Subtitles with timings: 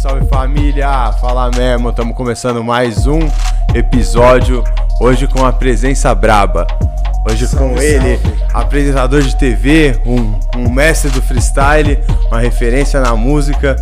[0.00, 1.12] salve família!
[1.20, 3.18] Fala mesmo, estamos começando mais um
[3.74, 4.64] episódio.
[4.98, 6.66] Hoje com a presença braba.
[7.28, 8.44] Hoje Salve, com ele, salve.
[8.54, 13.76] apresentador de TV, um, um mestre do freestyle, uma referência na música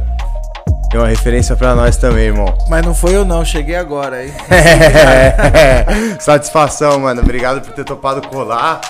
[0.93, 2.53] e uma referência pra nós também, irmão.
[2.69, 4.32] Mas não foi eu não, cheguei agora, hein?
[6.19, 7.21] Satisfação, mano.
[7.21, 8.80] Obrigado por ter topado colar.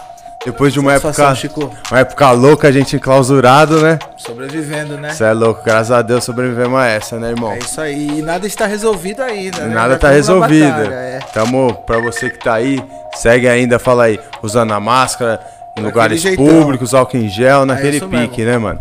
[0.45, 1.71] Depois de uma época, Chico.
[1.91, 3.99] uma época louca, a gente enclausurado, né?
[4.17, 5.11] Sobrevivendo, né?
[5.11, 7.53] Você é louco, graças a Deus sobrevivemos a essa, né, irmão?
[7.53, 8.19] É isso aí.
[8.19, 9.75] E nada está resolvido ainda, né?
[9.75, 10.69] Nada Ainda tá resolvido.
[10.69, 11.19] batalha, é.
[11.35, 12.83] Tamo, pra você que tá aí,
[13.17, 15.41] segue ainda, fala aí, usando a máscara
[15.77, 16.47] em lugares jeitão.
[16.47, 18.53] públicos, álcool em gel, naquele isso pique, mesmo.
[18.53, 18.81] né, mano?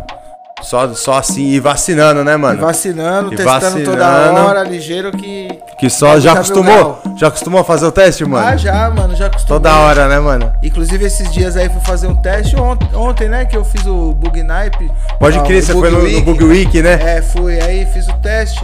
[0.62, 2.60] Só, só assim, e vacinando, né, E mano?
[2.60, 4.40] vacinando, E testando toda vacinando.
[4.46, 5.48] hora, ligeiro que.
[5.78, 8.44] Que só já acostumou, já acostumou a fazer o teste, mano?
[8.46, 9.60] Ah, já, mano, já acostumei.
[9.60, 10.52] Toda hora, né, mano?
[10.62, 13.44] Inclusive, esses dias aí fui fazer um teste ontem, ontem né?
[13.44, 14.90] Que eu fiz o Bug Nipe.
[15.20, 16.20] Pode Ah, crer, você foi no, no Week.
[16.22, 17.16] Bug Week, né?
[17.18, 17.60] É, fui.
[17.60, 18.60] Aí fiz o teste.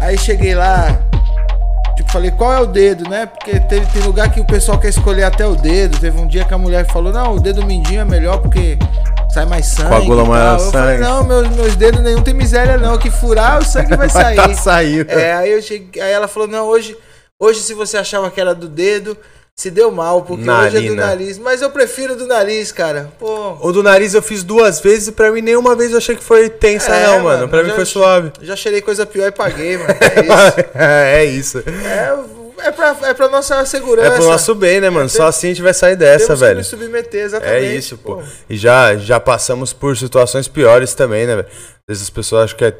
[0.00, 0.98] Aí cheguei lá.
[1.96, 3.26] Tipo, falei, qual é o dedo, né?
[3.26, 5.98] Porque teve, tem lugar que o pessoal quer escolher até o dedo.
[5.98, 8.78] Teve um dia que a mulher falou, não, o dedo mindinho é melhor porque
[9.30, 9.90] sai mais sangue.
[9.90, 10.62] Coagula mais.
[10.62, 11.08] Eu falei, sangue.
[11.08, 12.96] não, meus, meus dedos nenhum tem miséria, não.
[12.98, 14.36] Que furar, o sangue vai sair.
[14.36, 15.10] tá saindo.
[15.10, 16.96] É, aí, eu cheguei, aí ela falou, não, hoje,
[17.38, 19.16] hoje se você achava que era do dedo,
[19.56, 21.06] se deu mal, porque hoje é do Narina.
[21.06, 21.38] nariz.
[21.38, 23.12] Mas eu prefiro do nariz, cara.
[23.18, 23.56] Pô.
[23.60, 26.24] O do nariz eu fiz duas vezes e pra mim nenhuma vez eu achei que
[26.24, 27.24] foi tensa, É, não, mano.
[27.24, 28.32] mano, Pra mim já- foi suave.
[28.40, 29.90] Já cheirei coisa pior e paguei, mano.
[30.74, 31.58] É isso.
[31.58, 31.64] é isso.
[31.66, 34.08] É, é, pra, é pra nossa segurança.
[34.08, 35.08] É pro nosso bem, né, mano?
[35.08, 36.58] Só assim a gente vai sair Temos dessa, que velho.
[36.58, 37.76] nos submeter, É exatamente.
[37.76, 38.22] isso, pô.
[38.48, 41.48] E já, já passamos por situações piores também, né, velho?
[41.48, 42.74] Às vezes as pessoas acham que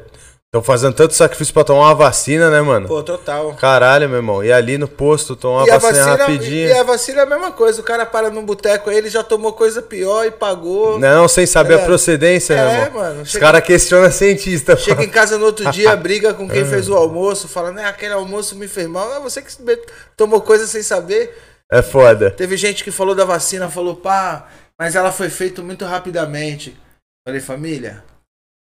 [0.53, 2.87] estão fazendo tanto sacrifício pra tomar uma vacina, né, mano?
[2.87, 3.55] Pô, total.
[3.55, 4.43] Caralho, meu irmão.
[4.43, 6.67] E ali no posto, tomar E uma a, vacina vacina, rapidinho.
[6.69, 7.81] e a vacina é a mesma coisa.
[7.81, 10.99] O cara para num boteco aí, ele já tomou coisa pior e pagou.
[10.99, 11.85] Não, sem saber a É.
[11.85, 13.01] procedência, meu É, irmão.
[13.01, 13.21] mano.
[13.23, 14.77] Os Chega- caras questionam cientista.
[14.77, 18.13] Chega em casa no outro dia, briga com quem fez o almoço, fala, né, aquele
[18.13, 19.11] almoço me fez mal.
[19.15, 19.51] É você que
[20.15, 21.35] tomou coisa sem saber.
[21.71, 22.29] É foda.
[22.29, 24.45] Teve gente que falou da vacina, falou, pá,
[24.77, 26.77] mas ela foi feita muito rapidamente.
[27.25, 28.03] Falei, família,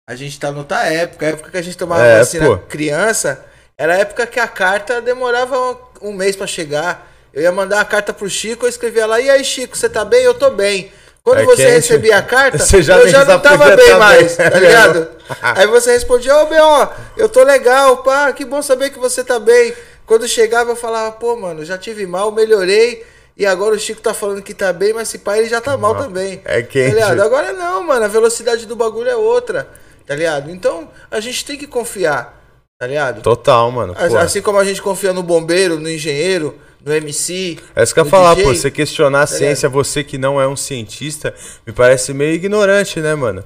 [0.06, 1.26] a gente tá noutra época.
[1.26, 2.58] A época que a gente tomava É, vacina pô.
[2.58, 3.44] criança,
[3.78, 7.10] era a época que a carta demorava um mês pra chegar.
[7.32, 10.04] Eu ia mandar a carta pro Chico, eu escrevia lá, e aí, Chico, você tá
[10.04, 10.22] bem?
[10.22, 10.92] Eu tô bem.
[11.24, 11.74] Quando É você quente.
[11.74, 14.50] recebia a carta, já eu já não tava que bem tá mais, bem.
[14.50, 15.08] tá ligado?
[15.40, 19.38] Aí você respondia, ô B.O., eu tô legal, pá, que bom saber que você tá
[19.38, 19.72] bem.
[20.04, 23.06] Quando chegava, eu falava, pô, mano, já tive mal, melhorei.
[23.36, 25.74] E agora o Chico tá falando que tá bem, mas esse pai ele já tá
[25.76, 26.42] mal também.
[26.44, 26.90] é quente.
[26.90, 27.22] Tá ligado?
[27.22, 29.68] Agora não, mano, a velocidade do bagulho é outra,
[30.06, 30.50] tá ligado?
[30.50, 32.40] Então a gente tem que confiar,
[32.78, 33.22] tá ligado?
[33.22, 33.94] Total, mano.
[33.96, 34.14] As-.
[34.14, 37.58] Assim como a gente confia no bombeiro, no engenheiro, no MC.
[37.76, 38.44] É isso que eu ia falar, DJ.
[38.44, 38.54] pô.
[38.54, 41.34] Você questionar a Tá ciência, você que não é um cientista,
[41.66, 43.44] me parece meio ignorante, né, mano?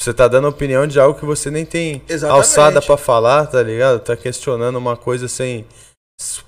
[0.00, 2.38] Você tá dando opinião de algo que você nem tem Exatamente.
[2.38, 3.98] alçada pra falar, tá ligado?
[3.98, 5.66] Tá questionando uma coisa sem.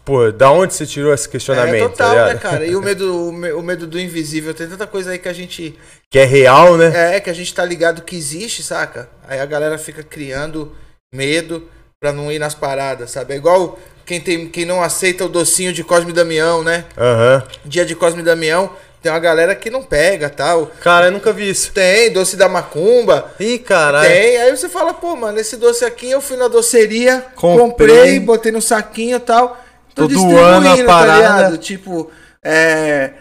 [0.05, 1.85] Pô, da onde você tirou esse questionamento?
[1.85, 2.67] É total, tá né, cara?
[2.67, 4.53] E o medo, o me- o medo do invisível.
[4.53, 5.79] Tem tanta coisa aí que a gente.
[6.11, 7.17] Que é real, né?
[7.17, 9.09] É, que a gente tá ligado que existe, saca?
[9.29, 10.73] Aí a galera fica criando
[11.15, 11.69] medo
[12.01, 13.35] pra não ir nas paradas, sabe?
[13.35, 16.85] É igual quem, tem, quem não aceita o docinho de Cosme Damião, né?
[16.99, 17.45] Aham.
[17.65, 20.67] Dia de Cosme Damião, tem uma galera que não pega tal.
[20.81, 21.73] Cara, eu nunca vi isso.
[21.73, 23.33] Tem, doce da macumba.
[23.41, 24.09] Ih, caralho.
[24.09, 27.89] Tem, aí você fala, pô, mano, esse doce aqui eu fui na doceria, Comprei.
[27.89, 29.59] comprei, botei no saquinho e tal.
[29.95, 31.57] Tô doando a parada.
[31.57, 32.11] Tipo,
[32.45, 33.13] é,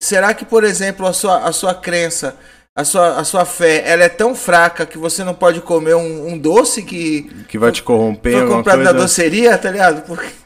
[0.00, 2.36] será que, por exemplo, a sua, a sua crença,
[2.76, 6.28] a sua, a sua fé, ela é tão fraca que você não pode comer um,
[6.28, 10.02] um doce que Que vai te corromper, foi comprado na doceria, tá ligado?
[10.02, 10.43] Porque...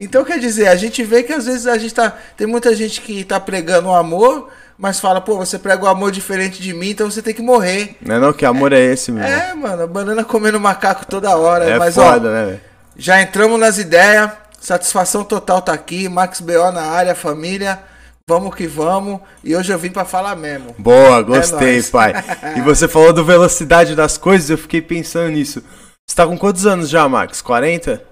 [0.00, 2.16] Então, quer dizer, a gente vê que às vezes a gente tá.
[2.36, 6.10] Tem muita gente que tá pregando o amor, mas fala, pô, você prega o amor
[6.10, 7.96] diferente de mim, então você tem que morrer.
[8.00, 8.32] Não é não?
[8.32, 9.22] Que amor é esse, meu?
[9.22, 11.66] É, mano, banana comendo macaco toda hora.
[11.66, 12.60] É mas, foda, ó, né,
[12.96, 14.30] já entramos nas ideias.
[14.58, 16.08] Satisfação total tá aqui.
[16.08, 17.78] Max BO na área, família.
[18.26, 19.20] Vamos que vamos.
[19.42, 20.74] E hoje eu vim pra falar mesmo.
[20.78, 21.90] Boa, gostei, nóis.
[21.90, 22.12] pai.
[22.56, 25.62] E você falou do velocidade das coisas, eu fiquei pensando nisso.
[26.06, 27.42] Você tá com quantos anos já, Max?
[27.42, 28.09] 40?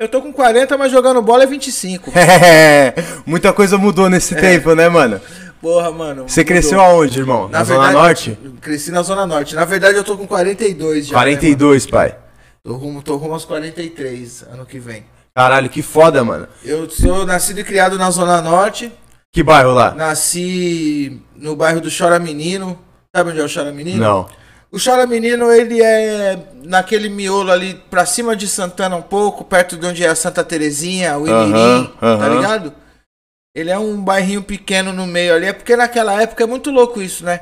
[0.00, 2.12] Eu tô com 40, mas jogando bola é 25.
[2.14, 2.94] É,
[3.26, 5.20] muita coisa mudou nesse tempo, né, mano?
[5.60, 6.28] Porra, mano.
[6.28, 6.54] Você mudou.
[6.54, 7.48] cresceu aonde, irmão?
[7.48, 8.38] Na, Zona Norte?
[8.60, 9.56] Cresci na Zona Norte.
[9.56, 11.10] Na verdade, eu tô com 42 já.
[11.10, 12.10] né, 42, pai.
[12.10, 12.18] mano?
[12.62, 15.04] tô, rumo, tô rumo aos 43 ano que vem.
[15.34, 16.46] Caralho, que foda, mano.
[16.64, 18.92] Eu sou nascido e criado na Zona Norte.
[19.32, 19.96] Que bairro lá?
[19.96, 22.78] Nasci no bairro do Chora Menino.
[23.12, 23.98] Sabe onde é o Chora Menino?
[23.98, 24.28] Não.
[24.70, 29.76] O Chora Menino, ele é naquele miolo ali pra cima de Santana um pouco, perto
[29.76, 32.74] de onde é a Santa Terezinha, o Imirim, tá ligado?
[33.54, 37.00] Ele é um bairrinho pequeno no meio ali, é porque naquela época é muito louco
[37.00, 37.40] isso, né?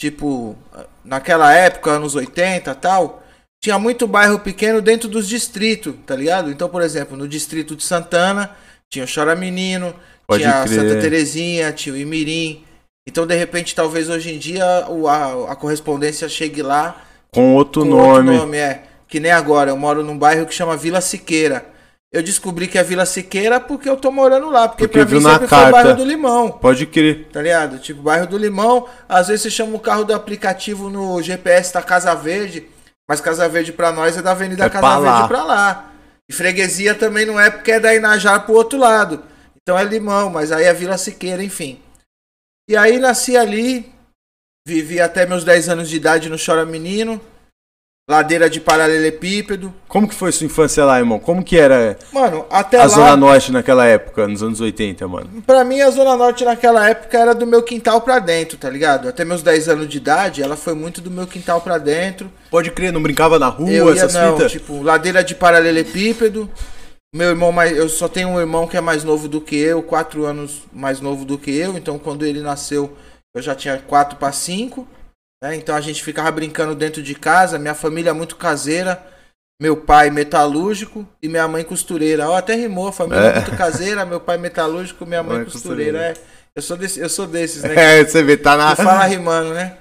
[0.00, 0.56] Tipo,
[1.04, 3.22] naquela época, anos 80 e tal,
[3.62, 6.50] tinha muito bairro pequeno dentro dos distritos, tá ligado?
[6.50, 8.56] Então, por exemplo, no distrito de Santana,
[8.90, 9.94] tinha o Chora Menino,
[10.26, 10.80] Pode tinha a crer.
[10.80, 12.64] Santa Terezinha, tinha o Imirim.
[13.06, 17.02] Então, de repente, talvez hoje em dia a, a correspondência chegue lá
[17.32, 18.02] Com outro com nome.
[18.08, 18.82] outro nome, é.
[19.06, 21.66] Que nem agora, eu moro num bairro que chama Vila Siqueira.
[22.10, 24.68] Eu descobri que é Vila Siqueira porque eu tô morando lá.
[24.68, 25.72] Porque, Porque pra viu mim na sempre foi o carta.
[25.82, 26.50] bairro do Limão.
[26.50, 27.28] Pode crer.
[27.32, 27.78] Tá ligado?
[27.78, 31.82] Tipo, bairro do Limão, às vezes você chama o carro do aplicativo no GPS da
[31.82, 32.66] Casa Verde,
[33.08, 35.12] mas Casa Verde pra nós é da Avenida É Casa pra lá.
[35.16, 35.90] Verde pra lá.
[36.28, 39.22] E freguesia também não é porque é da Inajá pro outro lado.
[39.60, 41.78] Então é Limão, mas aí é Vila Siqueira, enfim.
[42.68, 43.92] E aí nasci ali,
[44.66, 47.20] vivi até meus 10 anos de idade no Chora Menino,
[48.08, 49.72] ladeira de paralelepípedo.
[49.86, 51.18] Como que foi sua infância lá, irmão?
[51.18, 52.88] Como que era Mano, até a lá...
[52.88, 55.42] Zona Norte naquela época, nos anos 80, mano?
[55.46, 59.08] Pra mim, a Zona Norte naquela época era do meu quintal pra dentro, tá ligado?
[59.08, 62.32] Até meus 10 anos de idade, ela foi muito do meu quintal pra dentro.
[62.50, 64.52] Pode crer, não brincava na rua, eu ia, essas não, fitas?
[64.52, 66.50] tipo, ladeira de paralelepípedo.
[67.14, 67.76] Meu irmão mais.
[67.76, 71.00] Eu só tenho um irmão que é mais novo do que eu, 4 anos mais
[71.00, 71.78] novo do que eu.
[71.78, 72.96] Então, quando ele nasceu,
[73.32, 74.86] eu já tinha 4 para 5.
[75.42, 75.54] Né?
[75.54, 77.56] Então, a gente ficava brincando dentro de casa.
[77.56, 79.00] Minha família é muito caseira.
[79.62, 82.28] Meu pai metalúrgico e minha mãe costureira.
[82.28, 83.34] Ó, até rimou, família É.
[83.36, 85.92] muito caseira, meu pai metalúrgico, minha mãe Mãe costureira.
[85.92, 86.18] costureira.
[86.18, 87.74] É, eu, sou desse, eu sou desses, né?
[88.00, 88.74] É, você vê, tá na.
[88.74, 89.76] Fala rimando, né?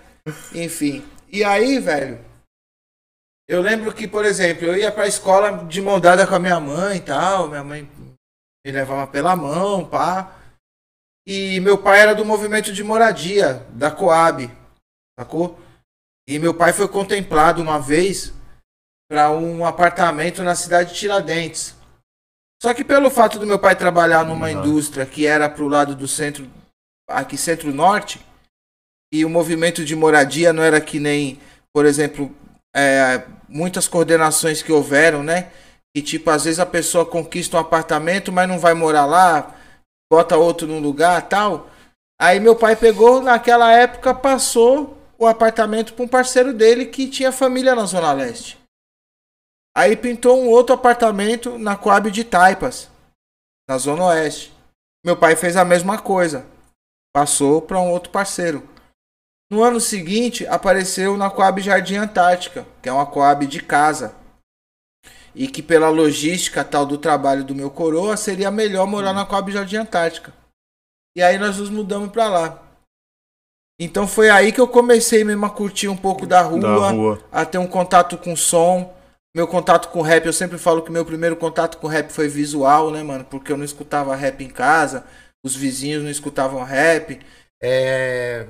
[0.53, 1.03] Enfim.
[1.31, 2.19] E aí, velho,
[3.47, 6.59] eu lembro que, por exemplo, eu ia pra escola de mão dada com a minha
[6.59, 7.49] mãe e tal.
[7.49, 7.89] Minha mãe
[8.65, 10.39] me levava pela mão, pá.
[11.27, 14.49] E meu pai era do movimento de moradia, da Coab,
[15.17, 15.57] sacou?
[16.27, 18.33] E meu pai foi contemplado uma vez
[19.09, 21.75] para um apartamento na cidade de Tiradentes.
[22.61, 24.67] Só que pelo fato do meu pai trabalhar numa Nossa.
[24.67, 26.49] indústria que era pro lado do centro,
[27.09, 28.25] aqui centro-norte,
[29.13, 31.39] e o movimento de moradia não era que nem,
[31.73, 32.33] por exemplo,
[32.75, 35.51] é, muitas coordenações que houveram, né?
[35.95, 39.55] E tipo, às vezes a pessoa conquista um apartamento, mas não vai morar lá,
[40.11, 41.69] bota outro num lugar tal.
[42.19, 47.31] Aí meu pai pegou, naquela época, passou o apartamento para um parceiro dele que tinha
[47.31, 48.57] família na Zona Leste.
[49.75, 52.89] Aí pintou um outro apartamento na Coab de Taipas,
[53.67, 54.53] na Zona Oeste.
[55.05, 56.45] Meu pai fez a mesma coisa,
[57.13, 58.67] passou para um outro parceiro.
[59.51, 64.15] No ano seguinte, apareceu na Coab Jardim Antártica, que é uma Coab de casa.
[65.35, 69.51] E que pela logística tal do trabalho do meu coroa, seria melhor morar na Coab
[69.51, 70.33] Jardim Antártica.
[71.15, 72.63] E aí nós nos mudamos para lá.
[73.79, 77.23] Então foi aí que eu comecei mesmo a curtir um pouco da rua, Da rua.
[77.31, 78.93] a ter um contato com som.
[79.35, 82.91] Meu contato com rap, eu sempre falo que meu primeiro contato com rap foi visual,
[82.91, 83.25] né, mano?
[83.25, 85.03] Porque eu não escutava rap em casa,
[85.43, 87.19] os vizinhos não escutavam rap.
[87.61, 88.45] É...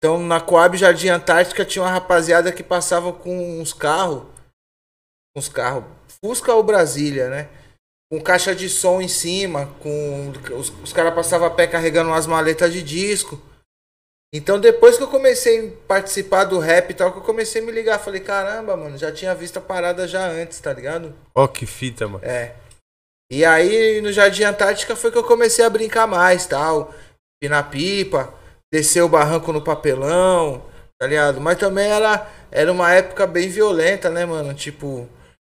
[0.00, 4.24] Então na Coab Jardim Antártica tinha uma rapaziada que passava com uns carros.
[5.36, 5.84] Uns carros.
[6.24, 7.50] Fusca ou Brasília, né?
[8.10, 9.66] Com caixa de som em cima.
[9.80, 13.38] com Os, os caras passavam a pé carregando umas maletas de disco.
[14.32, 17.64] Então depois que eu comecei a participar do rap e tal, que eu comecei a
[17.64, 21.14] me ligar, falei, caramba, mano, já tinha visto a parada já antes, tá ligado?
[21.34, 22.24] Ó, que fita, mano.
[22.24, 22.54] É.
[23.30, 26.94] E aí no Jardim Antártica foi que eu comecei a brincar mais, tal.
[27.42, 28.32] Pinar pipa,
[28.72, 30.62] descer o barranco no papelão,
[30.98, 31.40] tá ligado?
[31.40, 34.54] Mas também era, era uma época bem violenta, né, mano?
[34.54, 35.08] Tipo.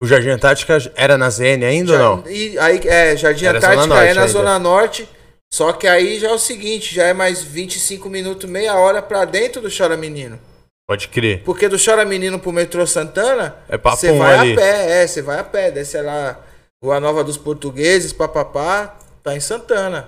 [0.01, 2.31] O Jardim Antártica era na ZN ainda ou não?
[2.31, 4.33] E aí, é, Jardim Era Antártica Norte é na ainda.
[4.33, 5.07] Zona Norte.
[5.53, 9.25] Só que aí já é o seguinte, já é mais 25 minutos, meia hora pra
[9.25, 10.39] dentro do Chora Menino.
[10.87, 11.43] Pode crer.
[11.43, 14.53] Porque do Chora Menino pro metrô Santana, É você vai ali.
[14.53, 16.39] a pé, é, você vai a pé, desce lá
[16.81, 20.07] Rua Nova dos Portugueses, papapá, tá em Santana.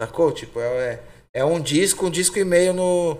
[0.00, 0.30] Sacou?
[0.32, 1.00] Tipo, é, é
[1.42, 3.16] um disco, um disco e meio no,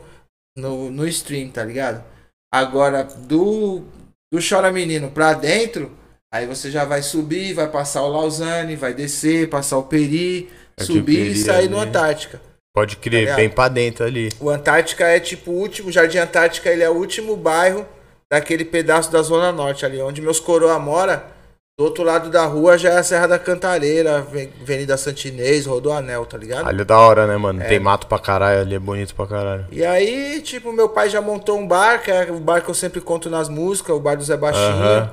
[0.56, 2.04] no, no stream, tá ligado?
[2.52, 3.82] Agora, do,
[4.30, 5.90] do Chora Menino pra dentro,
[6.32, 10.84] aí você já vai subir, vai passar o Lausanne, vai descer, passar o Peri, É
[10.84, 12.40] subir Peri e sair no ali- Antártica.
[12.76, 13.36] Pode crer, ligado?
[13.36, 14.28] bem pra dentro ali.
[14.40, 17.86] O Antártica é tipo o último, o Jardim Antártica ele é o último bairro
[18.30, 21.33] daquele pedaço da Zona Norte ali, onde meus coroa mora.
[21.76, 26.24] Do outro lado da rua já é a Serra da Cantareira, Ave- Avenida Santinês, Rodoanel,
[26.24, 26.68] tá ligado?
[26.68, 27.60] Ali é da hora, né, mano?
[27.66, 29.66] Tem mato pra caralho ali, é bonito pra caralho.
[29.72, 32.74] E aí, tipo, meu pai já montou um bar, que é o bar que eu
[32.74, 35.12] sempre conto nas músicas, o bar do Zé Baixinho, Aham.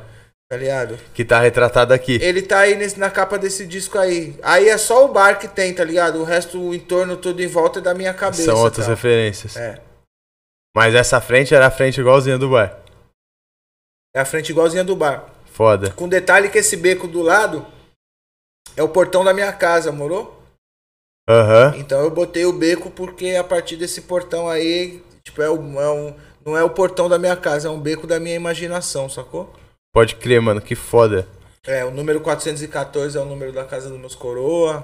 [0.52, 1.00] tá ligado?
[1.16, 2.20] Que tá retratado aqui.
[2.22, 4.38] Ele tá aí nesse- na capa desse disco aí.
[4.44, 6.20] Aí é só o bar que tem, tá ligado?
[6.20, 8.44] O resto, o entorno todo em volta é da minha cabeça.
[8.44, 8.94] São outras tal.
[8.96, 9.58] referências.
[9.58, 9.82] É.
[10.76, 12.78] Mas essa frente era a frente igualzinha do bar.
[14.16, 15.26] É a frente igualzinha do bar.
[15.62, 15.92] Foda.
[15.92, 17.64] Com detalhe que esse beco do lado
[18.76, 20.42] é o portão da minha casa, morou?
[21.30, 21.76] Aham.
[21.78, 25.92] Então eu botei o beco porque a partir desse portão aí, tipo, é um, é
[25.92, 29.54] um- não é o portão da minha casa, é um beco da minha imaginação, sacou?
[29.94, 31.28] Pode crer, mano, que foda.
[31.68, 34.84] É, o número 414 é o número da casa dos meus coroa.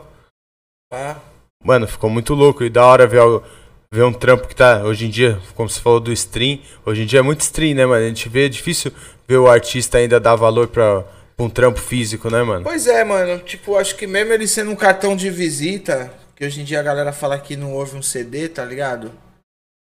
[0.91, 1.19] Pá.
[1.63, 3.43] Mano, ficou muito louco e da hora ver, algo,
[3.91, 7.07] ver um trampo que tá, hoje em dia, como você falou do stream, hoje em
[7.07, 8.05] dia é muito stream, né, mano?
[8.05, 8.91] A gente vê, é difícil
[9.27, 11.03] ver o artista ainda dar valor pra,
[11.35, 12.63] pra um trampo físico, né, mano?
[12.63, 13.39] Pois é, mano.
[13.39, 16.83] Tipo, acho que mesmo ele sendo um cartão de visita, que hoje em dia a
[16.83, 19.11] galera fala que não houve um CD, tá ligado?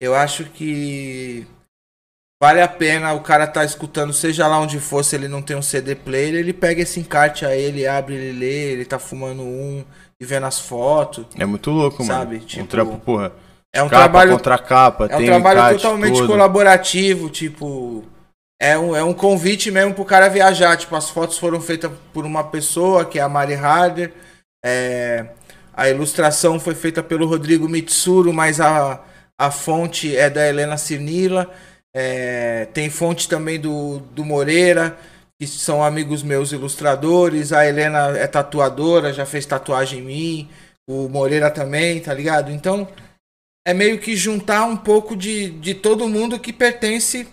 [0.00, 1.46] Eu acho que
[2.42, 5.56] vale a pena o cara tá escutando, seja lá onde for, se ele não tem
[5.56, 9.42] um CD player, ele pega esse encarte aí, ele abre, ele lê, ele tá fumando
[9.42, 9.84] um
[10.20, 11.24] e vendo as fotos.
[11.38, 12.46] É muito louco, Sabe, mano.
[12.46, 13.32] tipo, um trampo, porra.
[13.72, 16.26] É um capa trabalho contra capa, É um trabalho totalmente todo.
[16.26, 18.04] colaborativo, tipo.
[18.62, 20.76] É um, é um convite mesmo pro cara viajar.
[20.76, 24.12] Tipo, as fotos foram feitas por uma pessoa, que é a Mari Harder.
[24.64, 25.26] É,
[25.74, 29.02] a ilustração foi feita pelo Rodrigo Mitsuru, mas a,
[29.36, 31.52] a fonte é da Helena Cirnila.
[31.92, 34.96] É, tem fonte também do, do Moreira,
[35.40, 37.52] que são amigos meus ilustradores.
[37.52, 40.50] A Helena é tatuadora, já fez tatuagem em mim.
[40.88, 42.52] O Moreira também, tá ligado?
[42.52, 42.86] Então,
[43.66, 47.26] é meio que juntar um pouco de, de todo mundo que pertence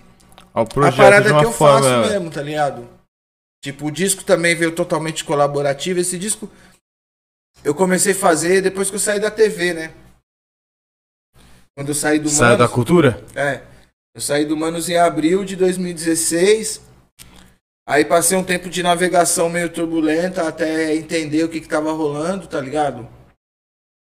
[0.60, 2.86] Ao projeto parada de uma que eu forma, faço mesmo, tá ligado?
[3.64, 6.00] Tipo, o disco também veio totalmente colaborativo.
[6.02, 6.50] Esse disco
[7.64, 9.94] eu comecei a fazer depois que eu saí da TV, né?
[11.78, 13.24] Quando eu saí do Saiu da cultura?
[13.34, 13.62] é,
[14.14, 16.82] eu saí do Manos em abril de 2016.
[17.88, 22.48] Aí passei um tempo de navegação meio turbulenta até entender o que que tava rolando,
[22.48, 23.08] tá ligado?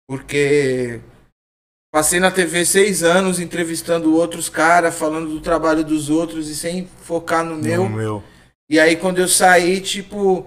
[0.08, 1.00] Porque
[1.92, 6.88] passei na TV seis anos entrevistando outros caras, falando do trabalho dos outros e sem
[7.02, 7.84] focar no meu.
[7.84, 8.22] No meu.
[8.70, 10.46] E aí quando eu saí, tipo,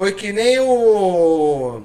[0.00, 1.82] foi que nem o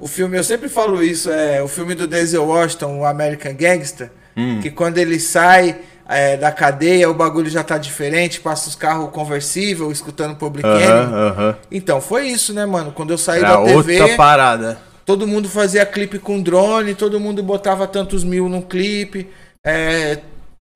[0.00, 4.10] o filme, eu sempre falo isso, é o filme do Denzel Washington, o American Gangster,
[4.36, 4.60] Hum.
[4.62, 5.76] que quando ele sai
[6.08, 10.86] é, da cadeia, o bagulho já tá diferente, passa os carros conversível, escutando Public Enemy.
[10.86, 11.56] Aham, aham.
[11.70, 12.92] Então, foi isso, né, mano?
[12.92, 14.78] Quando eu saí Era da TV, outra parada.
[15.08, 19.26] Todo mundo fazia clipe com drone, todo mundo botava tantos mil no clipe.
[19.66, 20.20] É,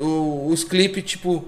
[0.00, 1.44] o- os clipes, tipo,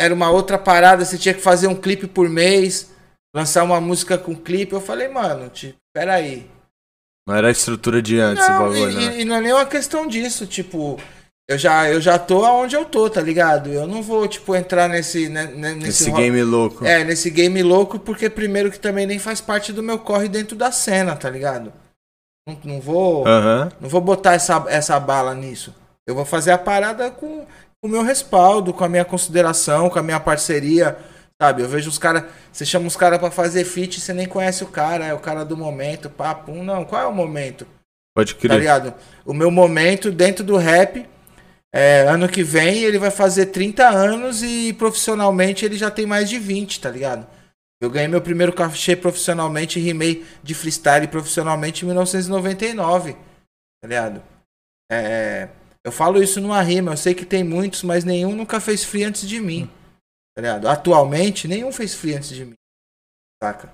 [0.00, 2.90] era uma outra parada, você tinha que fazer um clipe por mês,
[3.36, 4.72] lançar uma música com clipe.
[4.72, 6.50] Eu falei, mano, tipo, peraí.
[7.28, 9.20] Não era a estrutura de antes o Não, bagulho, e, né?
[9.20, 10.98] e- não é nem uma questão disso, tipo,
[11.46, 13.68] eu já, eu já tô aonde eu tô, tá ligado?
[13.70, 16.82] Eu não vou, tipo, entrar nesse, né, né, nesse Esse game louco.
[16.82, 20.56] é, nesse game louco, porque primeiro que também nem faz parte do meu corre dentro
[20.56, 21.70] da cena, tá ligado?
[22.46, 23.26] Não, não vou.
[23.26, 23.70] Aham.
[23.80, 25.74] Não vou botar essa, essa bala nisso.
[26.06, 27.46] Eu vou fazer a parada com
[27.84, 30.96] o meu respaldo, com a minha consideração, com a minha parceria.
[31.40, 31.62] Sabe?
[31.62, 32.24] Eu vejo os caras.
[32.52, 35.44] Você chama os caras pra fazer feat, você nem conhece o cara, é o cara
[35.44, 36.52] do momento, papo.
[36.52, 37.66] Não, qual é o momento?
[38.14, 38.58] Pode Tá crer.
[38.58, 38.94] ligado?
[39.24, 41.06] O meu momento dentro do rap.
[41.74, 46.28] é, ano que vem ele vai fazer 30 anos e profissionalmente ele já tem mais
[46.28, 47.26] de 20, tá ligado?
[47.82, 54.22] Eu ganhei meu primeiro cachê profissionalmente e rimei de freestyle profissionalmente em 1999, tá ligado?
[54.90, 55.48] É,
[55.84, 59.02] eu falo isso numa rima, eu sei que tem muitos, mas nenhum nunca fez free
[59.02, 59.68] antes de mim,
[60.36, 60.68] tá ligado?
[60.68, 62.54] Atualmente, nenhum fez free antes de mim,
[63.42, 63.68] saca?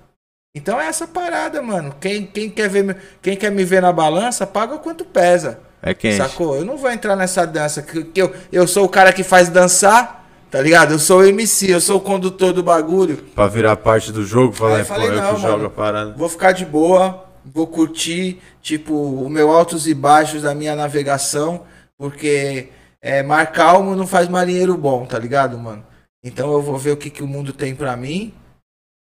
[0.55, 1.95] Então é essa parada, mano.
[2.01, 5.61] Quem, quem, quer ver, me- quem quer me ver na balança, paga quanto pesa.
[5.83, 6.17] É quente.
[6.17, 6.55] Sacou?
[6.55, 7.83] Eu não vou entrar nessa dança.
[7.83, 10.18] Que, que eu, eu sou o cara que faz dançar,
[10.49, 10.93] tá ligado?
[10.93, 13.17] Eu sou o MC, eu sou o condutor do bagulho.
[13.35, 16.13] Pra virar parte do jogo, falar, pô, eu não, que jogo a parada.
[16.13, 21.63] Vou ficar de boa, vou curtir, tipo, o meu altos e baixos da minha navegação,
[21.97, 22.69] porque
[23.01, 25.83] é, mar calmo não faz marinheiro bom, tá ligado, mano?
[26.23, 28.33] Então eu vou ver o que, que o mundo tem pra mim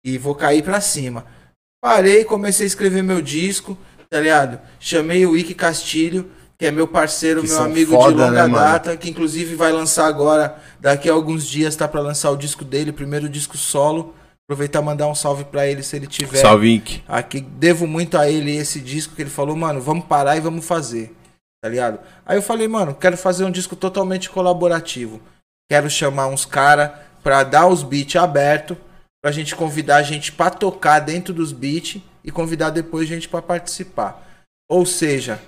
[0.06, 1.26] e vou cair pra cima.
[1.82, 3.78] Parei, comecei a escrever meu disco,
[4.10, 4.60] tá ligado?
[4.80, 8.48] Chamei o Ike Castilho, que é meu parceiro, Que meu amigo foda, de longa né,
[8.48, 8.56] mano?
[8.56, 12.66] data, que inclusive vai lançar agora, daqui a alguns dias, tá pra lançar o disco
[12.66, 14.16] dele, primeiro disco solo.
[14.50, 16.38] Aproveitar e mandar um salve pra ele se ele tiver.
[16.38, 17.04] Salve, Ink.
[17.06, 20.66] Aqui devo muito a ele esse disco que ele falou, mano, vamos parar e vamos
[20.66, 21.14] fazer.
[21.62, 22.00] Tá ligado?
[22.26, 25.20] Aí eu falei, mano, quero fazer um disco totalmente colaborativo.
[25.70, 28.78] Quero chamar uns cara pra dar os beats aberto,
[29.22, 33.42] pra gente convidar a gente pra tocar dentro dos beats e convidar depois gente pra
[33.42, 34.26] participar.
[34.70, 35.42] Ou seja,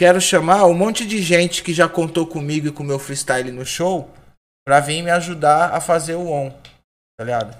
[0.00, 3.52] quero chamar um monte de gente que já contou comigo e com o meu freestyle
[3.52, 4.08] no show
[4.66, 6.50] pra vir me ajudar a fazer o on.
[7.18, 7.54] Tá ligado?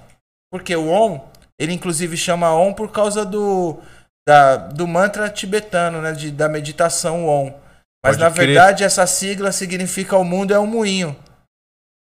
[0.50, 1.28] Porque o on,
[1.60, 3.78] ele inclusive chama on por causa do,
[4.26, 6.12] da, do mantra tibetano, né?
[6.12, 7.52] De, da meditação on.
[8.02, 8.46] Mas Pode na crer.
[8.46, 11.14] verdade essa sigla significa o mundo é um moinho.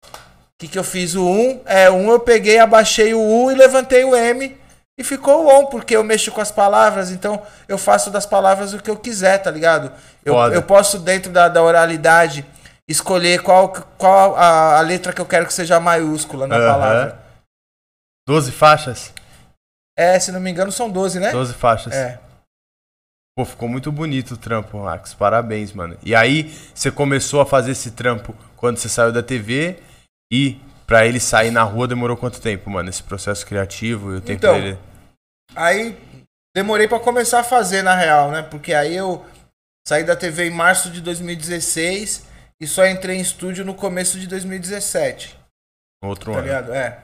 [0.05, 1.15] O que, que eu fiz?
[1.15, 4.57] O um é um, eu peguei, abaixei o U e levantei o M
[4.99, 8.79] e ficou on, porque eu mexo com as palavras, então eu faço das palavras o
[8.83, 9.89] que eu quiser, tá ligado?
[10.25, 10.53] Eu, Foda.
[10.53, 12.45] eu posso, dentro da, da oralidade,
[12.85, 16.67] escolher qual, qual a, a letra que eu quero que seja maiúscula na Aham.
[16.67, 17.19] palavra.
[18.27, 19.13] 12 faixas?
[19.97, 21.31] É, se não me engano, são 12, né?
[21.31, 21.93] 12 faixas.
[21.93, 22.19] É.
[23.37, 25.13] Pô, ficou muito bonito o trampo, Max.
[25.13, 25.97] Parabéns, mano.
[26.03, 29.79] E aí, você começou a fazer esse trampo quando você saiu da TV
[30.29, 32.89] e pra ele sair na rua demorou quanto tempo, mano?
[32.89, 34.77] Esse processo criativo e o tempo Então, dele.
[35.55, 35.97] Aí
[36.55, 38.41] demorei pra começar a fazer, na real, né?
[38.43, 39.25] Porque aí eu
[39.87, 42.25] saí da TV em março de 2016
[42.61, 45.37] e só entrei em estúdio no começo de 2017.
[46.03, 46.47] Outro Tá ano.
[46.47, 46.73] ligado?
[46.73, 47.03] É.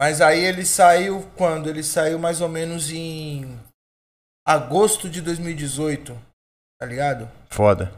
[0.00, 1.68] Mas aí ele saiu quando?
[1.68, 3.58] Ele saiu mais ou menos em
[4.46, 6.16] agosto de 2018.
[6.80, 7.30] Tá ligado?
[7.50, 7.92] Foda.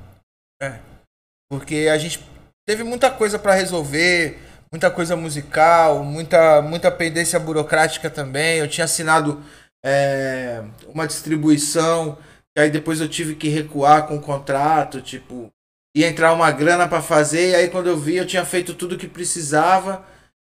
[1.51, 2.25] Porque a gente
[2.67, 4.39] teve muita coisa pra resolver,
[4.73, 8.59] muita coisa musical, muita, muita pendência burocrática também.
[8.59, 9.43] Eu tinha assinado
[9.85, 12.17] é, uma distribuição,
[12.57, 15.53] e aí depois eu tive que recuar com o contrato, tipo,
[15.95, 18.97] ia entrar uma grana pra fazer, e aí quando eu vi eu tinha feito tudo
[18.97, 20.03] que precisava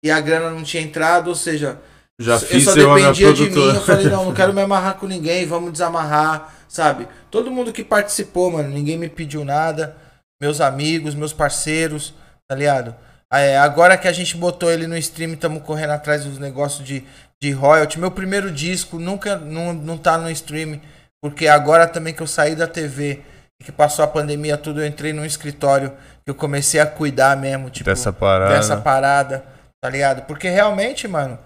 [0.04, 1.80] e a grana não tinha entrado, ou seja,
[2.18, 4.60] Já eu fiz só a minha dependia de mim, eu falei, não, não quero me
[4.62, 7.08] amarrar com ninguém, vamos desamarrar, sabe?
[7.30, 9.96] Todo mundo que participou, mano, ninguém me pediu nada,
[10.40, 12.14] meus amigos, meus parceiros,
[12.48, 12.94] tá ligado?
[13.32, 17.02] É, agora que a gente botou ele no stream, estamos correndo atrás dos negócios de,
[17.40, 17.98] de royalty.
[17.98, 20.80] Meu primeiro disco nunca não, não tá no stream,
[21.22, 23.22] porque agora também que eu saí da TV
[23.60, 25.90] e que passou a pandemia tudo, eu entrei num escritório
[26.24, 28.54] que eu comecei a cuidar mesmo, tipo, Dessa parada.
[28.54, 29.44] dessa parada,
[29.80, 30.22] tá ligado?
[30.26, 31.38] Porque realmente, mano,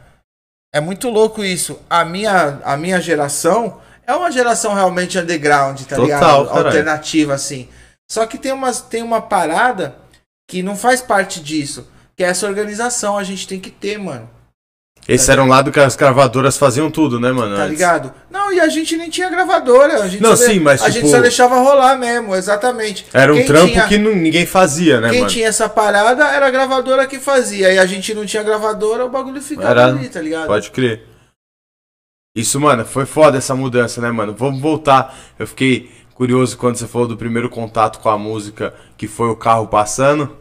[0.75, 1.81] é muito louco isso.
[1.89, 6.51] A minha, a minha geração é uma geração realmente underground, tá Total, ligado?
[6.51, 7.69] Alternativa, assim.
[8.11, 9.95] Só que tem, umas, tem uma parada
[10.49, 11.89] que não faz parte disso.
[12.17, 14.31] Que é essa organização, a gente tem que ter, mano.
[15.09, 17.55] Esse era um lado que as gravadoras faziam tudo, né, mano?
[17.55, 17.71] Tá antes.
[17.73, 18.13] ligado?
[18.29, 20.03] Não, e a gente nem tinha gravadora.
[20.03, 23.07] A gente Não, só sim, mas, A tipo- gente só deixava rolar mesmo, exatamente.
[23.13, 25.31] Era um Quem trampo tinha- que não- ninguém fazia, né, Quem mano?
[25.33, 27.73] tinha essa parada era a gravadora que fazia.
[27.73, 30.49] E a gente não tinha gravadora, o bagulho ficava Era- ali, tá ligado?
[30.49, 31.03] Pode crer.
[32.35, 34.35] Isso, mano, foi foda essa mudança, né, mano?
[34.37, 35.17] Vamos voltar.
[35.39, 39.37] Eu fiquei curioso quando você falou do primeiro contato com a música, que foi o
[39.37, 40.37] carro passando.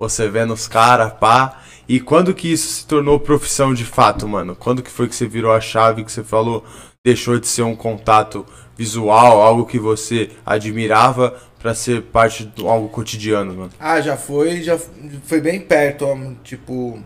[0.00, 1.62] Você vendo os caras, pá.
[1.88, 4.54] E quando que isso se tornou profissão de fato, mano?
[4.54, 6.64] Quando que foi que você virou a chave que você falou,
[7.04, 12.88] deixou de ser um contato visual, algo que você admirava, pra ser parte de algo
[12.88, 13.72] cotidiano, mano?
[13.80, 17.02] Ah, já foi, já foi bem perto, ó, tipo,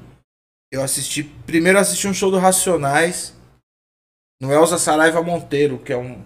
[0.72, 3.34] eu assisti, primeiro assisti um show do Racionais
[4.42, 6.22] no Elza Saraiva Monteiro, que é um,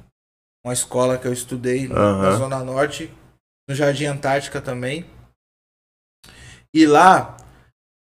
[0.65, 2.33] uma escola que eu estudei na.
[2.37, 3.13] Zona Norte,
[3.69, 5.05] no Jardim Antártica também.
[6.75, 7.37] E lá,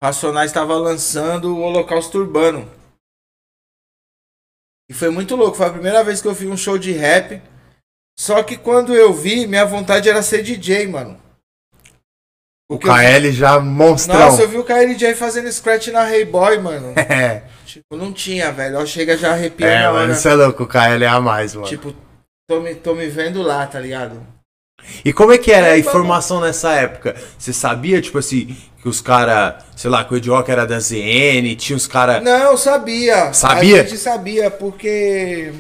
[0.02, 2.69] o Racionais estava lançando o Holocausto Urbano.
[4.89, 7.41] E foi muito louco, foi a primeira vez que eu vi um show de rap.
[8.17, 11.21] Só que quando eu vi, minha vontade era ser DJ, mano.
[12.69, 14.17] O eu- KL já monstrão.
[14.17, 16.93] Nossa, eu vi o KLJ fazendo scratch na Hey Boy, mano.
[16.97, 18.80] É, tipo, não tinha, velho.
[18.80, 21.67] Ó, Chega já arrepia é mano, você é louco, o KL é a mais, mano.
[21.67, 21.93] Tipo,
[22.47, 24.25] tô me, tô me vendo lá, tá ligado?
[25.06, 27.15] E como é que era a É, informação nessa época?
[27.38, 31.56] Você sabia, tipo assim, que os caras, sei lá, que o Edioca era da ZN,
[31.56, 32.21] tinha os caras.
[32.21, 33.32] Não, eu sabia.
[33.34, 33.82] Sabia?
[33.82, 35.53] A gente sabia, porque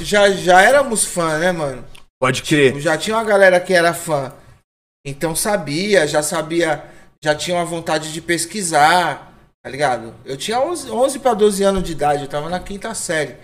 [0.00, 1.84] já, já éramos fã, né, mano?
[2.20, 2.78] Pode crer.
[2.80, 4.32] Já tinha uma galera que era fã.
[5.06, 6.84] Então sabia, já sabia,
[7.22, 10.14] já tinha uma vontade de pesquisar, tá ligado?
[10.24, 13.36] Eu tinha 11, 11 para 12 anos de idade, eu tava na quinta série.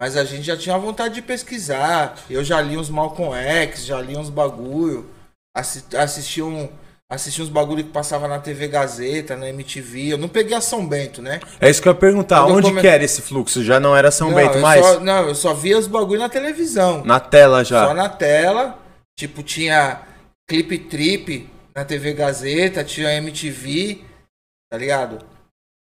[0.00, 2.16] Mas a gente já tinha vontade de pesquisar.
[2.30, 5.10] Eu já li uns Malcolm X, já li uns bagulho.
[5.56, 6.68] Assi assisti, um,
[7.10, 10.12] assisti uns bagulho que passava na TV Gazeta, na MTV.
[10.12, 11.40] Eu não peguei a São Bento, né?
[11.60, 12.42] É isso que eu ia perguntar.
[12.44, 13.64] Quando Onde come- que era esse fluxo?
[13.64, 14.86] Já não era São não, Bento mais?
[14.86, 17.02] Só, não, eu só via os bagulho na televisão.
[17.04, 17.88] Na tela já.
[17.88, 18.78] Só na tela.
[19.18, 20.02] Tipo, tinha
[20.48, 24.04] Clip Trip na TV Gazeta, tinha MTV,
[24.70, 25.18] tá ligado?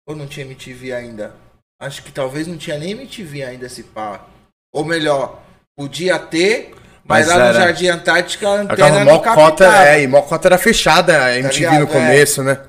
[0.07, 1.35] Ou não tinha MTV ainda?
[1.79, 4.25] Acho que talvez não tinha nem MTV ainda esse pá.
[4.73, 5.41] Ou melhor,
[5.77, 10.07] podia ter, mas, Mas lá no era- Jardim Antártica a antena não mocota, é, e
[10.07, 11.89] mocota era fechada, a MTV no ligado?
[11.89, 11.93] É.
[11.93, 12.65] começo, né?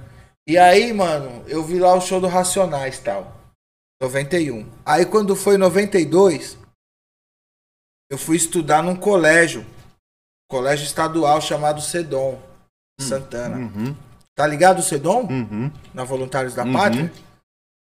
[0.48, 3.34] E aí, mano, eu vi lá o show do Racionais tal.
[4.00, 4.66] 91.
[4.84, 6.58] Aí quando foi 92,
[8.10, 9.64] eu fui estudar num colégio.
[10.48, 12.40] Colégio estadual chamado Sedom,
[13.00, 13.56] Santana.
[13.56, 13.96] Uhum,
[14.36, 15.22] Tá ligado o Sedom?
[15.22, 15.72] uhum.
[15.94, 16.72] Na Voluntários da Uhum.
[16.74, 17.12] Pátria?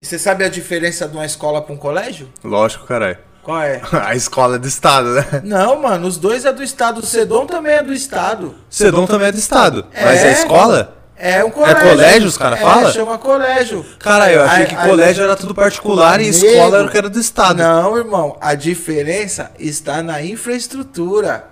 [0.03, 2.27] E você sabe a diferença de uma escola pra um colégio?
[2.43, 3.19] Lógico, caralho.
[3.43, 3.83] Qual é?
[3.93, 5.43] A escola é do estado, né?
[5.45, 7.01] Não, mano, os dois é do estado.
[7.01, 8.55] O Sedom também é do estado.
[8.71, 9.87] Sedom também é do estado.
[9.93, 10.05] É.
[10.05, 10.97] Mas é escola?
[11.17, 11.83] É um colégio.
[11.91, 12.91] colégio, os cara é, fala?
[12.93, 13.85] chama colégio.
[13.99, 16.47] Caralho, eu achei Aí- que aí- colégio era tudo particular e Nego.
[16.47, 17.59] escola era o que era do estado.
[17.59, 21.45] Não, irmão, a diferença está na infraestrutura.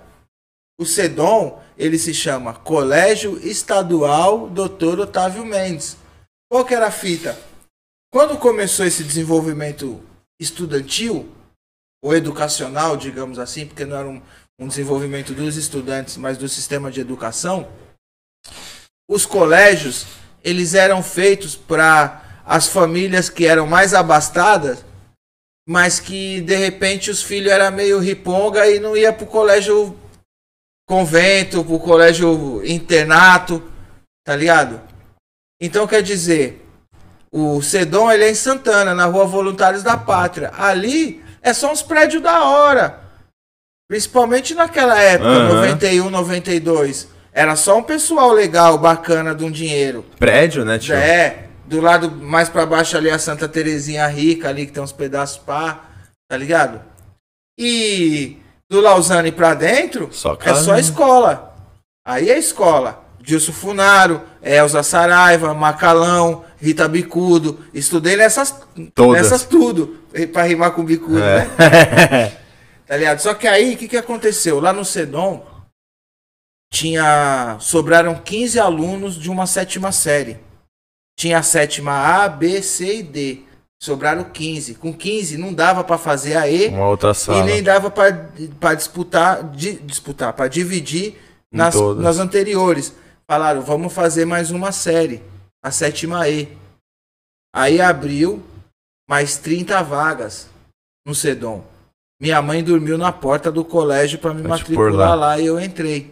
[0.79, 5.01] O Sedom ele se chama Colégio Estadual Dr.
[5.01, 5.97] Otávio Mendes.
[6.51, 7.37] Qual que era a fita?
[8.11, 10.03] Quando começou esse desenvolvimento
[10.39, 11.31] estudantil,
[12.01, 14.21] ou educacional, digamos assim, porque não era um,
[14.57, 17.69] um desenvolvimento dos estudantes, mas do sistema de educação,
[19.07, 20.05] os colégios,
[20.43, 24.83] eles eram feitos para as famílias que eram mais abastadas,
[25.67, 29.97] mas que de repente os filhos eram meio riponga e não ia pro colégio
[30.87, 33.61] convento, pro colégio internato,
[34.23, 34.81] tá ligado?
[35.61, 36.65] Então quer dizer,
[37.31, 40.51] o Sedom ele é em Santana, na rua Voluntários da Pátria.
[40.57, 42.99] Ali é só uns prédios da hora.
[43.87, 45.53] Principalmente naquela época, Aham.
[45.55, 47.07] 91, 92.
[47.31, 50.05] Era só um pessoal legal, bacana de um dinheiro.
[50.17, 50.95] Prédio, né, tio?
[50.95, 54.91] É, do lado mais pra baixo ali a Santa Terezinha Rica ali que tem uns
[54.91, 55.85] pedaços pá,
[56.27, 56.81] tá ligado?
[57.57, 58.37] E
[58.69, 60.79] do Lausanne pra dentro Só é só né?
[60.79, 61.55] escola.
[62.05, 63.03] Aí é escola.
[63.21, 67.59] Dilson Funaro, Elza Saraiva, Macalão, Rita Bicudo.
[67.73, 68.55] Estudei nessas
[68.95, 69.21] Todas.
[69.21, 69.97] nessas tudo,
[70.33, 71.47] pra rimar com bicudo, né?
[71.57, 72.39] É.
[72.89, 73.19] Tá ligado?
[73.19, 74.59] Só que aí, o que, que aconteceu?
[74.59, 75.45] Lá no Sedom,
[76.73, 77.55] tinha.
[77.59, 80.39] Sobraram 15 alunos de uma sétima série.
[81.15, 81.91] Tinha a sétima
[82.23, 83.39] A, B, C e D.
[83.79, 84.73] Sobraram 15.
[84.73, 87.43] Com 15 não dava pra fazer a E Uma outra e sala.
[87.43, 91.15] nem dava pra disputar, di, disputar, para dividir
[91.51, 92.93] nas, nas anteriores.
[93.29, 95.21] Falaram, vamos fazer mais uma série,
[95.63, 96.47] a sétima E.
[97.53, 98.43] Aí abriu
[99.07, 100.49] mais 30 vagas
[101.05, 101.63] no Sedom.
[102.19, 105.13] Minha mãe dormiu na porta do colégio para me pôr matricular lá.
[105.15, 105.39] lá.
[105.39, 106.11] e eu entrei.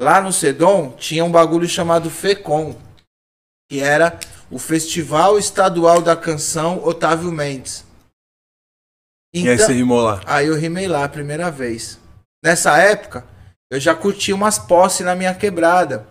[0.00, 2.74] Lá no Sedom tinha um bagulho chamado FECOM,
[3.70, 4.18] que era
[4.50, 7.84] o Festival Estadual da Canção Otávio Mendes.
[9.34, 10.22] E aí você rimou lá.
[10.24, 12.00] Aí eu rimei lá a primeira vez.
[12.42, 13.28] Nessa época,
[13.70, 16.06] eu já curti umas posse na minha quebrada.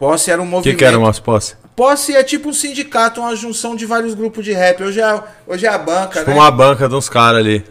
[0.00, 0.74] Posse era um O movimento.
[0.74, 1.56] que, que era umas posses?
[1.76, 4.82] Posse é tipo um sindicato, uma junção de vários grupos de rap.
[4.82, 5.06] Hoje é,
[5.46, 6.36] hoje é a banca, Tipo né?
[6.36, 7.64] uma banca de uns caras ali.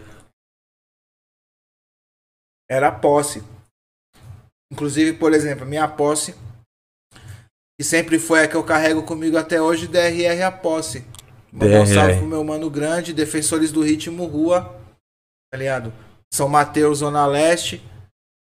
[2.70, 3.42] Era a posse.
[4.72, 6.34] Inclusive, por exemplo, minha posse,
[7.78, 11.04] que sempre foi a que eu carrego comigo até hoje, DRR a posse.
[11.52, 14.74] Mandar um salve pro meu mano grande, defensores do ritmo rua,
[15.52, 15.92] tá ligado?
[16.32, 17.82] São Mateus, Zona Leste,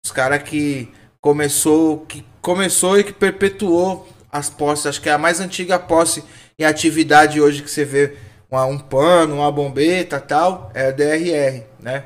[0.05, 4.87] os caras que começou, que começou e que perpetuou as posses.
[4.87, 6.25] Acho que é a mais antiga posse
[6.59, 8.17] em atividade hoje que você vê
[8.51, 12.05] uma, um pano, uma bombeta tal, é a DRR, né?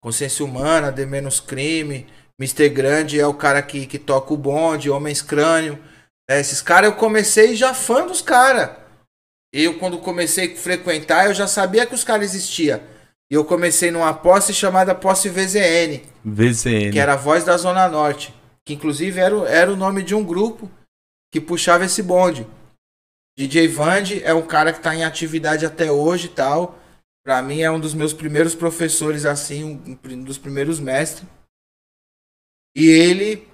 [0.00, 2.06] Consciência Humana, De Menos Crime,
[2.40, 2.68] Mr.
[2.68, 5.78] Grande é o cara que, que toca o bonde, Homens Crânio.
[6.28, 6.40] né?
[6.40, 8.70] esses caras eu comecei já fã dos caras.
[9.52, 12.80] Eu, quando comecei a frequentar, eu já sabia que os caras existiam.
[13.30, 16.90] E eu comecei numa posse chamada Posse VZN, VZN.
[16.92, 18.34] que era a voz da Zona Norte.
[18.64, 20.70] Que inclusive era, o- era o nome de um grupo
[21.32, 22.46] que puxava esse bonde.
[23.38, 26.78] DJ Vande é um cara que tá em atividade até hoje e tal.
[27.24, 31.28] Pra mim é um dos meus primeiros professores, assim, um, um dos primeiros mestres.
[32.74, 33.46] E ele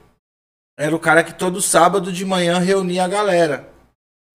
[0.79, 3.69] era o cara que todo sábado de manhã reunia a galera.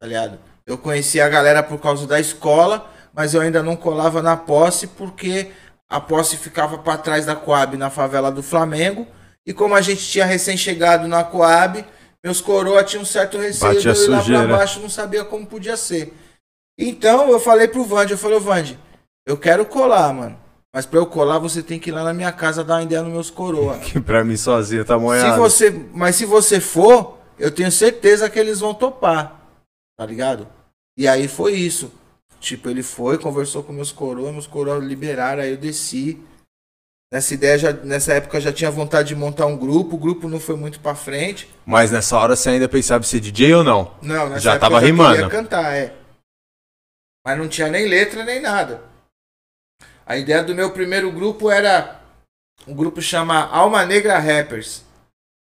[0.01, 0.39] Tá ligado?
[0.65, 4.87] Eu conhecia a galera por causa da escola, mas eu ainda não colava na posse
[4.87, 5.51] porque
[5.89, 9.07] a posse ficava pra trás da Coab na favela do Flamengo.
[9.45, 11.83] E como a gente tinha recém-chegado na Coab,
[12.23, 14.47] meus coroa tinham um certo receio de eu ir lá pra sujeira.
[14.57, 16.13] baixo, não sabia como podia ser.
[16.77, 18.79] Então eu falei pro Vande, eu falei, "Ô, Vande,
[19.27, 20.37] eu quero colar, mano.
[20.73, 23.01] Mas pra eu colar, você tem que ir lá na minha casa dar uma ideia
[23.01, 23.79] nos meus coroa.
[23.81, 25.37] Que pra mim sozinho tá Se moiado.
[25.41, 29.41] você, mas se você for, eu tenho certeza que eles vão topar.
[29.97, 30.47] Tá ligado?
[30.95, 31.91] E aí foi isso.
[32.39, 36.19] Tipo, ele foi, conversou com meus coroas, meus coroas liberaram, aí eu desci.
[37.11, 40.39] Nessa ideia, já, nessa época já tinha vontade de montar um grupo, o grupo não
[40.39, 41.49] foi muito pra frente.
[41.65, 43.95] Mas nessa hora você ainda pensava em ser DJ ou não?
[44.01, 45.15] Não, nessa Já época tava eu já rimando.
[45.15, 45.95] queria cantar, é.
[47.25, 48.83] Mas não tinha nem letra nem nada.
[50.05, 51.99] A ideia do meu primeiro grupo era
[52.67, 54.83] um grupo chama Alma Negra Rappers.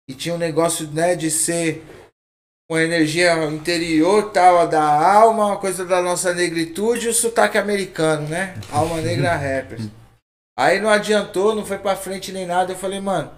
[0.07, 1.83] E tinha um negócio, né, de ser
[2.69, 8.27] uma energia interior tal da alma, uma coisa da nossa negritude e o sotaque americano,
[8.27, 8.53] né?
[8.71, 9.85] Alma Negra Rappers.
[10.57, 12.73] Aí não adiantou, não foi pra frente nem nada.
[12.73, 13.31] Eu falei, mano,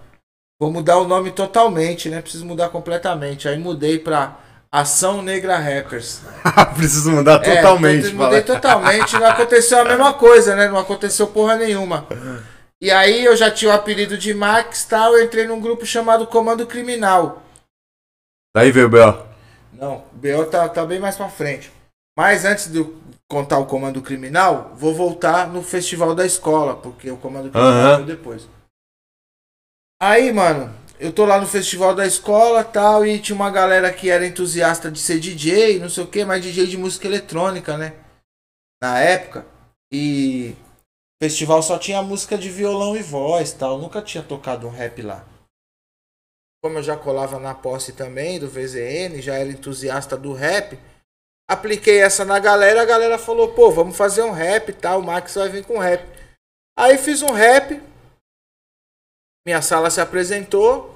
[0.59, 2.21] vou mudar o nome totalmente, né?
[2.21, 3.47] Preciso mudar completamente.
[3.47, 4.37] Aí mudei pra
[4.69, 6.21] Ação Negra Rappers.
[6.75, 8.09] Preciso mudar É, totalmente.
[8.09, 8.59] to- mudei fala.
[8.59, 10.67] totalmente, não aconteceu a mesma coisa, né?
[10.67, 12.05] Não aconteceu porra nenhuma.
[12.81, 16.27] E aí eu já tinha o apelido de Max tal, eu entrei num grupo chamado
[16.27, 17.43] Comando Criminal.
[18.55, 19.25] Daí veio o B.O.
[19.73, 21.71] Não, o BO tá, tá bem mais pra frente.
[22.17, 27.09] Mas antes de eu contar o Comando Criminal, vou voltar no Festival da Escola, porque
[27.09, 28.47] o Comando Criminal veio depois.
[30.01, 34.09] Aí, mano, eu tô lá no festival da escola tal, e tinha uma galera que
[34.09, 37.93] era entusiasta de ser DJ, não sei o que, mas DJ de música eletrônica, né?
[38.81, 39.45] Na época.
[39.91, 40.55] E
[41.21, 43.77] o festival só tinha música de violão e voz tal.
[43.77, 45.23] Nunca tinha tocado um rap lá.
[46.63, 50.77] Como eu já colava na posse também do VZN, já era entusiasta do rap.
[51.49, 55.03] Apliquei essa na galera, a galera falou, pô, vamos fazer um rap e tal, o
[55.03, 56.07] Max vai vir com rap.
[56.77, 57.81] Aí fiz um rap,
[59.45, 60.95] minha sala se apresentou,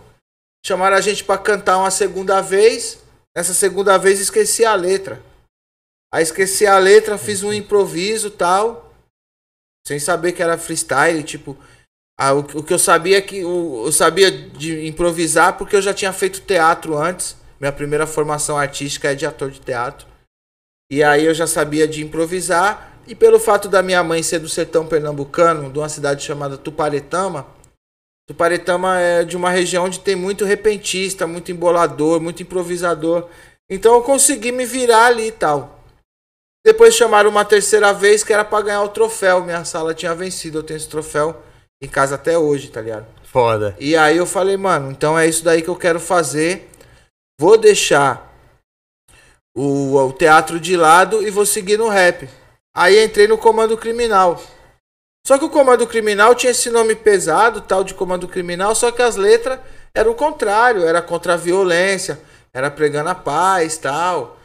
[0.64, 3.04] chamaram a gente para cantar uma segunda vez.
[3.36, 5.22] Nessa segunda vez esqueci a letra.
[6.14, 8.94] Aí esqueci a letra, fiz um improviso tal,
[9.86, 11.58] sem saber que era freestyle, tipo,
[12.18, 15.94] ah, o, o, que eu sabia que o, eu sabia de improvisar porque eu já
[15.94, 17.36] tinha feito teatro antes.
[17.60, 20.08] Minha primeira formação artística é de ator de teatro.
[20.90, 24.50] E aí eu já sabia de improvisar e pelo fato da minha mãe ser do
[24.50, 27.46] sertão pernambucano, de uma cidade chamada Tuparetama,
[28.28, 33.30] Tuparetama é de uma região onde tem muito repentista, muito embolador, muito improvisador.
[33.70, 35.80] Então eu consegui me virar ali e tal.
[36.66, 39.44] Depois chamaram uma terceira vez que era para ganhar o troféu.
[39.44, 41.40] Minha sala tinha vencido, eu tenho esse troféu
[41.82, 43.06] em casa até hoje, tá ligado?
[43.24, 43.76] Foda.
[43.80, 46.70] E aí eu falei, mano, então é isso daí que eu quero fazer.
[47.40, 48.34] Vou deixar
[49.56, 52.30] o, o teatro de lado e vou seguir no rap.
[52.76, 54.42] Aí entrei no comando criminal.
[55.26, 59.02] Só que o comando criminal tinha esse nome pesado, tal de comando criminal, só que
[59.02, 59.60] as letras
[59.94, 62.20] eram o contrário, era contra a violência,
[62.54, 64.38] era pregando a paz, tal.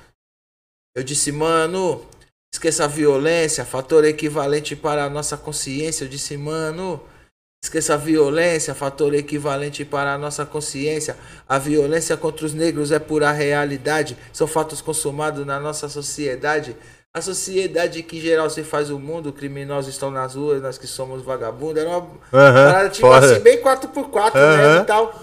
[0.96, 2.06] Eu disse, mano,
[2.52, 6.04] esqueça a violência, fator equivalente para a nossa consciência.
[6.04, 7.00] Eu disse, mano,
[7.62, 11.16] esqueça a violência, fator equivalente para a nossa consciência.
[11.48, 16.76] A violência contra os negros é pura realidade, são fatos consumados na nossa sociedade.
[17.12, 20.86] A sociedade que em geral se faz o mundo, criminosos estão nas ruas, nós que
[20.86, 21.82] somos vagabundos.
[21.82, 23.26] Era uma uhum, parada tipo foda.
[23.26, 24.56] assim, bem 4x4 uhum.
[24.56, 25.20] né, e tal.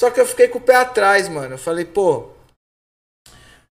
[0.00, 1.54] Só que eu fiquei com o pé atrás, mano.
[1.54, 2.30] Eu falei, pô,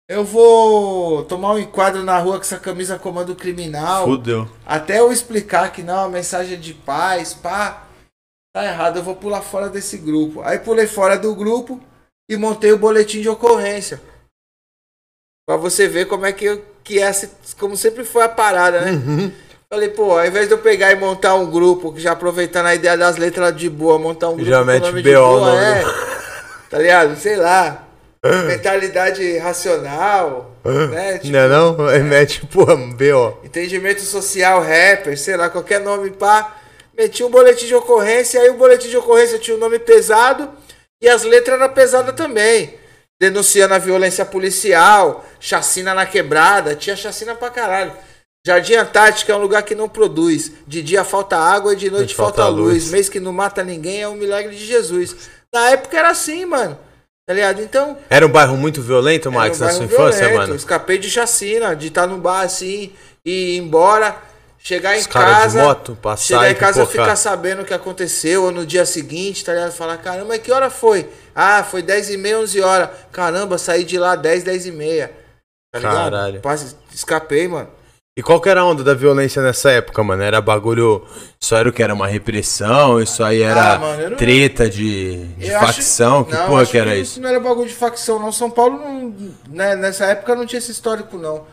[0.09, 4.05] eu vou tomar um enquadro na rua com essa camisa comando criminal.
[4.05, 4.49] Fudeu.
[4.67, 7.85] Até eu explicar que não, a mensagem é de paz, pá.
[8.55, 10.43] Tá errado, eu vou pular fora desse grupo.
[10.43, 11.81] Aí pulei fora do grupo
[12.31, 14.01] e montei o boletim de ocorrência.
[15.47, 17.11] Pra você ver como é que, que é,
[17.59, 18.93] como sempre foi a parada, né?
[18.93, 19.33] Uhum.
[19.69, 22.97] Falei, pô, ao invés de eu pegar e montar um grupo, já aproveitando a ideia
[22.97, 25.83] das letras de boa, montar um grupo já mete BO, de boa, é,
[26.71, 27.17] tá ligado?
[27.17, 27.84] Sei lá.
[28.47, 30.57] Mentalidade racional,
[30.91, 31.19] né?
[31.19, 31.91] Tipo, não é não?
[31.91, 31.99] É.
[32.01, 33.39] Mete, pô, BO.
[33.45, 36.57] Entendimento social, rapper, sei lá, qualquer nome pá.
[36.97, 40.49] Meti um boletim de ocorrência, aí o boletim de ocorrência tinha um nome pesado
[41.03, 42.79] e as letras eram pesadas também
[43.21, 47.93] denunciando a violência policial, chacina na quebrada, tinha chacina pra caralho.
[48.47, 50.53] Jardim Antártica é um lugar que não produz.
[50.67, 52.75] De dia falta água e de noite falta, falta luz.
[52.75, 52.91] luz.
[52.91, 55.17] Mês que não mata ninguém é um milagre de Jesus.
[55.53, 56.79] Na época era assim, mano.
[57.27, 57.63] Tá ligado?
[57.63, 57.97] Então.
[58.11, 60.41] Era um bairro muito violento, Max, um na sua infância, violento.
[60.41, 60.55] mano?
[60.57, 62.93] Escapei de chacina, de estar num bar assim
[63.25, 64.17] e ir embora.
[64.59, 65.59] Chegar Os em casa.
[65.59, 69.45] De moto, passar chegar em casa ficar sabendo o que aconteceu, ou no dia seguinte,
[69.45, 69.73] tá ligado?
[69.73, 71.07] Falar, caramba, que hora foi?
[71.35, 72.89] Ah, foi 10 e meia, 11 horas.
[73.13, 75.13] Caramba, saí de lá 10, 10 e meia.
[75.71, 76.13] Tá ligado?
[76.13, 76.43] Caralho.
[76.95, 77.69] Escapei, mano.
[78.17, 80.23] E qual que era a onda da violência nessa época, mano?
[80.23, 81.05] Era bagulho.
[81.41, 83.01] Só era o que era uma repressão?
[83.01, 86.21] Isso aí era ah, mano, treta de, de facção?
[86.21, 86.27] Acho...
[86.27, 87.21] Que não, porra que era que isso?
[87.21, 88.31] Não era bagulho de facção, não.
[88.31, 89.15] São Paulo, não,
[89.49, 91.45] né, nessa época não tinha esse histórico, não.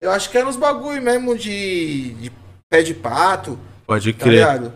[0.00, 2.32] Eu acho que era uns bagulho mesmo de, de
[2.68, 3.56] pé de pato.
[3.86, 4.40] Pode tá crer.
[4.40, 4.72] Ligado?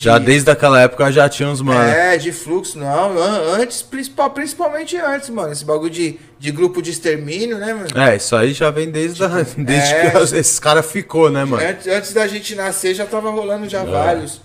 [0.00, 0.26] Já de...
[0.26, 1.80] desde aquela época já tinha uns mano.
[1.80, 3.18] É, de fluxo, não.
[3.54, 5.52] Antes, principal, principalmente antes, mano.
[5.52, 7.88] Esse bagulho de, de grupo de extermínio, né, mano?
[7.98, 11.66] É, isso aí já vem desde, tipo, desde é, que esses caras ficou, né, mano?
[11.66, 13.86] Antes, antes, da gente nascer já tava rolando já é.
[13.86, 14.40] vários,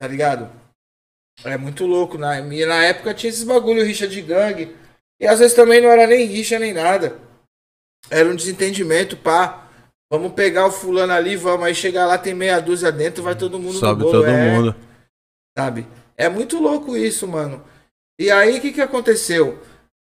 [0.00, 0.48] tá ligado?
[1.44, 2.46] É muito louco, né?
[2.50, 4.74] E na época tinha esses bagulho rixa de gangue.
[5.20, 7.16] E às vezes também não era nem rixa nem nada.
[8.10, 9.68] Era um desentendimento, pá.
[10.10, 11.66] Vamos pegar o fulano ali, vamos.
[11.66, 14.76] Aí chegar lá, tem meia dúzia dentro, vai todo mundo Sobe todo é, mundo.
[15.56, 15.86] Sabe?
[16.16, 17.64] É muito louco isso, mano.
[18.18, 19.62] E aí, o que que aconteceu?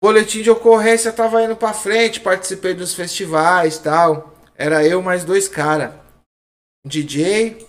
[0.02, 4.34] Boletim de ocorrência tava indo pra frente, participei dos festivais tal.
[4.54, 5.92] Era eu mais dois caras.
[6.84, 7.66] Um DJ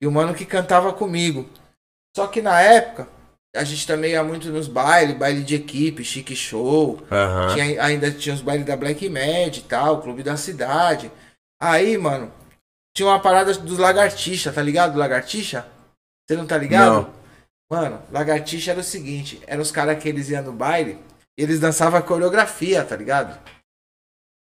[0.00, 1.48] e o mano que cantava comigo.
[2.14, 3.08] Só que na época,
[3.54, 6.98] a gente também ia muito nos bailes, baile de equipe, chique show.
[7.10, 7.54] Uhum.
[7.54, 11.10] Tinha, ainda tinha os bailes da Black Mad e tal, clube da cidade.
[11.60, 12.32] Aí, mano,
[12.94, 14.98] tinha uma parada dos lagartixa, tá ligado?
[14.98, 15.66] Lagartixa?
[16.30, 16.92] Você não tá ligado?
[16.92, 17.10] Não.
[17.68, 20.96] Mano, lagartixa era o seguinte: eram os caras que eles iam no baile,
[21.36, 23.36] eles dançavam a coreografia, tá ligado?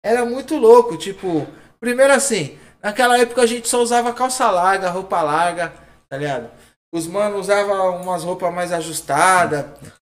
[0.04, 1.44] Era muito louco, tipo,
[1.80, 5.72] primeiro assim, naquela época a gente só usava calça larga, roupa larga,
[6.08, 6.48] tá ligado?
[6.94, 9.66] Os manos usavam umas roupas mais ajustadas,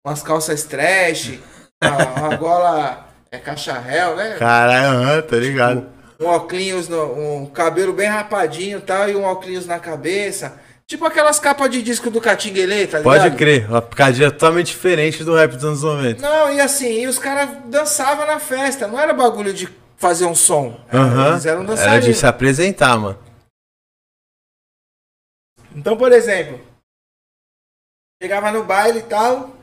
[0.06, 1.38] umas calças trash,
[1.82, 4.36] uma, uma gola é cacharel, né?
[4.36, 5.86] Caralho, tá ligado.
[6.20, 10.60] Um óculos, no, um cabelo bem rapadinho e tal, e um óculos na cabeça.
[10.86, 13.22] Tipo aquelas capas de disco do Catinguele, tá ligado?
[13.22, 16.20] Pode crer, uma picadinha totalmente diferente do rap dos anos 90.
[16.20, 19.66] Não, e assim, e os caras dançavam na festa, não era bagulho de
[19.96, 20.78] fazer um som.
[20.92, 21.32] Aham.
[21.32, 22.18] Eles eram Era de dançarinos.
[22.18, 23.18] se apresentar, mano.
[25.74, 26.60] Então, por exemplo,
[28.22, 29.56] chegava no baile e tal,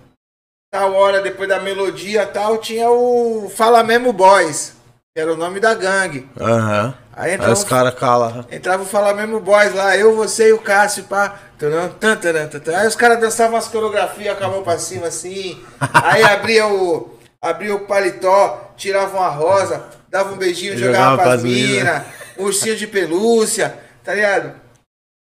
[0.73, 4.75] tal hora depois da melodia e tal, tinha o Fala Mesmo Boys,
[5.15, 6.30] era o nome da gangue.
[6.39, 6.93] Aham.
[7.13, 8.45] Aí Aí entrava, os caras calam.
[8.50, 11.38] entrava o Fala Mesmo Boys lá, eu, você e o Cássio, pá.
[12.78, 15.62] Aí os caras dançavam as coreografias com a mão pra cima assim.
[15.80, 21.28] Aí abria o, abria o paletó, tiravam a rosa, dava um beijinho, Jogava jogava pras
[21.28, 21.84] pras mina.
[21.84, 22.04] minas,
[22.38, 24.61] ursinho de pelúcia, tá ligado?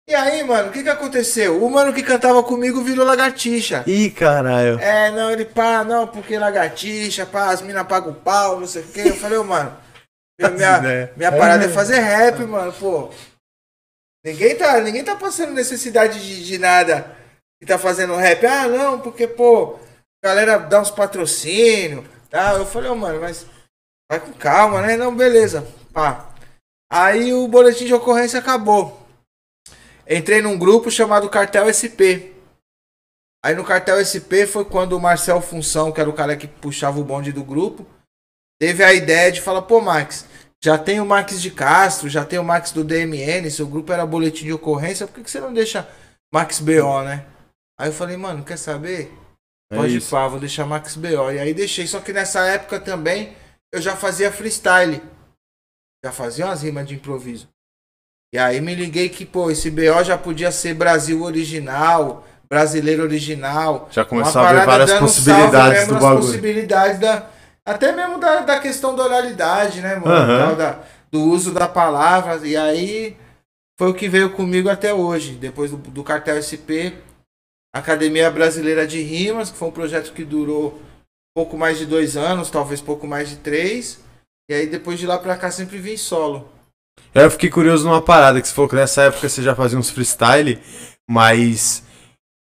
[0.08, 1.64] E aí, mano, o que que aconteceu?
[1.64, 3.84] O mano que cantava comigo virou lagartixa.
[3.86, 4.78] Ih, caralho.
[4.80, 8.88] É, não, ele pá, não, porque lagartixa, pá, as minas pagam pau, não sei o
[8.88, 9.02] quê.
[9.06, 9.76] Eu falei, ô, mano,
[10.38, 11.10] minha, minha, ideias.
[11.16, 13.10] minha parada é fazer rap, mano, pô.
[14.24, 17.16] Ninguém tá, ninguém tá passando necessidade de, de nada
[17.62, 18.44] e tá fazendo rap.
[18.46, 19.78] Ah, não, porque, pô,
[20.22, 22.54] a galera dá uns patrocínios, tá?
[22.54, 23.46] Eu falei, ô, mano, mas
[24.10, 24.96] vai com calma, né?
[24.96, 26.30] Não, beleza, pá.
[26.92, 28.99] Aí o boletim de ocorrência acabou.
[30.10, 32.34] Entrei num grupo chamado Cartel SP.
[33.44, 36.98] Aí no Cartel SP foi quando o Marcel Função, que era o cara que puxava
[36.98, 37.86] o bonde do grupo,
[38.60, 40.26] teve a ideia de falar, pô, Max,
[40.62, 44.04] já tem o Max de Castro, já tem o Max do DMN, seu grupo era
[44.04, 45.88] boletim de ocorrência, por que, que você não deixa
[46.34, 47.26] Max BO, né?
[47.78, 49.10] Aí eu falei, mano, quer saber?
[49.72, 50.10] É Pode ir isso.
[50.10, 51.30] pá, vou deixar Max BO.
[51.32, 53.34] E aí deixei, só que nessa época também
[53.72, 55.00] eu já fazia freestyle.
[56.04, 57.48] Já fazia umas rimas de improviso.
[58.32, 63.88] E aí me liguei que, pô, esse BO já podia ser Brasil original, brasileiro original.
[63.90, 66.26] Já começou a ver várias possibilidades mesmo do bagulho.
[66.26, 67.26] possibilidades da.
[67.66, 70.06] Até mesmo da, da questão da oralidade, né, mano?
[70.46, 70.78] Tal da-
[71.10, 72.36] do uso da palavra.
[72.46, 73.16] E aí
[73.78, 75.32] foi o que veio comigo até hoje.
[75.32, 76.94] Depois do, do Cartel SP,
[77.74, 80.80] Academia Brasileira de Rimas, que foi um projeto que durou
[81.36, 83.98] pouco mais de dois anos, talvez pouco mais de três.
[84.48, 86.48] E aí depois de lá pra cá sempre vim solo.
[87.14, 89.90] Eu fiquei curioso numa parada, que você falou que nessa época você já fazia uns
[89.90, 90.58] freestyle,
[91.08, 91.82] mas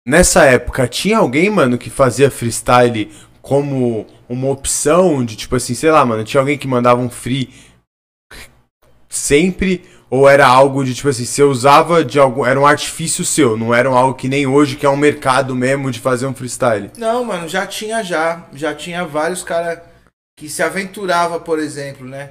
[0.06, 3.10] nessa época tinha alguém, mano, que fazia freestyle
[3.42, 7.52] como uma opção de tipo assim, sei lá, mano, tinha alguém que mandava um free
[9.08, 13.56] sempre ou era algo de tipo assim, você usava de algo, era um artifício seu,
[13.56, 16.90] não era algo que nem hoje que é um mercado mesmo de fazer um freestyle.
[16.96, 18.46] Não, mano, já tinha já.
[18.52, 19.80] Já tinha vários caras
[20.36, 22.30] que se aventurava, por exemplo, né?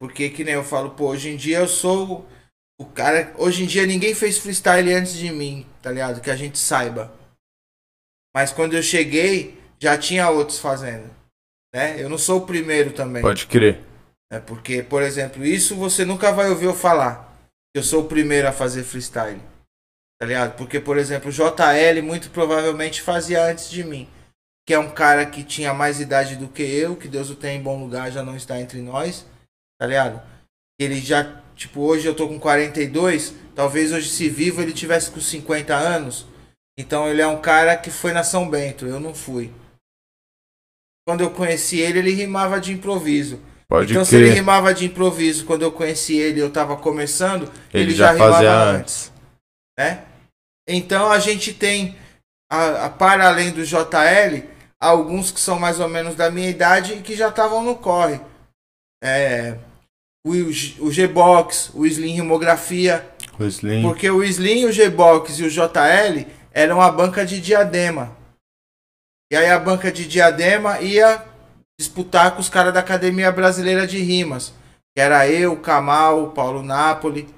[0.00, 2.26] Porque que nem eu falo, pô, hoje em dia eu sou
[2.80, 3.34] o cara.
[3.36, 6.22] Hoje em dia ninguém fez freestyle antes de mim, tá ligado?
[6.22, 7.12] Que a gente saiba.
[8.34, 11.10] Mas quando eu cheguei, já tinha outros fazendo.
[11.74, 12.02] Né?
[12.02, 13.22] Eu não sou o primeiro também.
[13.22, 13.84] Pode crer.
[14.32, 17.36] É porque, por exemplo, isso você nunca vai ouvir eu falar.
[17.74, 19.40] Eu sou o primeiro a fazer freestyle.
[20.18, 20.56] Tá ligado?
[20.56, 24.08] Porque, por exemplo, o JL muito provavelmente fazia antes de mim.
[24.66, 27.54] Que é um cara que tinha mais idade do que eu, que Deus o tenha
[27.54, 29.26] em bom lugar, já não está entre nós.
[29.80, 30.20] Tá ligado?
[30.78, 35.20] Ele já, tipo, hoje eu tô com 42, talvez hoje se vivo ele tivesse com
[35.20, 36.26] 50 anos.
[36.78, 39.50] Então ele é um cara que foi na São Bento, eu não fui.
[41.08, 43.40] Quando eu conheci ele, ele rimava de improviso.
[43.68, 44.34] Pode então, se ele crer.
[44.34, 48.38] rimava de improviso quando eu conheci ele, eu tava começando, ele, Ele já, já fazia
[48.50, 49.06] rimava antes.
[49.08, 49.12] antes.
[49.78, 50.04] Né?
[50.68, 51.96] Então a gente tem,
[52.52, 54.46] a, a- para além do JL,
[54.78, 58.20] alguns que são mais ou menos da minha idade e que já estavam no corre.
[59.02, 59.56] É,
[60.26, 63.82] o, o G-Box, o Slim Rimografia, O Slim.
[63.82, 68.16] porque o Slim, o G-Box e o JL eram a banca de diadema.
[69.32, 71.24] E aí a banca de diadema ia
[71.80, 74.52] disputar com os caras da Academia Brasileira de Rimas.
[74.94, 77.28] Que era eu, Kamal, o Paulo Napoli.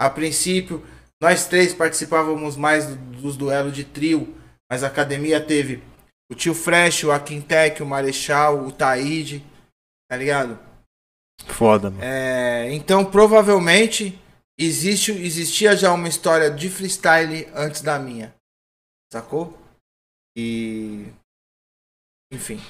[0.00, 0.82] A princípio,
[1.22, 4.34] nós três participávamos mais do- dos duelos de trio.
[4.70, 5.82] Mas a academia teve
[6.30, 9.44] o Tio Fresh, o Aquintec, o Marechal, o Taíde.
[10.10, 10.58] Tá ligado?
[11.46, 12.02] Foda, mano.
[12.02, 14.18] É, então, provavelmente,
[14.58, 18.34] existe, existia já uma história de freestyle antes da minha.
[19.12, 19.58] Sacou?
[20.36, 21.06] E.
[22.32, 22.60] Enfim.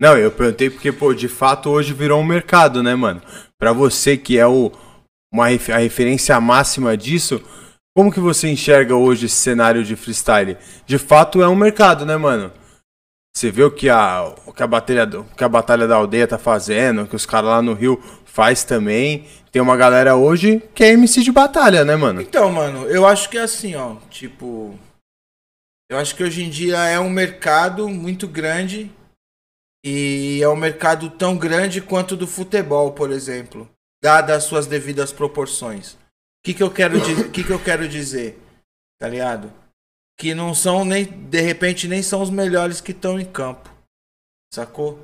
[0.00, 3.22] Não, eu perguntei porque, pô, de fato hoje virou um mercado, né, mano?
[3.58, 4.70] Pra você que é o,
[5.32, 7.40] uma, a referência máxima disso,
[7.96, 10.58] como que você enxerga hoje esse cenário de freestyle?
[10.84, 12.52] De fato é um mercado, né, mano?
[13.36, 15.06] Você vê o que a, o que a, batalha,
[15.36, 18.64] que a Batalha da Aldeia tá fazendo, o que os caras lá no Rio faz
[18.64, 19.28] também.
[19.52, 22.22] Tem uma galera hoje que é MC de batalha, né, mano?
[22.22, 23.96] Então, mano, eu acho que é assim, ó.
[24.08, 24.78] Tipo.
[25.90, 28.90] Eu acho que hoje em dia é um mercado muito grande
[29.84, 33.68] e é um mercado tão grande quanto do futebol, por exemplo,
[34.02, 35.92] dadas as suas devidas proporções.
[35.92, 35.98] O
[36.42, 36.98] que, que, eu quero
[37.30, 38.42] que, que eu quero dizer?
[38.98, 39.52] Tá ligado?
[40.18, 43.70] Que não são nem, de repente, nem são os melhores que estão em campo.
[44.52, 44.98] Sacou?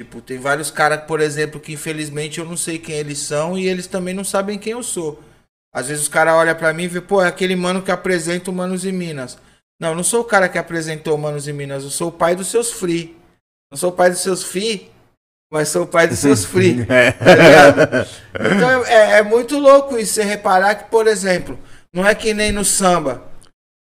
[0.00, 3.66] Tipo, tem vários caras, por exemplo, que infelizmente eu não sei quem eles são e
[3.66, 5.22] eles também não sabem quem eu sou.
[5.74, 8.50] Às vezes os caras olham pra mim e vê, pô, é aquele mano que apresenta
[8.50, 9.36] o Manos e Minas.
[9.78, 12.34] Não, eu não sou o cara que apresentou Manos e Minas, eu sou o pai
[12.34, 13.16] dos seus free.
[13.70, 14.90] Não sou o pai dos seus fi,
[15.50, 16.86] mas sou o pai dos seus free.
[16.88, 17.12] É.
[18.32, 21.58] Tá então é, é, muito louco isso, você reparar que, por exemplo,
[21.92, 23.22] não é que nem no samba,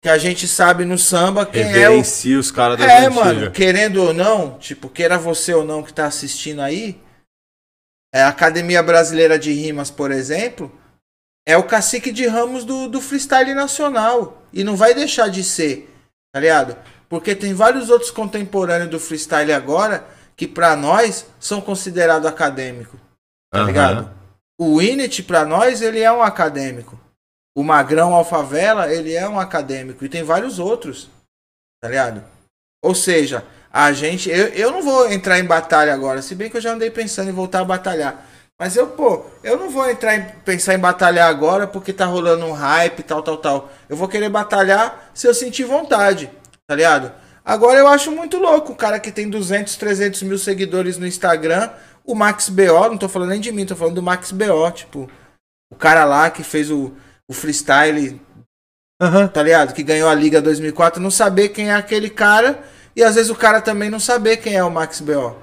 [0.06, 1.98] que a gente sabe no samba quem é o...
[1.98, 6.06] os caras da É, mano, querendo ou não, tipo, queira você ou não que tá
[6.06, 6.96] assistindo aí,
[8.14, 10.70] é, a Academia Brasileira de Rimas, por exemplo,
[11.44, 14.46] é o cacique de ramos do, do freestyle nacional.
[14.52, 15.92] E não vai deixar de ser,
[16.32, 16.76] tá ligado?
[17.08, 23.00] Porque tem vários outros contemporâneos do freestyle agora que para nós são considerados acadêmicos.
[23.52, 23.66] Tá uhum.
[23.66, 24.10] ligado?
[24.56, 26.96] O Init para nós ele é um acadêmico.
[27.56, 31.08] O Magrão Alfavela, ele é um acadêmico e tem vários outros.
[31.80, 32.22] Tá ligado?
[32.84, 33.42] Ou seja,
[33.72, 36.72] a gente eu, eu não vou entrar em batalha agora, se bem que eu já
[36.72, 38.26] andei pensando em voltar a batalhar.
[38.60, 42.44] Mas eu, pô, eu não vou entrar em pensar em batalhar agora porque tá rolando
[42.44, 43.72] um hype, tal, tal, tal.
[43.88, 46.30] Eu vou querer batalhar se eu sentir vontade,
[46.66, 47.10] tá ligado?
[47.42, 51.70] Agora eu acho muito louco o cara que tem 200, 300 mil seguidores no Instagram,
[52.04, 55.08] o Max BO, não tô falando nem de mim, tô falando do Max BO, tipo,
[55.70, 56.92] o cara lá que fez o,
[57.28, 58.20] o freestyle,
[59.02, 59.28] uhum.
[59.28, 59.74] tá ligado?
[59.74, 62.62] Que ganhou a Liga 2004, não saber quem é aquele cara
[62.94, 65.36] e às vezes o cara também não saber quem é o Max BO,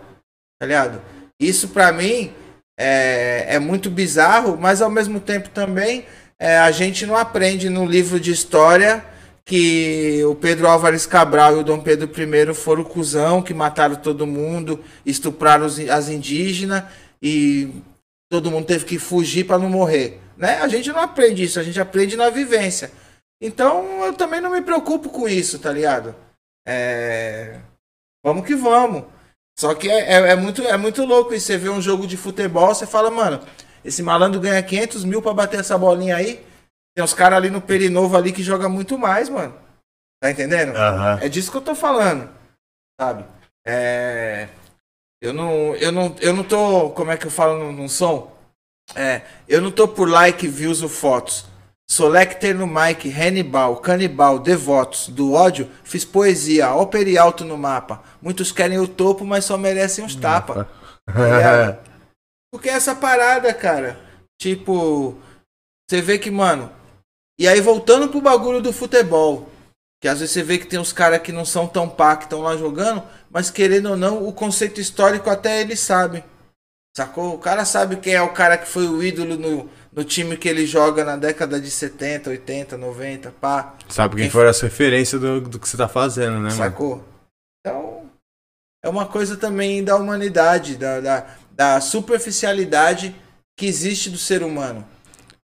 [0.59, 1.01] tá ligado?
[1.39, 2.33] Isso pra mim
[2.77, 6.05] é, é muito bizarro, mas ao mesmo tempo também
[6.39, 9.05] é, a gente não aprende no livro de história
[9.45, 14.25] que o Pedro Álvares Cabral e o Dom Pedro I foram cuzão, que mataram todo
[14.25, 16.83] mundo, estupraram as indígenas
[17.21, 17.69] e
[18.31, 20.22] todo mundo teve que fugir para não morrer.
[20.37, 20.59] Né?
[20.59, 22.91] A gente não aprende isso, a gente aprende na vivência.
[23.41, 26.15] Então eu também não me preocupo com isso, tá ligado?
[26.65, 27.59] É...
[28.23, 29.03] Vamos que vamos.
[29.57, 31.47] Só que é, é, é, muito, é muito louco isso.
[31.47, 33.45] Você vê um jogo de futebol, você fala, mano,
[33.83, 36.43] esse malandro ganha 500 mil pra bater essa bolinha aí.
[36.95, 39.53] Tem uns caras ali no Perinovo ali que joga muito mais, mano.
[40.21, 40.69] Tá entendendo?
[40.69, 41.17] Uhum.
[41.21, 42.29] É disso que eu tô falando.
[42.99, 43.25] Sabe?
[43.65, 44.47] É.
[45.21, 48.32] Eu não, eu não, eu não tô, como é que eu falo num, num som?
[48.95, 51.45] É, eu não tô por like, views ou fotos.
[51.89, 58.01] Solecter no mic, Hannibal, Canibal, Devotos, do ódio, fiz poesia, ópera e alto no mapa.
[58.21, 60.67] Muitos querem o topo, mas só merecem uns tapa.
[61.07, 61.77] é.
[62.51, 63.99] Porque é essa parada, cara.
[64.39, 65.17] Tipo,
[65.89, 66.71] você vê que, mano.
[67.37, 69.49] E aí, voltando pro bagulho do futebol.
[70.01, 72.25] Que às vezes você vê que tem uns caras que não são tão pá, que
[72.25, 76.23] estão lá jogando, mas querendo ou não, o conceito histórico até eles sabem.
[76.95, 77.33] Sacou?
[77.33, 80.47] O cara sabe quem é o cara que foi o ídolo no, no time que
[80.47, 83.75] ele joga na década de 70, 80, 90, pá.
[83.89, 86.97] Sabe quem, quem foi as referências do, do que você tá fazendo, né, Sacou?
[86.97, 87.05] Mano?
[87.59, 88.05] Então,
[88.83, 93.15] é uma coisa também da humanidade, da, da, da superficialidade
[93.57, 94.85] que existe do ser humano.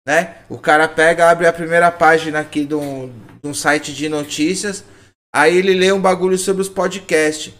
[0.07, 0.35] Né?
[0.47, 3.11] O cara pega, abre a primeira página aqui de um,
[3.41, 4.85] de um site de notícias,
[5.33, 7.53] aí ele lê um bagulho sobre os podcasts.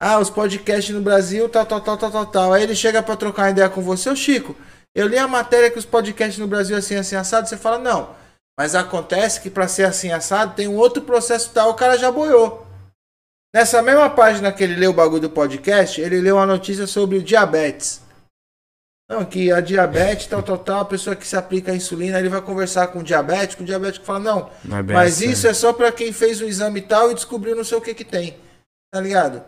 [0.00, 2.52] Ah, os podcasts no Brasil, tal, tal, tal, tal, tal, tal.
[2.52, 4.54] Aí ele chega para trocar ideia com você, ô Chico,
[4.94, 7.48] eu li a matéria que os podcasts no Brasil assim, assim, assado.
[7.48, 8.16] Você fala, não.
[8.58, 11.70] Mas acontece que para ser assim, assado, tem um outro processo tal.
[11.70, 12.66] O cara já boiou.
[13.54, 17.18] Nessa mesma página que ele leu o bagulho do podcast, ele leu uma notícia sobre
[17.18, 18.02] o diabetes.
[19.10, 22.28] Não, que a diabetes, tal, tal, tal, a pessoa que se aplica a insulina, ele
[22.28, 25.30] vai conversar com o diabético, o diabético fala, não, não é mas assim.
[25.30, 27.94] isso é só para quem fez o exame tal e descobriu não sei o que
[27.94, 28.36] que tem.
[28.92, 29.42] Tá ligado?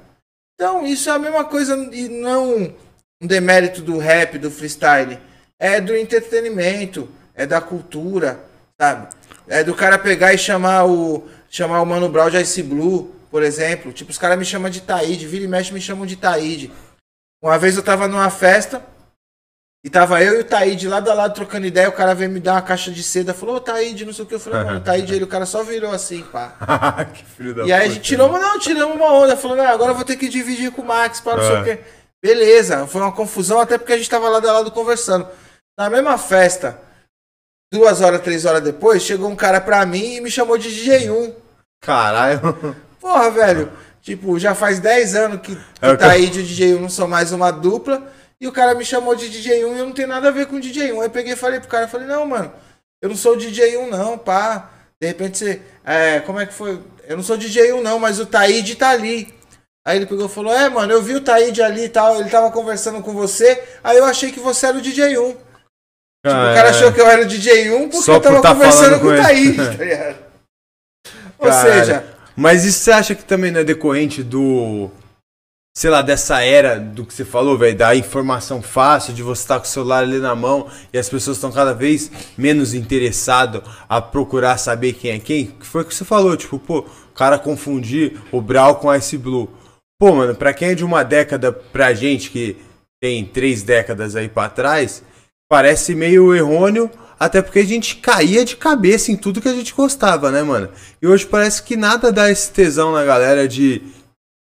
[0.60, 2.74] Então, isso é a mesma coisa e não
[3.18, 5.18] um demérito do rap, do freestyle
[5.58, 8.44] é do entretenimento, é da cultura,
[8.78, 9.08] sabe?
[9.48, 13.42] É do cara pegar e chamar o chamar o Mano Brown de Ice Blue, por
[13.42, 13.90] exemplo.
[13.90, 16.70] Tipo, os caras me chamam de Taíde, vira e mexe me chamam de Taíde.
[17.42, 18.84] Uma vez eu tava numa festa
[19.82, 22.38] e tava eu e o Taíde lado a lado trocando ideia, o cara veio me
[22.38, 24.80] dar uma caixa de seda, falou, ô Taíde, não sei o que, eu falei, mano,
[24.84, 27.04] Taíde, ele, o cara só virou assim, pá.
[27.14, 29.92] que filho da E aí a gente tirou, não, tiramos uma onda, falou, não, agora
[29.92, 31.84] eu vou ter que dividir com o Max, para não sei o que.
[32.22, 35.26] Beleza, foi uma confusão, até porque a gente tava lado a lado conversando.
[35.78, 36.78] Na mesma festa,
[37.72, 41.34] duas horas, três horas depois, chegou um cara pra mim e me chamou de DJ1.
[41.80, 42.76] Caralho.
[43.00, 43.72] Porra, velho.
[44.02, 47.32] Tipo, já faz 10 anos que, que é tá aí de DJ1 não sou mais
[47.32, 48.10] uma dupla.
[48.40, 50.60] E o cara me chamou de DJ1 e eu não tenho nada a ver com
[50.60, 50.92] DJ1.
[50.92, 52.52] Aí eu peguei e falei pro cara, falei, não, mano,
[53.02, 54.70] eu não sou DJ1 não, pá.
[55.00, 55.62] De repente você.
[55.84, 56.80] É, como é que foi?
[57.10, 59.34] eu não sou DJ 1 não, mas o Taíde tá ali.
[59.84, 62.30] Aí ele pegou e falou: É, mano, eu vi o Taíde ali e tal, ele
[62.30, 65.30] tava conversando com você, aí eu achei que você era o DJ 1.
[65.32, 65.42] Tipo,
[66.26, 66.70] Ah, o cara é.
[66.70, 69.08] achou que eu era o DJ 1 porque Só eu tava tá conversando com o
[69.08, 69.22] com ele.
[69.22, 70.16] Taíde, tá ligado?
[71.38, 72.04] Ou Cara, seja,
[72.36, 74.88] Mas isso você acha que também não é decorrente do.
[75.80, 79.58] Sei lá, dessa era do que você falou, velho, da informação fácil, de você estar
[79.58, 83.98] com o celular ali na mão e as pessoas estão cada vez menos interessadas a
[83.98, 85.46] procurar saber quem é quem?
[85.46, 89.16] Que foi o que você falou, tipo, pô, o cara confundir o Brawl com Ice
[89.16, 89.48] Blue.
[89.98, 92.58] Pô, mano, pra quem é de uma década pra gente que
[93.02, 95.02] tem três décadas aí pra trás,
[95.48, 99.72] parece meio errôneo, até porque a gente caía de cabeça em tudo que a gente
[99.72, 100.68] gostava, né, mano?
[101.00, 103.82] E hoje parece que nada dá esse tesão na galera de,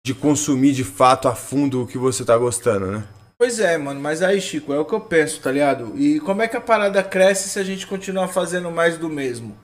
[0.09, 3.07] de consumir de fato a fundo o que você tá gostando, né?
[3.37, 5.95] Pois é, mano, mas aí, Chico, é o que eu penso, tá ligado?
[5.95, 9.55] E como é que a parada cresce se a gente continuar fazendo mais do mesmo?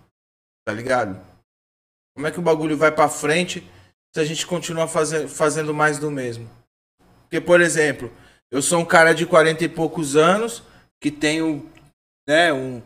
[0.63, 1.19] Tá ligado?
[2.15, 3.67] Como é que o bagulho vai pra frente
[4.13, 6.47] se a gente continuar faze fazendo mais do mesmo?
[7.23, 8.11] Porque, por exemplo,
[8.51, 10.61] eu sou um cara de 40 e poucos anos
[11.01, 11.67] que tenho,
[12.29, 12.83] né, um,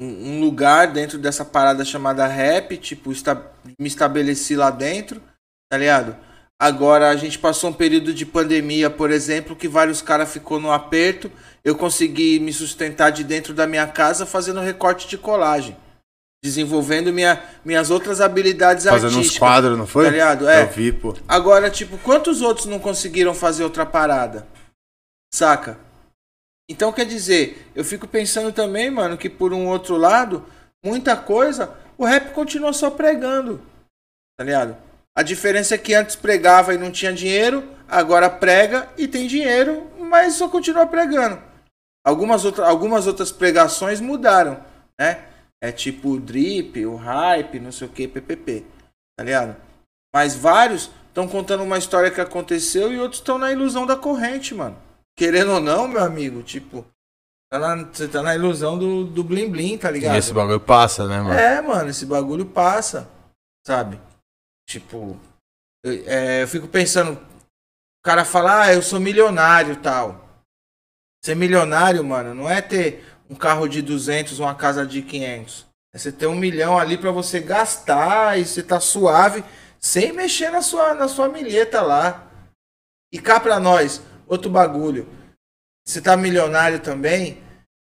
[0.00, 5.22] um, lugar dentro dessa parada chamada rap, tipo, esta- me estabeleci lá dentro,
[5.70, 6.31] tá ligado?
[6.62, 10.70] Agora a gente passou um período de pandemia, por exemplo, que vários caras ficou no
[10.70, 11.28] aperto.
[11.64, 15.76] Eu consegui me sustentar de dentro da minha casa fazendo recorte de colagem,
[16.40, 19.38] desenvolvendo minha, minhas outras habilidades Fazendo uns artísticas.
[19.40, 20.04] quadros, não foi?
[20.04, 20.48] Tá ligado?
[20.48, 20.62] É.
[20.62, 21.16] Eu vi, pô.
[21.26, 24.46] Agora, tipo, quantos outros não conseguiram fazer outra parada?
[25.34, 25.76] Saca?
[26.70, 30.46] Então, quer dizer, eu fico pensando também, mano, que por um outro lado,
[30.80, 33.60] muita coisa, o rap continua só pregando.
[34.38, 34.91] Tá ligado?
[35.16, 39.86] A diferença é que antes pregava e não tinha dinheiro, agora prega e tem dinheiro,
[39.98, 41.38] mas só continua pregando.
[42.04, 44.62] Algumas, outra, algumas outras pregações mudaram,
[44.98, 45.24] né?
[45.62, 48.64] É tipo o drip, o hype, não sei o que, ppp.
[49.16, 49.54] Tá ligado?
[50.12, 54.54] Mas vários estão contando uma história que aconteceu e outros estão na ilusão da corrente,
[54.54, 54.76] mano.
[55.16, 56.84] Querendo ou não, meu amigo, tipo,
[57.52, 60.14] tá na- você tá na ilusão do, do blim blim, tá ligado?
[60.14, 61.38] E esse bagulho passa, né, mano?
[61.38, 63.08] É, mano, esse bagulho passa,
[63.64, 64.00] sabe?
[64.68, 65.18] Tipo,
[65.84, 70.28] eu, é, eu fico pensando, o cara fala, ah, eu sou milionário tal.
[71.24, 75.66] Ser milionário, mano, não é ter um carro de 200, uma casa de 500.
[75.94, 79.44] É você ter um milhão ali pra você gastar e você tá suave,
[79.78, 82.28] sem mexer na sua, na sua milheta lá.
[83.12, 85.06] E cá pra nós, outro bagulho.
[85.86, 87.42] Você tá milionário também,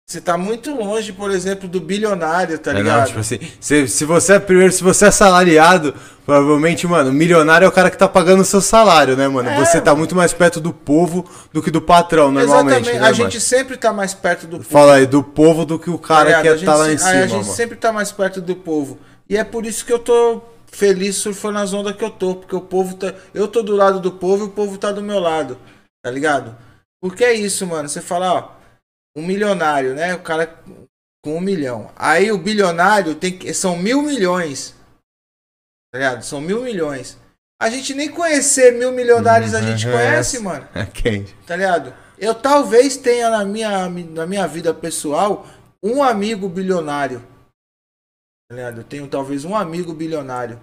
[0.06, 3.00] você tá muito longe, por exemplo, do bilionário, tá É, ligado?
[3.00, 5.96] não, tipo assim, se, se você é primeiro, se você é salariado,
[6.26, 9.50] provavelmente, mano, milionário é o cara que tá pagando o seu salário, né, mano?
[9.50, 10.00] É, você tá mano.
[10.00, 12.92] muito mais perto do povo do que do patrão, normalmente, Exatamente.
[12.94, 13.16] né, a mano?
[13.16, 14.70] gente sempre tá mais perto do povo.
[14.70, 16.66] Fala aí, do povo do que o cara tá que ligado?
[16.66, 17.44] tá lá em gente cima, A gente mano.
[17.56, 19.00] sempre tá mais perto do povo.
[19.30, 20.42] E é por isso que eu tô
[20.72, 22.36] feliz surfando as ondas que eu tô.
[22.36, 23.14] Porque o povo tá.
[23.34, 25.58] Eu tô do lado do povo e o povo tá do meu lado.
[26.04, 26.56] Tá ligado?
[27.02, 27.88] Porque é isso, mano.
[27.88, 28.63] Você fala, ó.
[29.16, 30.16] Um milionário, né?
[30.16, 30.48] O cara
[31.24, 31.92] com um milhão.
[31.96, 33.54] Aí o bilionário tem que.
[33.54, 34.76] São mil milhões.
[35.92, 36.24] Tá ligado?
[36.24, 37.18] São mil milhões.
[37.62, 40.40] A gente nem conhecer mil milionários a gente Uhum, conhece, é.
[40.40, 41.34] mano É quente.
[41.46, 41.94] tá ligado?
[42.18, 45.46] Eu talvez tenha na minha, na minha vida pessoal
[45.82, 47.20] um amigo bilionário.
[48.50, 48.82] Tá ligado?
[48.82, 50.60] Eu tenho talvez um amigo bilionário.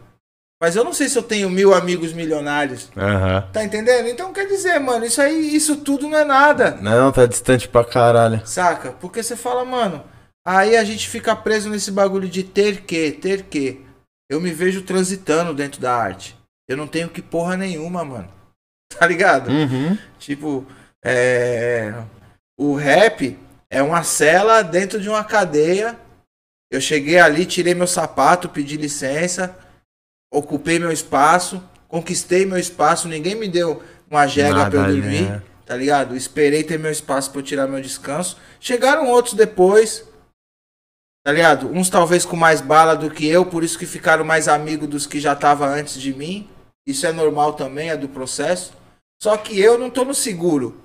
[0.61, 2.91] Mas eu não sei se eu tenho mil amigos milionários.
[2.95, 3.49] Aham.
[3.51, 4.09] Tá entendendo?
[4.09, 6.73] Então quer dizer, mano, isso aí, isso tudo não é nada.
[6.83, 8.47] Não, não, tá distante pra caralho.
[8.47, 8.93] Saca?
[8.93, 10.05] Porque você fala, mano,
[10.47, 13.81] aí a gente fica preso nesse bagulho de ter que, ter que.
[14.29, 16.37] Eu me vejo transitando dentro da arte.
[16.69, 18.29] Eu não tenho que porra nenhuma, mano.
[18.99, 19.49] Tá ligado?
[19.49, 19.97] Uhum.
[20.19, 20.67] Tipo,
[21.03, 21.95] é...
[22.59, 23.39] o rap
[23.71, 25.97] é uma cela dentro de uma cadeia.
[26.71, 29.57] Eu cheguei ali, tirei meu sapato, pedi licença,
[30.31, 35.23] ocupei meu espaço, conquistei meu espaço, ninguém me deu uma jega Nada pra eu dormir,
[35.23, 35.43] né?
[35.67, 36.17] tá ligado?
[36.17, 38.37] Esperei ter meu espaço pra eu tirar meu descanso.
[38.61, 40.05] Chegaram outros depois,
[41.25, 41.69] tá ligado?
[41.71, 45.07] Uns talvez com mais bala do que eu, por isso que ficaram mais amigos dos
[45.07, 46.49] que já estavam antes de mim.
[46.87, 48.73] Isso é normal também, é do processo.
[49.23, 50.81] Só que eu não tô no seguro.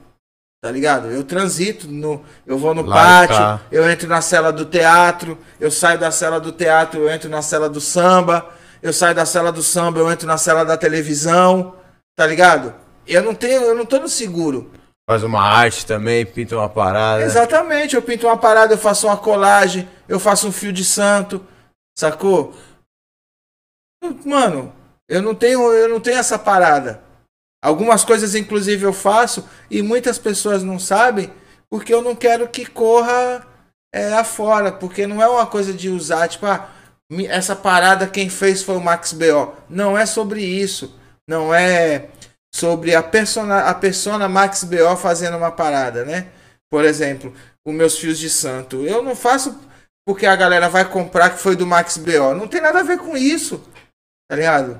[0.61, 1.11] Tá ligado?
[1.11, 3.61] Eu transito, no, eu vou no Lá pátio, cá.
[3.71, 7.43] eu entro na cela do teatro, eu saio da cela do teatro, eu entro na
[7.43, 8.49] cela do samba,
[8.85, 11.75] eu saio da cela do samba, eu entro na cela da televisão,
[12.15, 12.71] tá ligado?
[13.07, 14.71] Eu não tenho, eu não tô no seguro.
[15.09, 17.23] Faz uma arte também, pinta uma parada.
[17.23, 21.43] Exatamente, eu pinto uma parada, eu faço uma colagem, eu faço um fio de santo,
[21.97, 22.53] sacou?
[24.23, 24.71] Mano,
[25.09, 27.01] eu não tenho, eu não tenho essa parada.
[27.63, 31.33] Algumas coisas inclusive eu faço e muitas pessoas não sabem
[31.71, 33.47] porque eu não quero que corra
[33.91, 36.69] é, afora, porque não é uma coisa de usar, tipo, ah,
[37.29, 39.53] Essa parada quem fez foi o Max BO.
[39.69, 40.97] Não é sobre isso.
[41.27, 42.09] Não é
[42.53, 46.27] sobre a persona, a persona Max BO fazendo uma parada, né?
[46.69, 47.33] Por exemplo,
[47.65, 48.85] os meus fios de santo.
[48.85, 49.59] Eu não faço
[50.07, 52.33] porque a galera vai comprar que foi do Max BO.
[52.35, 53.63] Não tem nada a ver com isso.
[54.29, 54.79] Tá ligado?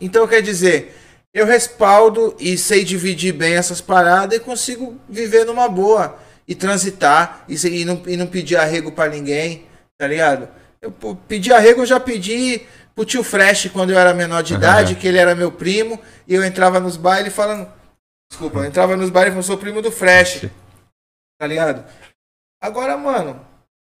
[0.00, 0.94] Então quer dizer,
[1.34, 7.44] eu respaldo e sei dividir bem essas paradas e consigo viver numa boa e transitar
[7.48, 9.66] e, e não, e não pedir arrego pra ninguém,
[9.98, 10.48] tá ligado?
[10.82, 14.54] Eu pô, pedir arrego eu já pedi pro tio Fresh quando eu era menor de
[14.54, 17.72] idade, que ele era meu primo, e eu entrava nos bailes falando.
[18.30, 20.50] Desculpa, eu entrava nos bailes e falando, sou primo do Fresh.
[21.38, 21.84] Tá ligado?
[22.60, 23.46] Agora, mano,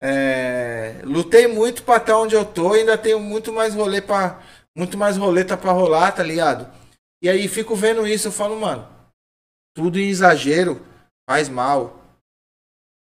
[0.02, 4.42] é, lutei muito pra estar onde eu tô, ainda tenho muito mais rolê pra.
[4.76, 6.66] Muito mais roleta pra rolar, tá ligado?
[7.22, 8.88] E aí fico vendo isso, eu falo, mano,
[9.76, 10.84] tudo em exagero
[11.28, 12.00] faz mal.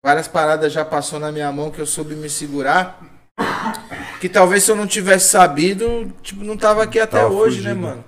[0.05, 2.99] Várias paradas já passou na minha mão que eu soube me segurar.
[4.23, 7.71] Que talvez se eu não tivesse sabido, tipo, não tava aqui até Tava hoje, né,
[7.71, 7.81] fugido.
[7.81, 8.05] mano?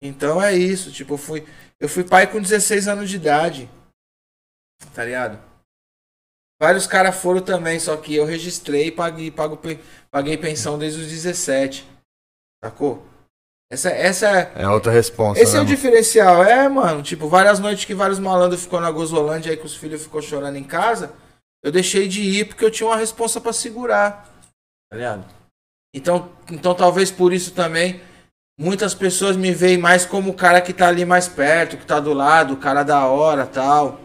[0.00, 1.44] Então é isso, tipo, eu fui,
[1.80, 3.68] eu fui pai com 16 anos de idade.
[4.94, 5.42] Tá ligado?
[6.62, 9.58] Vários caras foram também, só que eu registrei e paguei, pago,
[10.08, 11.84] paguei pensão desde os 17.
[12.64, 13.04] Sacou?
[13.72, 14.52] Essa, essa é.
[14.54, 15.42] É outra resposta.
[15.42, 15.76] Esse né, é o mano?
[15.76, 17.02] diferencial, é, mano.
[17.02, 20.54] Tipo, várias noites que vários malandros ficou na Gozolândia aí que os filhos ficou chorando
[20.54, 21.12] em casa,
[21.60, 24.37] eu deixei de ir porque eu tinha uma responsa pra segurar.
[24.90, 25.24] Tá ligado?
[25.94, 28.00] Então, então talvez por isso também
[28.58, 32.00] muitas pessoas me veem mais como o cara que tá ali mais perto, que tá
[32.00, 34.00] do lado, o cara da hora, tal.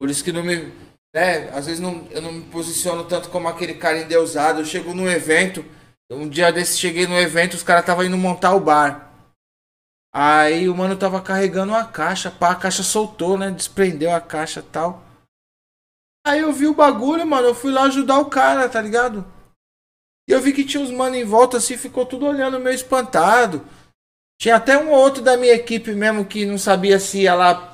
[0.00, 0.72] Por isso que não me,
[1.14, 4.60] né, às vezes não, eu não me posiciono tanto como aquele cara endeusado.
[4.60, 5.64] Eu chego num evento,
[6.10, 9.10] um dia desse cheguei no evento, os caras estavam indo montar o bar.
[10.14, 13.50] Aí o mano tava carregando uma caixa, pá, a caixa soltou, né?
[13.50, 15.02] Desprendeu a caixa tal.
[16.26, 19.24] Aí eu vi o bagulho, mano, eu fui lá ajudar o cara, tá ligado?
[20.28, 23.62] E eu vi que tinha uns mano em volta assim, ficou tudo olhando meio espantado.
[24.40, 27.72] Tinha até um ou outro da minha equipe mesmo que não sabia se ia lá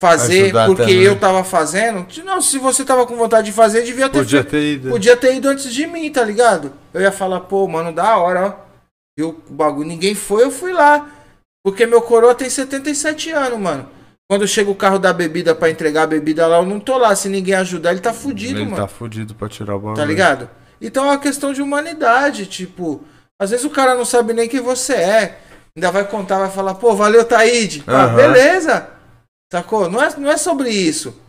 [0.00, 1.02] fazer Ajudar porque também.
[1.02, 2.06] eu tava fazendo.
[2.24, 4.90] Não, se você tava com vontade de fazer, devia ter Podia ter ido.
[4.90, 6.72] Podia ter ido antes de mim, tá ligado?
[6.94, 8.68] Eu ia falar, pô, mano, da hora, ó.
[9.18, 9.88] Viu o bagulho?
[9.88, 11.10] Ninguém foi, eu fui lá.
[11.64, 13.88] Porque meu coroa tem 77 anos, mano.
[14.30, 17.14] Quando chega o carro da bebida pra entregar a bebida lá, eu não tô lá.
[17.16, 18.76] Se ninguém ajudar, ele tá fudido, Ele mano.
[18.76, 19.96] tá fudido pra tirar o bagulho.
[19.96, 20.48] Tá ligado?
[20.80, 23.02] Então é uma questão de humanidade, tipo.
[23.40, 25.40] Às vezes o cara não sabe nem quem você é.
[25.76, 27.84] Ainda vai contar, vai falar, pô, valeu, Taíde.
[27.86, 28.16] Ah, Aham.
[28.16, 28.90] beleza.
[29.52, 29.88] Sacou?
[29.88, 31.20] Não é, não é sobre isso.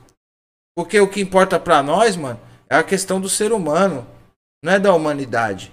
[0.75, 2.39] Porque o que importa pra nós, mano,
[2.69, 4.07] é a questão do ser humano.
[4.63, 5.71] Não é da humanidade.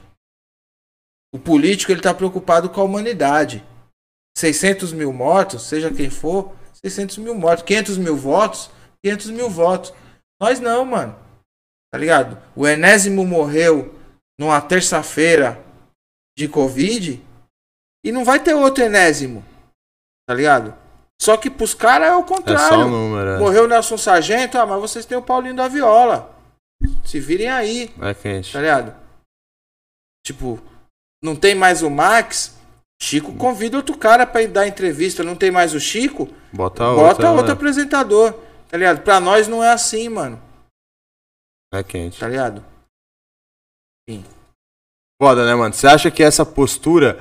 [1.35, 3.65] O político, ele tá preocupado com a humanidade.
[4.37, 7.65] 600 mil mortos, seja quem for, 600 mil mortos.
[7.65, 8.71] 500 mil votos,
[9.03, 9.93] 500 mil votos.
[10.41, 11.17] Nós não, mano.
[11.97, 12.39] Tá ligado?
[12.55, 13.95] O Enésimo morreu
[14.39, 15.59] numa terça-feira
[16.37, 17.25] de Covid
[18.05, 19.43] e não vai ter outro Enésimo.
[20.29, 20.75] Tá ligado?
[21.19, 22.69] Só que pros caras é o É contrário.
[22.69, 23.39] só o número, é.
[23.39, 26.37] Morreu o Nelson Sargento, ah, mas vocês têm o Paulinho da Viola.
[27.03, 28.53] Se virem aí, É quente.
[28.53, 28.95] tá ligado?
[30.23, 30.61] Tipo,
[31.25, 32.55] não tem mais o Max.
[33.01, 35.23] Chico convida outro cara pra ir dar entrevista.
[35.23, 36.29] Não tem mais o Chico.
[36.53, 37.31] Bota Bota outra.
[37.31, 37.53] outro né?
[37.55, 38.35] apresentador.
[38.69, 39.01] Tá ligado?
[39.01, 40.43] Pra nós não é assim, mano.
[41.79, 42.19] É quente.
[42.19, 42.65] Tá ligado?
[45.21, 45.75] Foda, né, mano?
[45.75, 47.19] Você acha que essa postura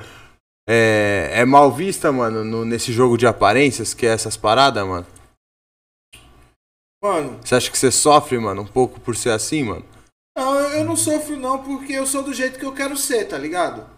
[0.68, 5.06] é, é mal vista, mano, no- nesse jogo de aparências, que é essas paradas, mano?
[7.02, 9.84] Mano, Você acha que você sofre, mano, um pouco por ser assim, mano?
[10.36, 13.26] não, eu eu não sofro não porque eu sou do jeito que eu quero ser,
[13.26, 13.88] tá ligado?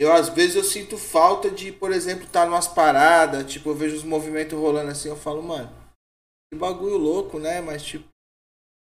[0.00, 3.74] Eu às vezes eu sinto falta de, por exemplo, estar tá numas paradas, tipo, eu
[3.74, 5.70] vejo os movimentos rolando assim, eu falo, mano,
[6.50, 7.60] que bagulho louco, né?
[7.60, 8.08] Mas tipo.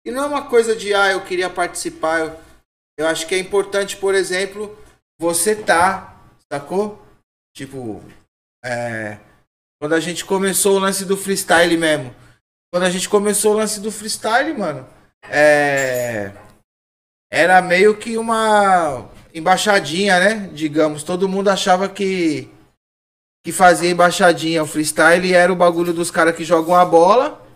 [0.07, 2.21] E não é uma coisa de ah, eu queria participar.
[2.21, 2.41] Eu,
[2.99, 4.79] eu acho que é importante, por exemplo,
[5.21, 6.17] você tá,
[6.51, 7.03] sacou?
[7.55, 8.01] Tipo,
[8.65, 9.19] é.
[9.81, 12.15] Quando a gente começou o lance do freestyle mesmo.
[12.73, 14.87] Quando a gente começou o lance do freestyle, mano.
[15.29, 16.33] É.
[17.31, 20.51] Era meio que uma embaixadinha, né?
[20.53, 21.03] Digamos.
[21.03, 22.49] Todo mundo achava que.
[23.45, 24.63] Que fazia embaixadinha.
[24.63, 27.48] O freestyle era o bagulho dos caras que jogam a bola.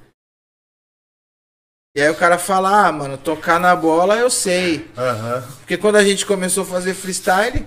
[1.95, 4.91] E aí o cara fala, ah, mano, tocar na bola eu sei.
[4.97, 5.43] Aham.
[5.59, 7.67] Porque quando a gente começou a fazer freestyle,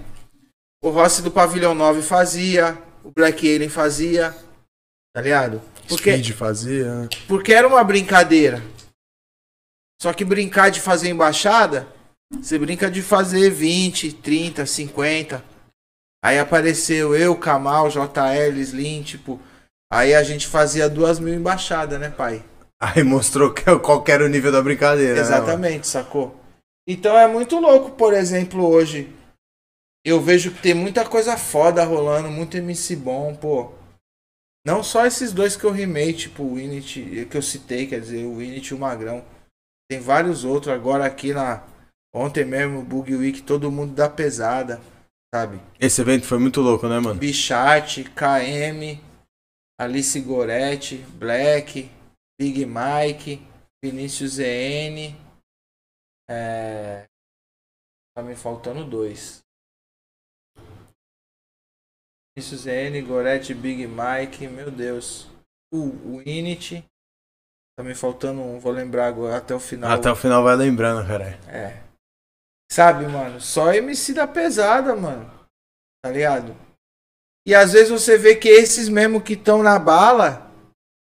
[0.84, 4.36] o Rossi do Pavilhão 9 fazia, o Black Alien fazia,
[5.13, 5.61] tá ligado?
[5.88, 7.07] Porque, Speed fazia.
[7.28, 8.63] porque era uma brincadeira.
[10.01, 11.88] Só que brincar de fazer embaixada,
[12.32, 15.43] você brinca de fazer 20, 30, 50.
[16.23, 19.39] Aí apareceu eu, Kamal, JL, Slim, tipo.
[19.93, 22.43] Aí a gente fazia duas mil embaixadas, né, pai?
[22.82, 25.15] Aí mostrou que, qual que era o nível da brincadeira.
[25.15, 25.21] né?
[25.21, 26.36] Exatamente, sacou?
[26.88, 29.11] Então é muito louco, por exemplo, hoje.
[30.05, 33.71] Eu vejo que tem muita coisa foda rolando, muito MC bom, pô.
[34.65, 38.26] Não só esses dois que eu rimei, tipo o Init, que eu citei, quer dizer,
[38.26, 39.23] o Init e o Magrão.
[39.89, 41.63] Tem vários outros agora aqui na.
[42.13, 44.80] Ontem mesmo, Bug Week, todo mundo da pesada,
[45.34, 45.59] sabe?
[45.80, 47.19] Esse evento foi muito louco, né, mano?
[47.19, 48.99] Bichat, KM,
[49.80, 51.89] Alice Goretti, Black,
[52.40, 53.42] Big Mike,
[53.84, 55.16] Vinícius ZN.
[56.30, 57.08] É...
[58.16, 59.44] Tá me faltando dois.
[62.36, 65.28] Vinícius ZN, Goretti, Big Mike, meu Deus.
[65.74, 66.86] O, o Init.
[67.78, 69.92] Tá me faltando um, vou lembrar agora até o final.
[69.92, 71.38] Até o final vai lembrando, cara.
[71.50, 71.84] É.
[72.72, 73.40] Sabe, mano?
[73.42, 75.30] Só MC da pesada, mano.
[76.02, 76.56] Tá ligado?
[77.46, 80.52] E às vezes você vê que esses mesmo que estão na bala,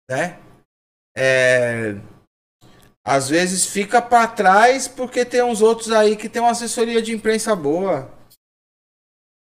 [0.10, 0.40] né?
[1.18, 1.96] É.
[3.04, 7.14] Às vezes fica pra trás porque tem uns outros aí que tem uma assessoria de
[7.14, 8.12] imprensa boa.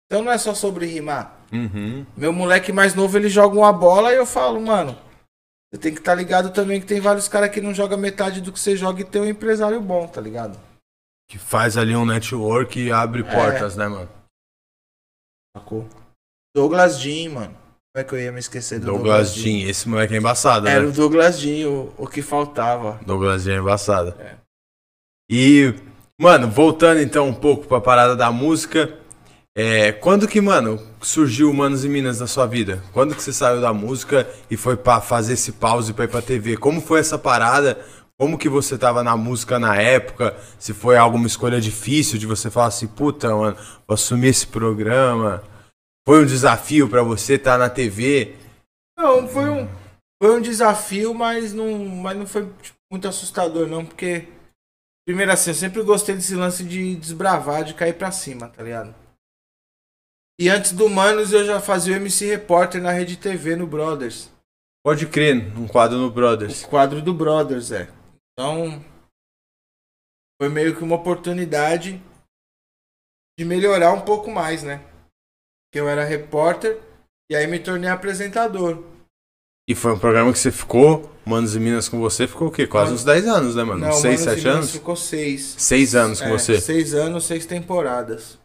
[0.06, 1.40] Então não é só sobre rimar.
[1.52, 2.04] Uhum.
[2.16, 4.98] Meu moleque mais novo, ele joga uma bola e eu falo, mano,
[5.70, 8.52] você tem que estar ligado também que tem vários caras que não jogam metade do
[8.52, 10.58] que você joga e tem um empresário bom, tá ligado?
[11.30, 14.10] Que faz ali um network e abre portas, né, mano?
[15.56, 15.88] Sacou?
[16.54, 17.61] Douglas Jean, mano.
[17.94, 19.68] Como é que eu ia me esquecer do Douglas Jean.
[19.68, 20.88] Esse moleque é embaçado, Era né?
[20.88, 22.98] o Douglas Jean, o, o que faltava.
[23.04, 24.14] Douglas Jean é embaçado.
[24.18, 24.36] É.
[25.30, 25.74] E,
[26.18, 28.94] mano, voltando então um pouco pra parada da música.
[29.54, 32.82] É, quando que, mano, surgiu Manos e Minas na sua vida?
[32.94, 36.22] Quando que você saiu da música e foi pra fazer esse pause pra ir pra
[36.22, 36.56] TV?
[36.56, 37.78] Como foi essa parada?
[38.18, 40.34] Como que você tava na música na época?
[40.58, 45.42] Se foi alguma escolha difícil de você falar assim, puta, mano, vou assumir esse programa?
[46.06, 48.36] Foi um desafio pra você estar na TV?
[48.98, 49.68] Não, foi um,
[50.22, 54.28] foi um desafio, mas não, mas não foi tipo, muito assustador, não, porque.
[55.04, 58.94] Primeiro assim, eu sempre gostei desse lance de desbravar, de cair pra cima, tá ligado?
[60.38, 64.30] E antes do Manos eu já fazia o MC Repórter na Rede TV no Brothers.
[64.84, 66.62] Pode crer, um quadro no Brothers.
[66.62, 67.88] O quadro do Brothers, é.
[68.32, 68.84] Então.
[70.40, 72.02] Foi meio que uma oportunidade
[73.38, 74.84] de melhorar um pouco mais, né?
[75.72, 76.78] Que eu era repórter
[77.30, 78.84] e aí me tornei apresentador.
[79.68, 82.66] E foi um programa que você ficou, Manos e Minas com você, ficou o quê?
[82.66, 83.80] Quase Mano- uns 10 anos, né, mano?
[83.80, 84.70] Não, 6, Manos e 7 Minas anos?
[84.72, 85.54] Ficou seis.
[85.56, 86.60] 6 anos com É, você.
[86.60, 88.38] Seis anos, seis temporadas.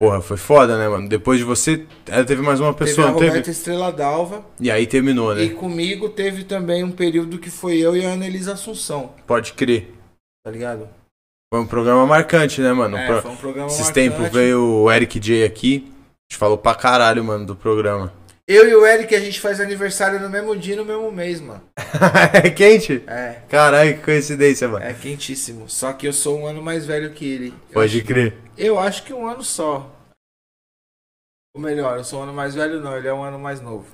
[0.00, 1.08] Porra, foi foda, né, mano?
[1.08, 3.30] Depois de você, ela teve mais uma teve pessoa, a não teve?
[3.30, 4.44] Roberta Estrela d'Alva.
[4.60, 5.42] E aí terminou, né?
[5.44, 9.92] E comigo teve também um período que foi eu e a Annelise Assunção, Pode crer.
[10.44, 10.88] tá ligado?
[11.52, 12.96] Foi um programa marcante, né, mano?
[12.96, 14.10] É, Pro- foi um programa Esses marcante.
[14.10, 15.91] tempos veio o Eric J aqui.
[16.32, 18.10] A gente falou pra caralho, mano, do programa.
[18.48, 21.60] Eu e o Eric, a gente faz aniversário no mesmo dia, no mesmo mês, mano.
[22.32, 23.04] é quente?
[23.06, 24.82] É, Caralho, que coincidência, mano.
[24.82, 25.68] é quentíssimo.
[25.68, 27.48] Só que eu sou um ano mais velho que ele.
[27.68, 28.34] Eu Pode acho- crer.
[28.56, 29.94] Eu acho que um ano só.
[31.54, 33.84] Ou melhor, eu sou um ano mais velho, não, ele é um ano mais novo.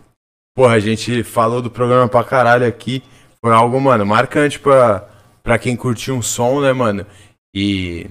[0.57, 3.03] Porra, a gente falou do programa pra caralho aqui.
[3.45, 5.09] Foi algo, mano, marcante pra,
[5.43, 7.05] pra quem curtiu um som, né, mano?
[7.53, 8.09] E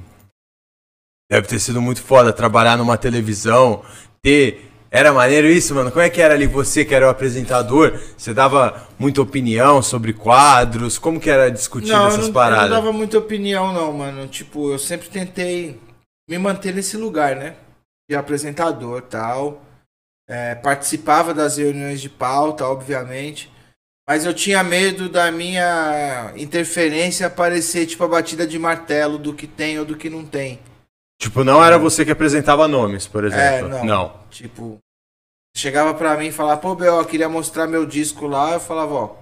[1.32, 3.84] deve ter sido muito foda trabalhar numa televisão,
[4.22, 4.72] ter.
[4.90, 5.92] Era maneiro isso, mano?
[5.92, 8.00] Como é que era ali você que era o apresentador?
[8.18, 10.98] Você dava muita opinião sobre quadros?
[10.98, 12.70] Como que era discutido Não, eu essas não, eu paradas?
[12.70, 14.28] não dava muita opinião, não, mano.
[14.28, 15.78] Tipo, eu sempre tentei
[16.30, 17.56] me manter nesse lugar, né?
[18.10, 19.62] De apresentador tal.
[20.30, 23.52] É, participava das reuniões de pauta, obviamente.
[24.08, 29.46] Mas eu tinha medo da minha interferência aparecer, tipo, a batida de martelo do que
[29.46, 30.60] tem ou do que não tem.
[31.20, 33.76] Tipo, não era você que apresentava nomes, por exemplo.
[33.76, 34.16] É, não.
[34.30, 34.78] Tipo,
[35.56, 38.54] chegava pra mim e falava, pô, Bel, eu queria mostrar meu disco lá.
[38.54, 39.16] Eu falava, ó,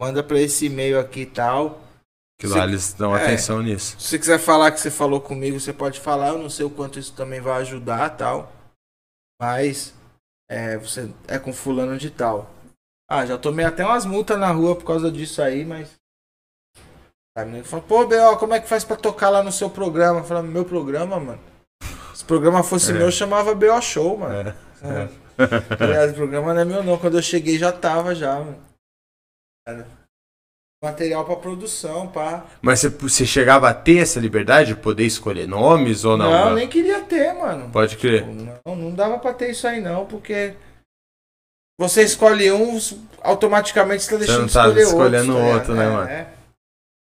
[0.00, 1.80] manda pra esse e-mail aqui e tal.
[2.40, 3.22] Que lá Você- eles dão é.
[3.22, 3.96] atenção nisso.
[4.00, 6.28] Se você quiser falar que você falou comigo, você pode falar.
[6.28, 8.52] Eu não sei o quanto isso também vai ajudar tal.
[9.40, 9.94] Mas
[10.50, 12.50] é, você é com fulano de tal.
[13.10, 15.97] Ah, já tomei até umas multas na rua por causa disso aí, mas.
[17.42, 20.20] O nego fala, pô, B.O., como é que faz pra tocar lá no seu programa?
[20.20, 21.40] Eu falo, meu programa, mano.
[22.14, 22.94] Se o programa fosse É.
[22.94, 23.80] meu, eu chamava B.O.
[23.80, 24.54] Show, mano.
[24.82, 25.08] É.
[25.80, 26.98] Aliás, o programa não é meu não.
[26.98, 28.58] Quando eu cheguei já tava já, mano.
[30.82, 32.44] Material pra produção, pá.
[32.62, 36.30] Mas você, você chegava a ter essa liberdade de poder escolher nomes ou não?
[36.30, 37.68] Não, nem queria ter, mano.
[37.70, 38.24] Pode crer.
[38.64, 40.54] Não, não dava pra ter isso aí não, porque
[41.80, 42.78] você escolhe um,
[43.22, 45.74] automaticamente você tá deixando não de tá escolher escolhendo outro, ligado?
[45.74, 46.08] né, É, mano?
[46.10, 46.37] é.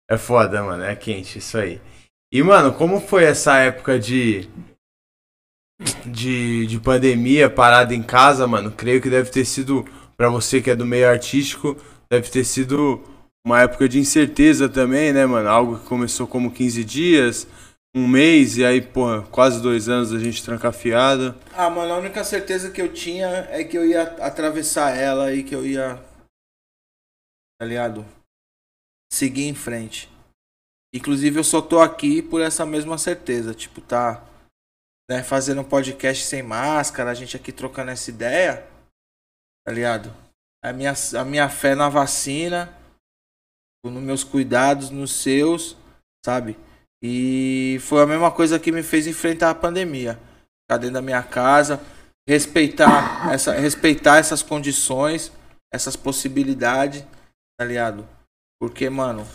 [0.10, 0.84] É foda, mano.
[0.84, 1.82] É quente isso aí.
[2.32, 4.50] E, mano, como foi essa época de.
[6.06, 8.72] De, de pandemia, parada em casa, mano?
[8.72, 9.84] Creio que deve ter sido,
[10.16, 11.76] pra você que é do meio artístico,
[12.10, 13.04] deve ter sido
[13.46, 15.50] uma época de incerteza também, né, mano?
[15.50, 17.48] Algo que começou como 15 dias,
[17.96, 21.36] um mês e aí, porra, quase dois anos a gente trancafiado.
[21.54, 25.44] Ah, mano, a única certeza que eu tinha é que eu ia atravessar ela e
[25.44, 26.00] que eu ia.
[27.60, 28.06] Tá ligado?
[29.14, 30.10] Seguir em frente.
[30.92, 33.54] Inclusive, eu só tô aqui por essa mesma certeza.
[33.54, 34.26] Tipo, tá.
[35.08, 38.68] Né, fazendo um podcast sem máscara, a gente aqui trocando essa ideia.
[39.64, 40.12] Tá ligado?
[40.66, 42.76] A minha, a minha fé na vacina,
[43.86, 45.78] nos meus cuidados, nos seus,
[46.26, 46.58] sabe?
[47.00, 50.16] E foi a mesma coisa que me fez enfrentar a pandemia.
[50.64, 51.80] Ficar dentro da minha casa,
[52.28, 55.32] respeitar, essa, respeitar essas condições,
[55.72, 57.06] essas possibilidades,
[57.60, 58.10] tá ligado?
[58.64, 59.28] Porque, mano.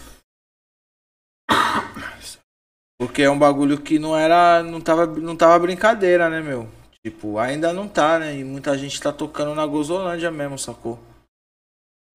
[2.98, 4.62] Porque é um bagulho que não era.
[4.62, 6.66] Não tava, não tava brincadeira, né, meu?
[7.04, 8.38] Tipo, ainda não tá, né?
[8.38, 10.98] E muita gente tá tocando na Gozolândia mesmo, sacou?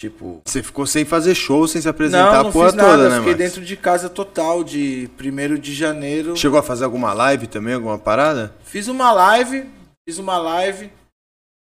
[0.02, 0.42] Tipo.
[0.44, 3.10] Você ficou sem fazer show, sem se apresentar não, não a porra fiz nada, toda,
[3.10, 6.36] né, fiquei dentro de casa total, de 1 de janeiro.
[6.36, 8.56] Chegou a fazer alguma live também, alguma parada?
[8.64, 9.70] Fiz uma live,
[10.10, 10.92] fiz uma live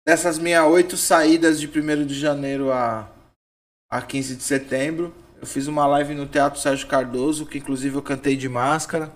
[0.07, 3.11] dessas minhas oito saídas de 1 de janeiro a,
[3.91, 5.13] a 15 de setembro.
[5.41, 9.11] Eu fiz uma live no Teatro Sérgio Cardoso, que inclusive eu cantei de máscara.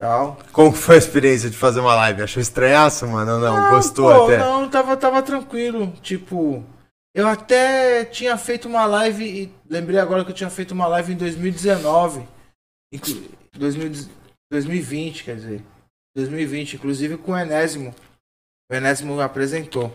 [0.00, 0.38] Tal.
[0.52, 2.22] Como foi a experiência de fazer uma live?
[2.22, 3.38] Achou estranhaço, mano?
[3.38, 4.38] Não, Ah, gostou pô, até?
[4.38, 5.92] Não, tava, tava tranquilo.
[6.02, 6.64] Tipo,
[7.14, 9.24] eu até tinha feito uma live.
[9.24, 12.26] E lembrei agora que eu tinha feito uma live em 2019.
[12.92, 14.08] inclu- 2000
[14.50, 15.62] 2020, quer dizer.
[16.16, 17.94] 2020, inclusive com o Enésimo.
[18.70, 19.92] O Enésimo apresentou.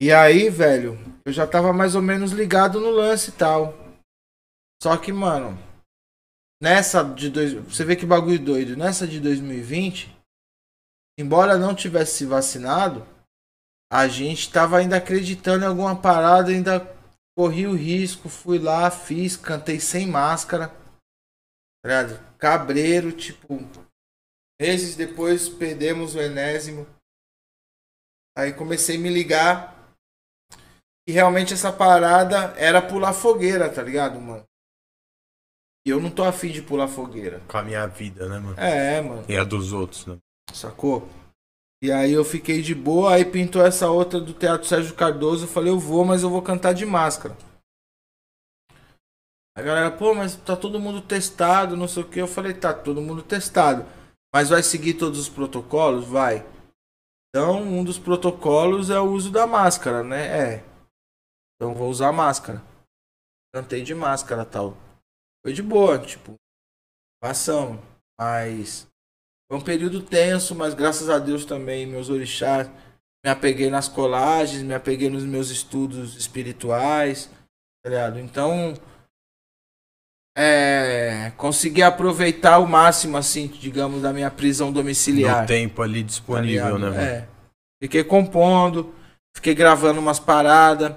[0.00, 3.72] E aí, velho, eu já tava mais ou menos ligado no lance e tal.
[4.82, 5.56] Só que, mano,
[6.60, 10.14] nessa de dois, você vê que bagulho doido, nessa de 2020,
[11.18, 13.06] embora não tivesse se vacinado,
[13.90, 16.80] a gente tava ainda acreditando em alguma parada, ainda
[17.36, 20.68] corri o risco, fui lá, fiz, cantei sem máscara.
[21.82, 22.18] tá?
[22.38, 23.58] Cabreiro, tipo,
[24.60, 26.86] meses depois perdemos o enésimo.
[28.36, 29.73] Aí comecei a me ligar
[31.06, 34.44] e realmente essa parada era pular fogueira, tá ligado, mano?
[35.86, 37.42] E eu não tô afim de pular fogueira.
[37.46, 38.58] Com a minha vida, né, mano?
[38.58, 39.24] É, mano.
[39.28, 40.16] E a dos outros, né?
[40.52, 41.06] Sacou?
[41.82, 45.48] E aí eu fiquei de boa, aí pintou essa outra do Teatro Sérgio Cardoso, eu
[45.48, 47.36] falei, eu vou, mas eu vou cantar de máscara.
[49.56, 52.20] A galera, pô, mas tá todo mundo testado, não sei o que.
[52.20, 53.86] Eu falei, tá todo mundo testado.
[54.34, 56.06] Mas vai seguir todos os protocolos?
[56.06, 56.44] Vai.
[57.28, 60.26] Então, um dos protocolos é o uso da máscara, né?
[60.26, 60.64] É.
[61.64, 62.62] Então vou usar máscara.
[63.54, 64.76] Cantei de máscara tal.
[65.42, 66.34] Foi de boa, tipo,
[67.22, 67.80] passamos.
[68.20, 68.86] Mas
[69.48, 72.68] foi um período tenso, mas graças a Deus também, meus orixás,
[73.24, 77.30] me apeguei nas colagens, me apeguei nos meus estudos espirituais,
[77.82, 78.18] tá ligado?
[78.20, 78.74] Então,
[80.36, 85.40] é, consegui aproveitar o máximo, assim, digamos, da minha prisão domiciliar.
[85.40, 86.78] No tempo ali tá disponível, ligado?
[86.78, 87.00] né, mano?
[87.00, 87.28] É.
[87.82, 88.94] Fiquei compondo,
[89.34, 90.94] fiquei gravando umas paradas.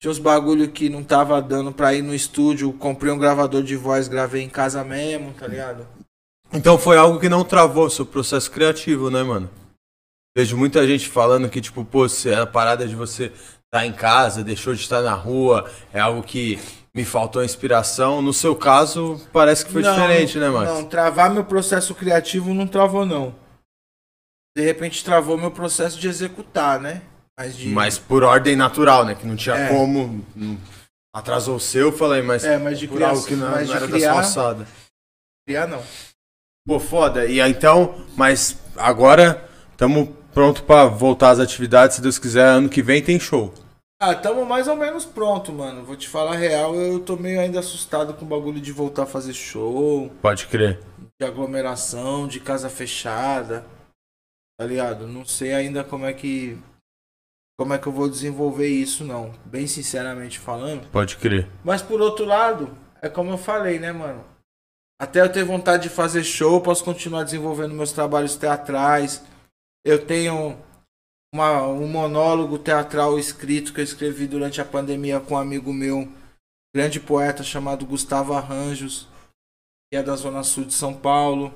[0.00, 2.72] Tinha uns bagulho que não tava dando pra ir no estúdio.
[2.72, 5.86] Comprei um gravador de voz, gravei em casa mesmo, tá ligado?
[6.52, 9.50] Então foi algo que não travou o seu processo criativo, né, mano?
[10.36, 13.32] Vejo muita gente falando que, tipo, pô, se a parada de você
[13.64, 16.58] estar em casa, deixou de estar na rua, é algo que
[16.94, 18.22] me faltou inspiração.
[18.22, 20.70] No seu caso, parece que foi Não, diferente, né, Max?
[20.70, 23.34] Não, travar meu processo criativo não travou, não.
[24.56, 27.02] De repente travou meu processo de executar, né?
[27.38, 27.68] Mas de.
[27.68, 29.14] Mas por ordem natural, né?
[29.14, 29.68] Que não tinha É.
[29.68, 30.24] como.
[31.14, 32.44] Atrasou o seu, eu falei, mas.
[32.44, 34.42] É, mas de por criar- algo que não, mas não de era criar- da sua
[34.44, 34.66] alçada.
[35.46, 35.82] criar, não.
[36.66, 37.24] Pô, foda.
[37.26, 41.96] E aí, então, mas agora estamos pronto pra voltar às atividades.
[41.96, 43.54] Se Deus quiser, ano que vem tem show.
[44.00, 45.82] Ah, tamo mais ou menos pronto, mano.
[45.84, 49.04] Vou te falar a real, eu tô meio ainda assustado com o bagulho de voltar
[49.04, 50.78] a fazer show, Pode crer.
[51.20, 53.64] de aglomeração, de casa fechada.
[54.60, 55.06] Tá ligado?
[55.06, 56.58] Não sei ainda como é que.
[57.58, 59.34] Como é que eu vou desenvolver isso, não.
[59.44, 60.88] Bem sinceramente falando.
[60.90, 61.50] Pode crer.
[61.64, 64.24] Mas por outro lado, é como eu falei, né, mano?
[65.00, 69.24] Até eu ter vontade de fazer show, posso continuar desenvolvendo meus trabalhos teatrais.
[69.84, 70.56] Eu tenho
[71.34, 76.08] uma- um monólogo teatral escrito que eu escrevi durante a pandemia com um amigo meu,
[76.74, 79.08] grande poeta chamado Gustavo Arranjos,
[79.90, 81.52] que é da Zona Sul de São Paulo.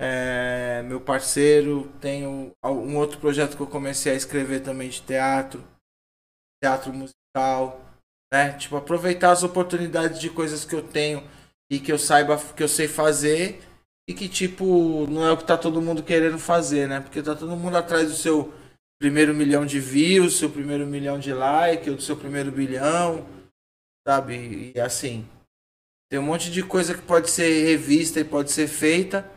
[0.00, 5.64] É, meu parceiro, tenho um outro projeto que eu comecei a escrever também de teatro,
[6.62, 7.88] teatro musical
[8.32, 8.52] né?
[8.52, 11.22] Tipo, aproveitar as oportunidades de coisas que eu tenho
[11.70, 13.62] e que eu saiba que eu sei fazer
[14.08, 17.00] e que, tipo, não é o que tá todo mundo querendo fazer, né?
[17.00, 18.52] Porque tá todo mundo atrás do seu
[18.98, 23.26] primeiro milhão de views, seu primeiro milhão de likes, ou do seu primeiro bilhão,
[24.06, 24.72] sabe?
[24.74, 25.26] E assim.
[26.10, 29.28] Tem um monte de coisa que pode ser revista e pode ser feita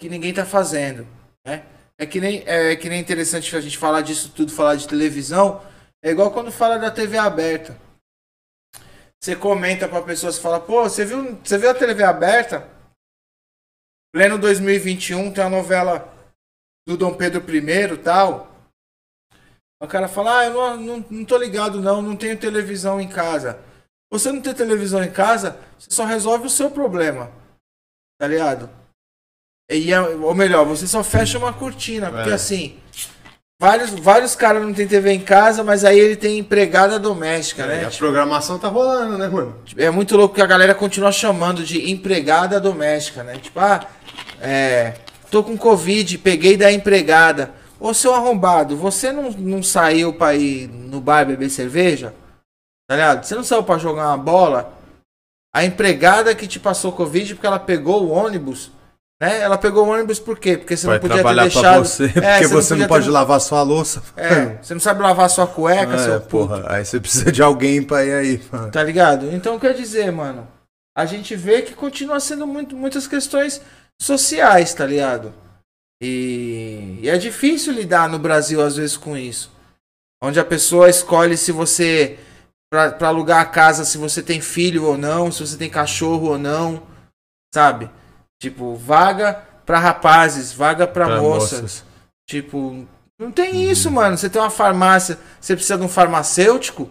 [0.00, 1.06] que ninguém tá fazendo,
[1.44, 1.62] né?
[1.98, 5.62] É que nem é que nem interessante a gente falar disso tudo, falar de televisão.
[6.02, 7.78] É igual quando fala da TV aberta.
[9.22, 12.66] Você comenta pra pessoa, você fala, pô, você viu, você viu a TV aberta?
[14.10, 16.10] Pleno 2021 tem a novela
[16.88, 18.50] do Dom Pedro I tal.
[19.82, 23.08] O cara fala, ah, eu não, não, não tô ligado não, não tenho televisão em
[23.08, 23.62] casa.
[24.10, 27.30] Você não ter televisão em casa, você só resolve o seu problema.
[28.18, 28.79] Tá ligado?
[29.70, 32.10] E, é- ou melhor, você só fecha uma cortina.
[32.10, 32.34] Porque É.
[32.34, 32.74] assim,
[33.60, 37.66] vários, vários caras não tem TV em casa, mas aí ele tem empregada doméstica, E
[37.68, 37.84] né?
[37.86, 39.56] a programação tá rolando, né, mano?
[39.76, 43.36] É muito louco que a galera continua chamando de empregada doméstica, né?
[43.38, 43.86] Tipo, ah,
[44.40, 44.94] é,
[45.30, 47.52] tô com Covid, peguei da empregada.
[47.78, 52.12] Ô, seu arrombado, você não, não saiu pra ir no bar beber cerveja?
[52.88, 53.24] Tá ligado?
[53.24, 54.74] Você não saiu pra jogar uma bola?
[55.54, 58.70] A empregada que te passou Covid porque ela pegou o ônibus,
[59.20, 59.40] né?
[59.40, 60.56] Ela pegou o ônibus por quê?
[60.56, 61.84] Porque você Vai não podia ter trabalhar pra deixado...
[61.84, 64.02] você, É, Porque você não podia pode ter- lavar sua louça.
[64.16, 66.28] É, você não sabe lavar sua cueca, É, seu puto.
[66.48, 66.64] porra.
[66.74, 68.42] Aí você precisa de alguém pra ir aí.
[68.50, 68.70] mano.
[68.72, 69.30] Tá ligado?
[69.32, 70.48] Então quer dizer, mano,
[70.96, 73.60] a gente vê que continua sendo muito, muitas questões
[74.00, 75.32] sociais, tá ligado?
[76.02, 79.52] E, e é difícil lidar no Brasil às vezes com isso.
[80.22, 82.18] Onde a pessoa escolhe se você.
[82.72, 86.28] Pra, pra alugar a casa, se você tem filho ou não, se você tem cachorro
[86.28, 86.80] ou não,
[87.52, 87.90] sabe?
[88.40, 91.60] Tipo, vaga pra rapazes, vaga pra, Pra moças.
[91.60, 91.84] moças.
[92.28, 92.86] Tipo,
[93.18, 94.16] não tem isso, mano.
[94.16, 96.88] Você tem uma farmácia, você precisa de um farmacêutico,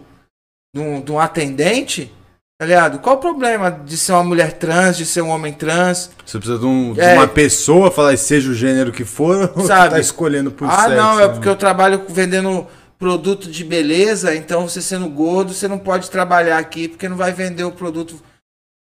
[0.74, 2.12] de um, de um atendente,
[2.58, 2.98] tá ligado?
[3.00, 6.10] Qual o problema de ser uma mulher trans, de ser um homem trans?
[6.24, 7.14] Você precisa de, um- de É.
[7.14, 9.90] uma pessoa, falar seja o gênero que for, ou Sabe?
[9.94, 10.94] tá escolhendo por ah, sexo.
[10.96, 11.32] não, é né?
[11.34, 12.66] porque eu trabalho vendendo
[12.98, 17.32] produto de beleza, então você sendo gordo, você não pode trabalhar aqui porque não vai
[17.32, 18.22] vender o produto.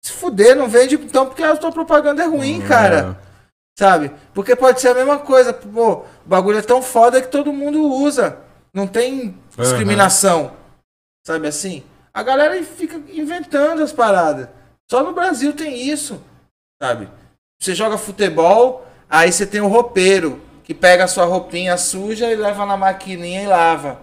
[0.03, 3.19] Se fuder, não vende então porque a tua propaganda é ruim, cara.
[3.77, 4.11] Sabe?
[4.33, 5.53] Porque pode ser a mesma coisa.
[5.53, 8.37] Pô, o bagulho é tão foda que todo mundo usa.
[8.73, 10.53] Não tem discriminação.
[11.25, 11.83] Sabe assim?
[12.13, 14.49] A galera fica inventando as paradas.
[14.89, 16.21] Só no Brasil tem isso.
[16.81, 17.07] Sabe?
[17.59, 22.35] Você joga futebol, aí você tem o roupeiro que pega a sua roupinha suja e
[22.35, 24.01] leva na maquininha e lava.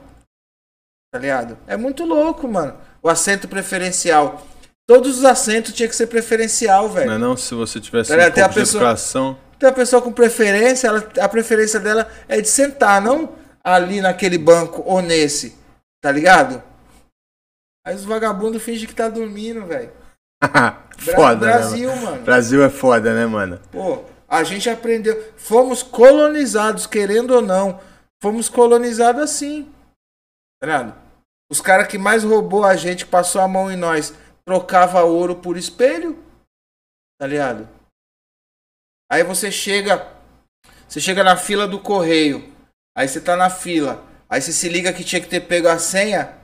[1.11, 1.59] Tá ligado?
[1.67, 2.77] É muito louco, mano.
[3.03, 4.43] O assento preferencial.
[4.89, 7.07] Todos os assentos tinha que ser preferencial, velho.
[7.09, 7.37] Não é não?
[7.37, 9.39] Se você tivesse um tem a pessoa- educação.
[9.59, 14.39] Tem a pessoa com preferência, ela- a preferência dela é de sentar, não ali naquele
[14.39, 15.59] banco ou nesse.
[16.01, 16.63] Tá ligado?
[17.87, 19.93] Aí os vagabundos fingem que tá dormindo, velho.
[20.97, 21.53] Foda, né?
[21.53, 22.03] Brasil, mano?
[22.03, 22.23] mano.
[22.23, 23.61] Brasil é foda, né, mano?
[23.71, 25.33] Pô, a gente aprendeu.
[25.37, 27.79] Fomos colonizados, querendo ou não.
[28.23, 29.71] Fomos colonizados assim.
[30.61, 30.95] Tá ligado?
[31.51, 34.13] Os caras que mais roubou a gente, passou a mão em nós,
[34.49, 36.25] trocava ouro por espelho.
[37.21, 37.69] Tá ligado?
[39.13, 40.11] Aí você chega.
[40.89, 42.51] Você chega na fila do correio.
[42.97, 44.03] Aí você tá na fila.
[44.27, 46.35] Aí você se liga que tinha que ter pego a senha.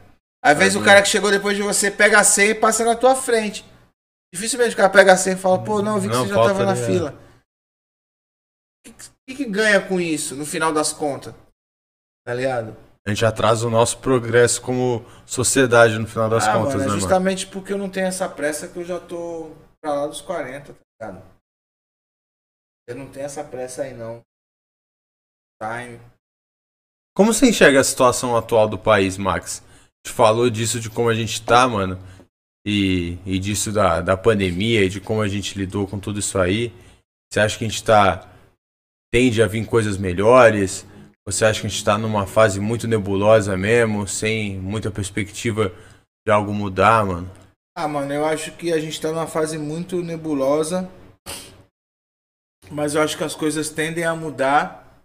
[0.44, 2.94] Às vezes o cara que chegou depois de você pega a senha e passa na
[2.94, 3.64] tua frente.
[4.34, 6.34] Dificilmente o cara pega a senha e fala, pô, não, eu vi que Não, você
[6.34, 6.86] já tava na é.
[6.86, 7.18] fila.
[8.86, 8.92] O que,
[9.28, 11.34] que, que ganha com isso, no final das contas?
[12.26, 12.76] Tá ligado?
[13.06, 16.84] A gente atrasa o nosso progresso como sociedade no final das ah, contas, mano, é
[16.84, 17.00] né, mano?
[17.00, 19.50] justamente porque eu não tenho essa pressa que eu já tô
[19.80, 21.22] pra lá dos 40, tá ligado?
[22.88, 24.22] Eu não tenho essa pressa aí, não.
[25.62, 26.00] Time.
[27.14, 29.62] Como você enxerga a situação atual do país, Max?
[29.62, 31.98] A gente falou disso, de como a gente tá, mano.
[32.66, 36.38] E, e disso da, da pandemia e de como a gente lidou com tudo isso
[36.38, 36.72] aí.
[37.30, 38.30] Você acha que a gente tá.
[39.12, 40.86] Tende a vir coisas melhores?
[41.26, 45.70] Você acha que a gente tá numa fase muito nebulosa mesmo, sem muita perspectiva
[46.26, 47.30] de algo mudar, mano?
[47.76, 50.90] Ah, mano, eu acho que a gente tá numa fase muito nebulosa.
[52.70, 55.02] Mas eu acho que as coisas tendem a mudar.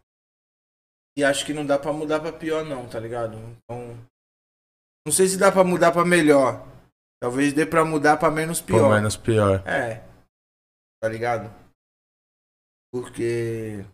[1.17, 3.37] E acho que não dá pra mudar pra pior, não, tá ligado?
[3.37, 3.97] Então.
[5.05, 6.65] Não sei se dá pra mudar pra melhor.
[7.21, 8.89] Talvez dê pra mudar pra menos pior.
[8.93, 9.65] menos pior.
[9.67, 10.03] É.
[11.01, 11.53] Tá ligado?
[12.93, 13.85] Porque.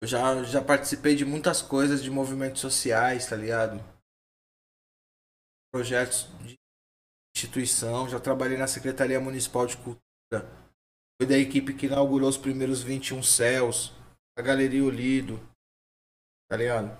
[0.00, 3.82] Eu já, já participei de muitas coisas de movimentos sociais, tá ligado?
[5.72, 6.54] Projetos de
[7.36, 10.48] instituição, já trabalhei na Secretaria Municipal de Cultura.
[11.20, 13.92] Fui da equipe que inaugurou os primeiros 21 céus,
[14.36, 15.40] a Galeria Olido.
[16.48, 16.96] Tá ligado?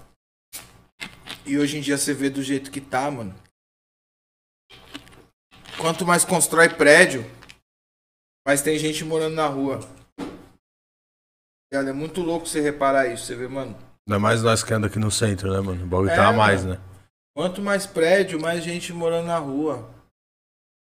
[1.47, 3.35] E hoje em dia você vê do jeito que tá, mano.
[5.81, 7.23] Quanto mais constrói prédio,
[8.45, 9.79] mais tem gente morando na rua.
[11.73, 13.27] É muito louco você reparar isso.
[13.27, 13.77] Você vê, mano.
[14.07, 15.85] Ainda mais nós que andamos aqui no centro, né, mano?
[15.85, 16.77] O bagulho É, tá a mais, mano.
[16.77, 16.81] né?
[17.37, 19.89] Quanto mais prédio, mais gente morando na rua.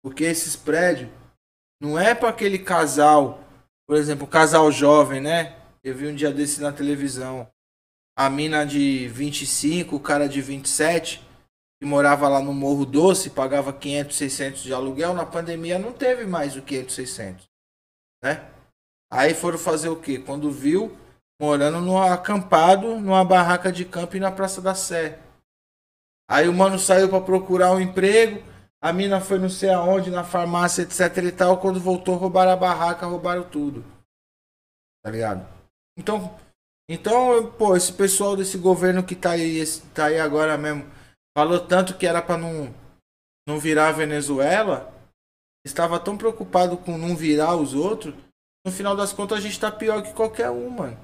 [0.03, 1.09] Porque esses prédios
[1.81, 3.41] não é para aquele casal,
[3.87, 5.57] por exemplo, casal jovem, né?
[5.85, 7.49] Eu vi um dia desse na televisão.
[8.19, 11.27] A mina de 25, o cara de 27,
[11.81, 15.15] que morava lá no Morro Doce, pagava 500, 600 de aluguel.
[15.15, 17.45] Na pandemia não teve mais o 500, 600,
[18.23, 18.52] né?
[19.13, 20.19] Aí foram fazer o quê?
[20.19, 20.97] Quando viu,
[21.39, 25.19] morando no acampado, numa barraca de camping na Praça da Sé.
[26.27, 28.43] Aí o mano saiu para procurar um emprego,
[28.81, 31.61] a mina foi não sei aonde, na farmácia, etc e tal.
[31.61, 33.85] Quando voltou, roubaram a barraca, roubaram tudo.
[35.05, 35.47] Tá ligado?
[35.95, 36.35] Então,
[36.89, 40.91] então, pô, esse pessoal desse governo que tá aí, esse, tá aí agora mesmo,
[41.37, 42.75] falou tanto que era para não,
[43.47, 44.91] não virar a Venezuela,
[45.67, 48.15] estava tão preocupado com não virar os outros,
[48.65, 50.99] no final das contas a gente tá pior que qualquer um, mano.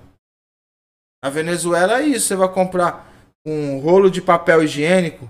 [1.25, 3.11] A Venezuela é isso, você vai comprar
[3.47, 5.29] um rolo de papel higiênico,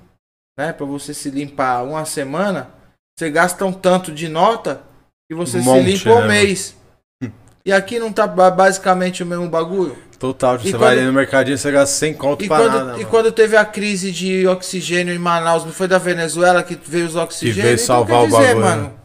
[0.58, 2.70] né, para você se limpar uma semana,
[3.18, 4.82] você gasta um tanto de nota
[5.30, 6.76] e você Um se monte, limpa um né, mês.
[7.66, 9.94] E aqui não tá ba- basicamente o mesmo bagulho?
[10.18, 12.72] Total, E você quando- vai ali no mercadinho, você gasta 100 conto E pra quando,
[12.72, 12.90] nada.
[12.92, 13.08] e mano.
[13.10, 17.14] quando teve a crise de oxigênio em Manaus, não foi da Venezuela que veio os
[17.14, 17.62] oxigênios?
[17.62, 18.64] veio salvar quer o bagulho, né?
[18.76, 19.00] mano,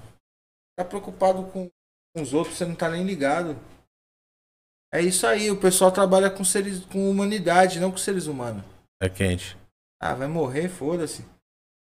[0.78, 1.70] tá preocupado com,
[2.16, 3.58] com os outros, você não tá nem ligado.
[4.94, 8.64] É isso aí, o pessoal trabalha com seres, com humanidade, não com seres humanos.
[9.02, 9.58] É quente.
[10.00, 11.26] Ah, vai morrer, foda-se.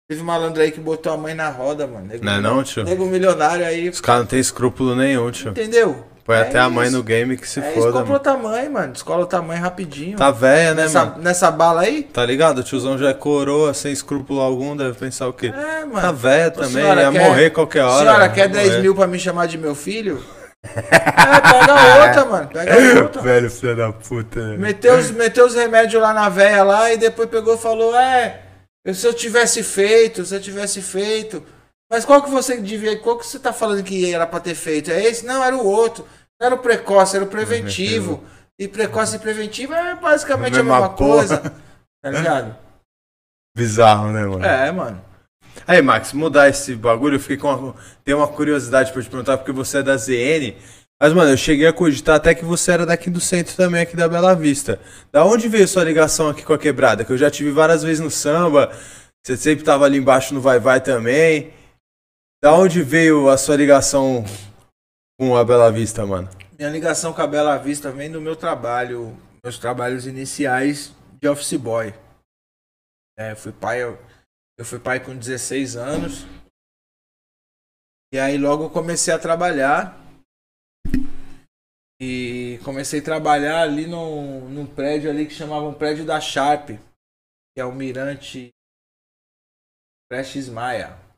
[0.10, 2.06] Teve malandro aí que botou a mãe na roda, mano.
[2.08, 2.84] Nego, Não é não, tio?
[2.84, 5.52] nego milionário aí, Os caras não tem escrúpulo nenhum, tio.
[5.52, 6.08] entendeu?
[6.26, 6.96] Põe É até a mãe isso.
[6.96, 8.20] no game que se é isso, foda, comprou mano.
[8.20, 8.94] tamanho, mano.
[8.94, 10.18] Descola o tamanho rapidinho.
[10.18, 11.22] Tá velha, né, nessa, mano?
[11.22, 12.04] nessa bala aí?
[12.04, 12.60] Tá ligado?
[12.60, 15.48] O tiozão já é coroa, sem escrúpulo algum, deve pensar o quê?
[15.48, 16.00] É, mano.
[16.02, 18.00] Tá velha também, ia quer- morrer qualquer hora.
[18.06, 18.82] Senhora, quer Ia 10 morrer.
[18.82, 20.24] mil pra me chamar de meu filho?
[20.64, 20.82] é,
[21.42, 22.48] pega outra, mano.
[22.48, 23.22] Pega outra.
[23.22, 24.40] Velho filho da puta.
[24.52, 24.58] né?
[24.58, 28.40] Meteu os, meteu os remédios lá na véia lá e depois pegou e falou: É,
[28.94, 31.44] se eu tivesse feito, se eu tivesse feito.
[31.94, 32.98] Mas qual que você devia.
[32.98, 34.90] Qual que você tá falando que era pra ter feito?
[34.90, 35.24] É esse?
[35.28, 36.04] Não, era o outro.
[36.42, 38.24] Não era o precoce, era o preventivo.
[38.58, 41.16] E precoce e preventivo é basicamente a Mesma mesma porra.
[41.18, 41.54] coisa.
[42.02, 42.58] Tá ligado?
[43.56, 44.44] Bizarro, né, mano?
[44.44, 45.00] É, mano.
[45.68, 49.38] Aí, Max, mudar esse bagulho, eu fiquei com uma, tenho uma curiosidade pra te perguntar,
[49.38, 50.56] porque você é da ZN.
[51.00, 53.96] Mas, mano, eu cheguei a cogitar até que você era daqui do centro também, aqui
[53.96, 54.80] da Bela Vista.
[55.12, 57.06] Da onde veio sua ligação aqui com a quebrada?
[57.06, 58.72] Que eu já tive várias vezes no samba,
[59.24, 61.54] você sempre tava ali embaixo no Vai Vai também.
[62.44, 64.22] Da onde veio a sua ligação
[65.18, 66.28] com a Bela Vista, mano?
[66.60, 71.54] Minha ligação com a Bela Vista vem do meu trabalho, meus trabalhos iniciais de office
[71.54, 71.94] boy.
[73.18, 73.98] É, eu fui pai, eu,
[74.60, 76.26] eu fui pai com 16 anos.
[78.14, 79.98] E aí logo comecei a trabalhar.
[81.98, 86.72] E comecei a trabalhar ali num, num prédio ali que chamava um prédio da Sharp,
[86.72, 88.50] que é o Mirante
[90.10, 91.13] Prestes Maia.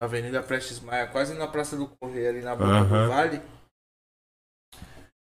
[0.00, 3.02] Avenida Prestes Maia, quase na Praça do Correio, ali na boca Aham.
[3.04, 3.42] do Vale.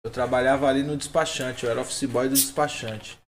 [0.03, 3.19] Eu trabalhava ali no despachante, eu era office boy do despachante.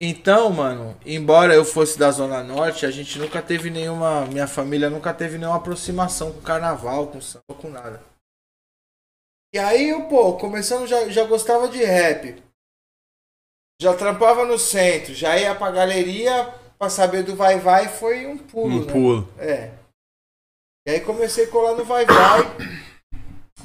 [0.00, 4.26] Então, mano, embora eu fosse da Zona Norte, a gente nunca teve nenhuma.
[4.26, 8.00] Minha família nunca teve nenhuma aproximação com carnaval, com samba, com nada.
[9.52, 12.40] E aí eu, pô, começando já, já gostava de rap.
[13.80, 16.44] Já trampava no centro, já ia pra galeria
[16.78, 18.92] pra saber do vai vai foi um pulo, Um né?
[18.92, 19.28] pulo.
[19.38, 19.77] É.
[20.88, 22.40] E aí comecei a colar no Vai Vai.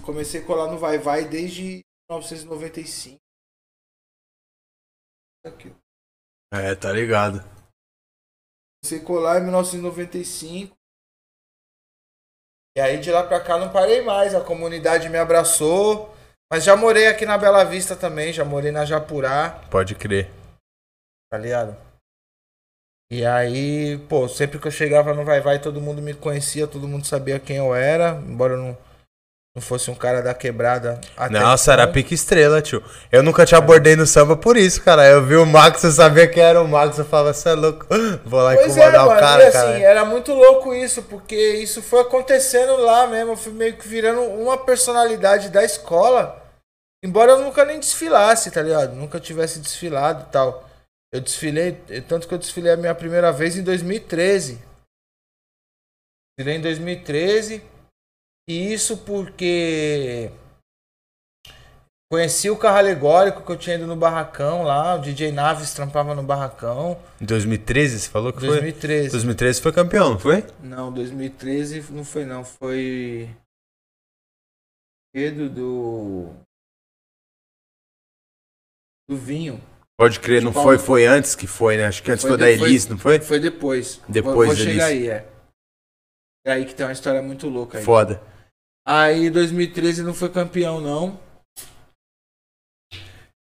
[0.06, 1.80] Comecei a colar no Vai Vai desde
[2.12, 3.18] 1995.
[5.46, 5.74] Aqui.
[6.54, 7.40] É, tá ligado.
[8.84, 10.76] Comecei a colar em 1995.
[12.76, 14.36] E aí de lá pra cá não parei mais.
[14.36, 16.14] A comunidade me abraçou.
[16.52, 18.34] Mas já morei aqui na Bela Vista também.
[18.34, 19.66] Já morei na Japurá.
[19.72, 20.30] Pode crer.
[21.32, 21.93] tá ligado?
[23.14, 26.88] E aí, pô, sempre que eu chegava no Vai Vai, todo mundo me conhecia, todo
[26.88, 28.78] mundo sabia quem eu era, embora eu não,
[29.56, 31.00] não fosse um cara da quebrada.
[31.16, 31.94] até Nossa, era então.
[31.94, 32.82] pique estrela, tio.
[33.12, 35.06] Eu nunca te abordei no samba por isso, cara.
[35.06, 37.86] Eu vi o Max, eu sabia que era o Max, eu falava, você é louco.
[38.26, 39.80] Vou lá Pois é, incomodar mano, o cara, e assim, cara.
[39.80, 44.22] era muito louco isso, porque isso foi acontecendo lá mesmo, eu fui meio que virando
[44.22, 46.44] uma personalidade da escola,
[47.06, 48.96] embora eu nunca nem desfilasse, tá ligado?
[48.96, 50.73] Nunca tivesse desfilado e tal.
[51.14, 51.74] Eu desfilei,
[52.08, 54.60] tanto que eu desfilei a minha primeira vez em 2013.
[56.36, 57.64] Desfilei em 2013,
[58.50, 60.32] e isso porque
[62.12, 66.16] conheci o carro alegórico que eu tinha ido no barracão lá, o DJ Naves trampava
[66.16, 67.00] no barracão.
[67.22, 68.50] Em 2013, você falou que foi?
[68.50, 69.12] 2013.
[69.12, 70.44] 2013 foi campeão, não foi?
[70.64, 73.30] Não, 2013 não foi não, foi
[75.14, 76.34] Pedro do
[79.08, 79.62] do vinho.
[80.04, 80.68] Pode crer, não Paulo.
[80.70, 81.86] foi, foi antes que foi, né?
[81.86, 83.20] Acho que antes foi, Foi da depois- Elis, não foi?
[83.22, 84.02] Foi depois.
[84.10, 85.08] Depois vou, vou da chegar Elis.
[85.08, 85.30] aí, é.
[86.46, 87.86] É aí que tem uma história muito louca aí.
[87.86, 88.22] Foda.
[88.86, 91.18] Aí 2013 não foi campeão, não.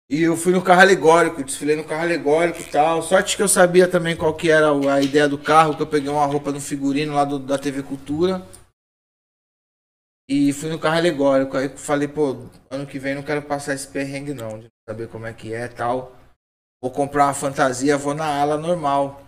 [0.09, 3.01] E eu fui no carro alegórico, desfilei no carro alegórico e tal.
[3.01, 6.09] Sorte que eu sabia também qual que era a ideia do carro, que eu peguei
[6.09, 8.47] uma roupa no figurino lá do, da TV Cultura.
[10.29, 11.57] E fui no carro alegórico.
[11.57, 15.25] Aí falei, pô, ano que vem não quero passar esse perrengue não, de saber como
[15.25, 16.15] é que é e tal.
[16.83, 19.21] Vou comprar uma fantasia, vou na ala normal.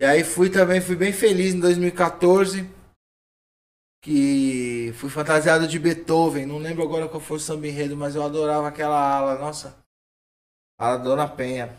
[0.00, 2.64] E aí fui também, fui bem feliz em 2014.
[4.00, 6.46] Que fui fantasiado de Beethoven.
[6.46, 9.36] Não lembro agora qual foi o samba enredo, mas eu adorava aquela ala.
[9.36, 9.76] Nossa.
[10.78, 11.76] Ala Dona Penha.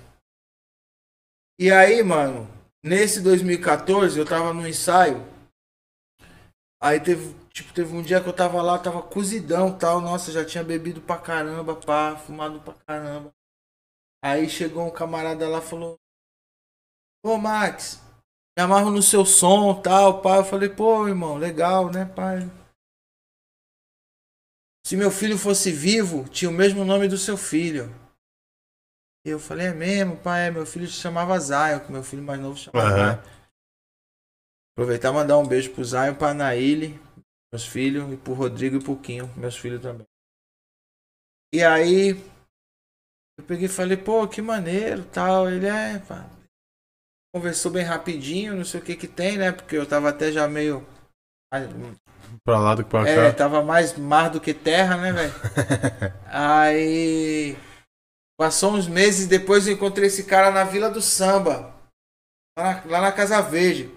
[1.58, 2.46] E aí, mano,
[2.84, 5.26] nesse 2014 eu tava no ensaio.
[6.84, 10.02] Aí teve, tipo, teve um dia que eu tava lá, tava cozidão tal.
[10.02, 13.39] Nossa, já tinha bebido pra caramba, pá, fumado pra caramba.
[14.22, 15.98] Aí chegou um camarada lá e falou:
[17.24, 18.02] Ô Max,
[18.58, 20.40] me amarro no seu som tal, pai.
[20.40, 22.40] Eu falei, pô, irmão, legal, né, pai?
[24.86, 27.94] Se meu filho fosse vivo, tinha o mesmo nome do seu filho.
[29.26, 32.40] E eu falei, é mesmo, pai, meu filho se chamava Zion, que meu filho mais
[32.40, 32.90] novo chamava.
[32.90, 33.40] Zion.
[34.74, 37.00] Aproveitar e mandar um beijo pro Zion, pra Anaíle,
[37.52, 40.08] meus filhos, e pro Rodrigo e pro Quinho, meus filhos também.
[41.54, 42.14] E aí,
[43.40, 45.50] eu peguei e falei, pô, que maneiro, tal.
[45.50, 46.30] Ele é, pá.
[47.34, 49.52] Conversou bem rapidinho, não sei o que que tem, né?
[49.52, 50.86] Porque eu tava até já meio.
[52.44, 53.38] Pra lá do que pra É, cá.
[53.38, 55.34] tava mais mar do que terra, né, velho?
[56.28, 57.56] Aí.
[58.38, 61.76] Passou uns meses depois eu encontrei esse cara na Vila do Samba.
[62.58, 63.90] Lá na, lá na Casa Verde.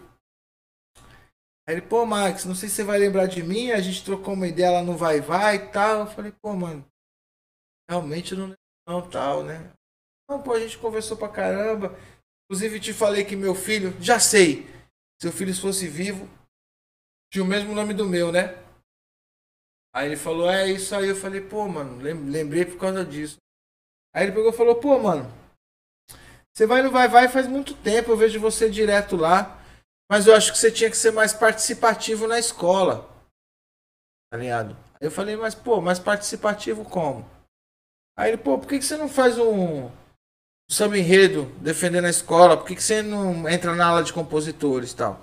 [1.66, 3.70] Aí ele, pô, Max, não sei se você vai lembrar de mim.
[3.70, 6.00] A gente trocou uma ideia lá no Vai Vai e tal.
[6.00, 6.84] Eu falei, pô, mano.
[7.88, 8.61] Realmente eu não lembro,
[8.92, 9.72] não, tal, né?
[10.28, 11.96] Não, pô, a gente conversou pra caramba.
[12.44, 13.96] Inclusive te falei que meu filho.
[14.02, 14.66] Já sei.
[15.20, 16.28] Se o filho fosse vivo,
[17.32, 18.58] tinha o mesmo nome do meu, né?
[19.94, 21.08] Aí ele falou, é isso aí.
[21.08, 23.36] Eu falei, pô, mano, lem- lembrei por causa disso.
[24.14, 25.24] Aí ele pegou e falou, pô, mano,
[26.54, 29.58] você vai no Vai Vai faz muito tempo, eu vejo você direto lá.
[30.10, 33.08] Mas eu acho que você tinha que ser mais participativo na escola.
[34.30, 34.76] Tá ligado?
[35.00, 37.26] Eu falei, mas pô, mais participativo como?
[38.16, 39.90] Aí ele, pô, por que, que você não faz um, um
[40.70, 42.56] samba enredo defendendo a escola?
[42.56, 45.20] Por que, que você não entra na aula de compositores e tal?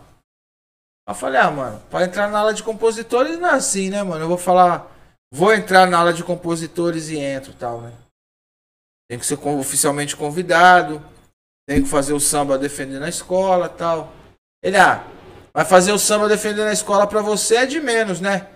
[1.08, 4.02] Aí eu falei, ah, mano, pra entrar na aula de compositores não é assim, né,
[4.04, 4.24] mano?
[4.24, 4.92] Eu vou falar,
[5.32, 7.94] vou entrar na aula de compositores e entro tal, né?
[9.10, 11.04] Tem que ser oficialmente convidado,
[11.68, 14.12] tem que fazer o samba defendendo a escola tal.
[14.64, 15.04] Ele, ah,
[15.54, 18.48] vai fazer o samba defendendo a escola pra você é de menos, né?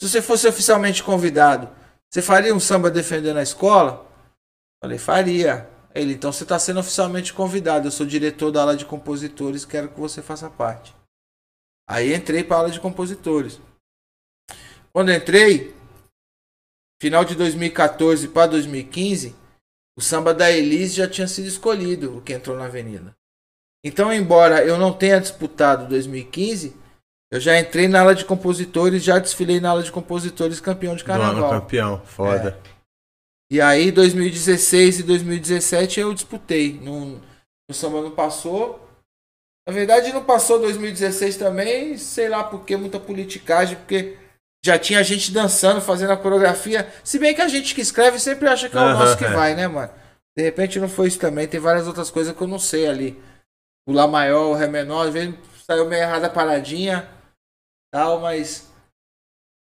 [0.00, 1.68] Se você fosse oficialmente convidado,
[2.12, 4.06] você faria um samba defendendo a escola?
[4.82, 5.66] Falei, faria.
[5.94, 7.86] Ele, então você tá sendo oficialmente convidado.
[7.86, 10.94] Eu sou diretor da aula de compositores, quero que você faça parte.
[11.88, 13.58] Aí entrei para aula de compositores.
[14.92, 15.74] Quando entrei,
[17.00, 19.34] final de 2014 para 2015,
[19.96, 23.16] o samba da Elise já tinha sido escolhido, o que entrou na avenida.
[23.82, 26.76] Então, embora eu não tenha disputado 2015,
[27.32, 31.02] eu já entrei na aula de compositores, já desfilei na aula de compositores campeão de
[31.02, 31.50] Do ano carnaval.
[31.50, 32.02] campeão.
[32.04, 32.58] Foda.
[33.50, 36.78] E aí, 2016 e 2017 eu disputei.
[36.80, 37.20] No,
[37.70, 38.86] o samba não passou.
[39.66, 44.18] Na verdade, não passou 2016 também, sei lá por que, muita politicagem, porque
[44.64, 46.86] já tinha gente dançando, fazendo a coreografia.
[47.02, 49.24] Se bem que a gente que escreve sempre acha que é o Aham, nosso que
[49.24, 49.30] é.
[49.30, 49.90] vai, né, mano?
[50.36, 51.46] De repente não foi isso também.
[51.48, 53.22] Tem várias outras coisas que eu não sei ali.
[53.86, 55.34] O Lá maior, o Ré menor, às vezes
[55.66, 57.08] saiu meio errada a paradinha,
[57.92, 58.72] tal, mas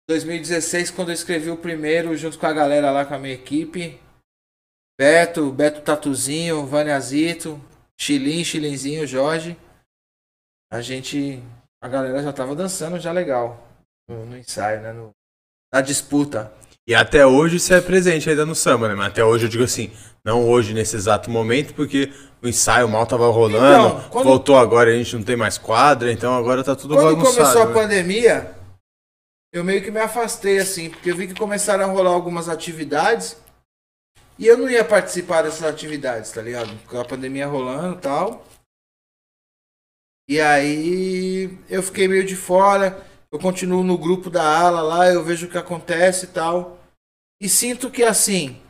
[0.09, 4.01] 2016, quando eu escrevi o primeiro, junto com a galera lá, com a minha equipe,
[4.99, 7.61] Beto, Beto Tatuzinho, Vânia Zito,
[7.99, 9.57] Chilim, Chilinzinho, Jorge,
[10.73, 11.43] a gente,
[11.83, 13.67] a galera já tava dançando já legal
[14.09, 15.11] no, no ensaio, né, no-
[15.73, 16.53] na disputa.
[16.91, 18.97] E até hoje você é presente ainda no samba, né?
[18.97, 19.93] Mas até hoje eu digo assim,
[20.25, 22.13] não hoje nesse exato momento, porque
[22.43, 26.11] o ensaio mal tava rolando, Então, quando- voltou agora, a gente não tem mais quadra,
[26.11, 27.37] então agora tá tudo Quando bagunçado.
[27.37, 27.73] começou a né?
[27.75, 28.55] pandemia,
[29.55, 33.37] eu meio que me afastei assim, porque eu vi que começaram a rolar algumas atividades
[34.37, 36.77] e eu não ia participar dessas atividades, tá ligado?
[36.89, 38.45] Com a pandemia rolando e tal.
[40.29, 45.23] E aí eu fiquei meio de fora, eu continuo no grupo da ala lá, eu
[45.23, 46.80] vejo o que acontece e tal.
[47.41, 48.61] E sinto que assim,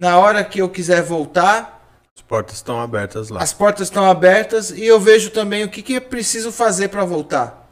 [0.00, 1.80] na hora que eu quiser voltar,
[2.16, 3.42] As portas estão abertas lá.
[3.42, 7.04] as portas estão abertas e eu vejo também o que, que eu preciso fazer pra
[7.04, 7.68] voltar.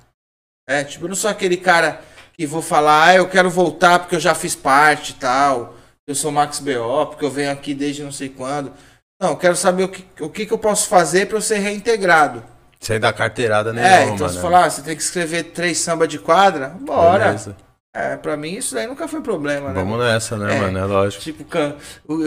[0.68, 2.00] É, tipo, eu não sou aquele cara
[2.34, 5.74] que vou falar, ah, eu quero voltar porque eu já fiz parte e tal.
[6.06, 8.72] Eu sou Max BO, porque eu venho aqui desde não sei quando.
[9.20, 11.58] Não, eu quero saber o que, o que, que eu posso fazer pra eu ser
[11.58, 12.42] reintegrado.
[12.80, 14.32] Sem dar carteirada É, nenhuma, então mano.
[14.32, 17.24] você falar, ah, você tem que escrever três samba de quadra, bora.
[17.26, 17.56] Beleza.
[17.94, 19.74] É, pra mim isso daí nunca foi problema, né?
[19.74, 20.60] Vamos nessa, né, É.
[20.60, 20.78] mano?
[20.78, 21.22] É lógico.
[21.22, 21.76] Tipo, can...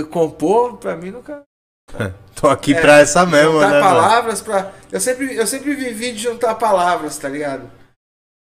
[0.09, 1.41] compor, pra mim nunca.
[2.35, 3.95] Tô aqui É, pra essa mesmo, juntar né, mano?
[3.95, 4.73] palavras pra.
[4.91, 7.69] Eu sempre, eu sempre vivi de juntar palavras, tá ligado?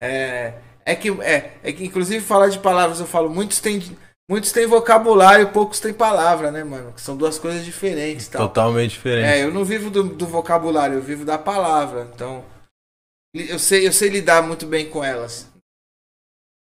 [0.02, 0.54] É.
[0.84, 3.82] É que, é, é que, inclusive, falar de palavras, eu falo, muitos têm,
[4.30, 6.92] muitos têm vocabulário, poucos têm palavra, né, mano?
[6.92, 8.46] Que são duas coisas diferentes, tal.
[8.46, 9.26] Totalmente diferente.
[9.26, 12.08] É, eu não vivo do, do vocabulário, eu vivo da palavra.
[12.14, 12.44] Então,
[13.34, 15.48] eu sei, eu sei lidar muito bem com elas.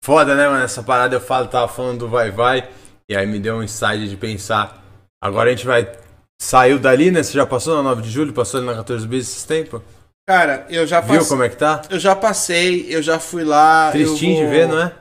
[0.05, 0.63] Foda, né, mano?
[0.63, 2.69] Essa parada eu falo, tava falando do vai vai,
[3.09, 4.83] e aí me deu um insight de pensar.
[5.19, 5.91] Agora a gente vai.
[6.39, 7.23] Saiu dali, né?
[7.23, 8.31] Você já passou na 9 de julho?
[8.31, 9.81] Passou ali na 14 bis esses tempos?
[10.27, 11.29] Cara, eu já Viu passei.
[11.29, 11.81] como é que tá?
[11.89, 13.89] Eu já passei, eu já fui lá.
[13.91, 14.93] Tristinho eu de vou- ver, não é?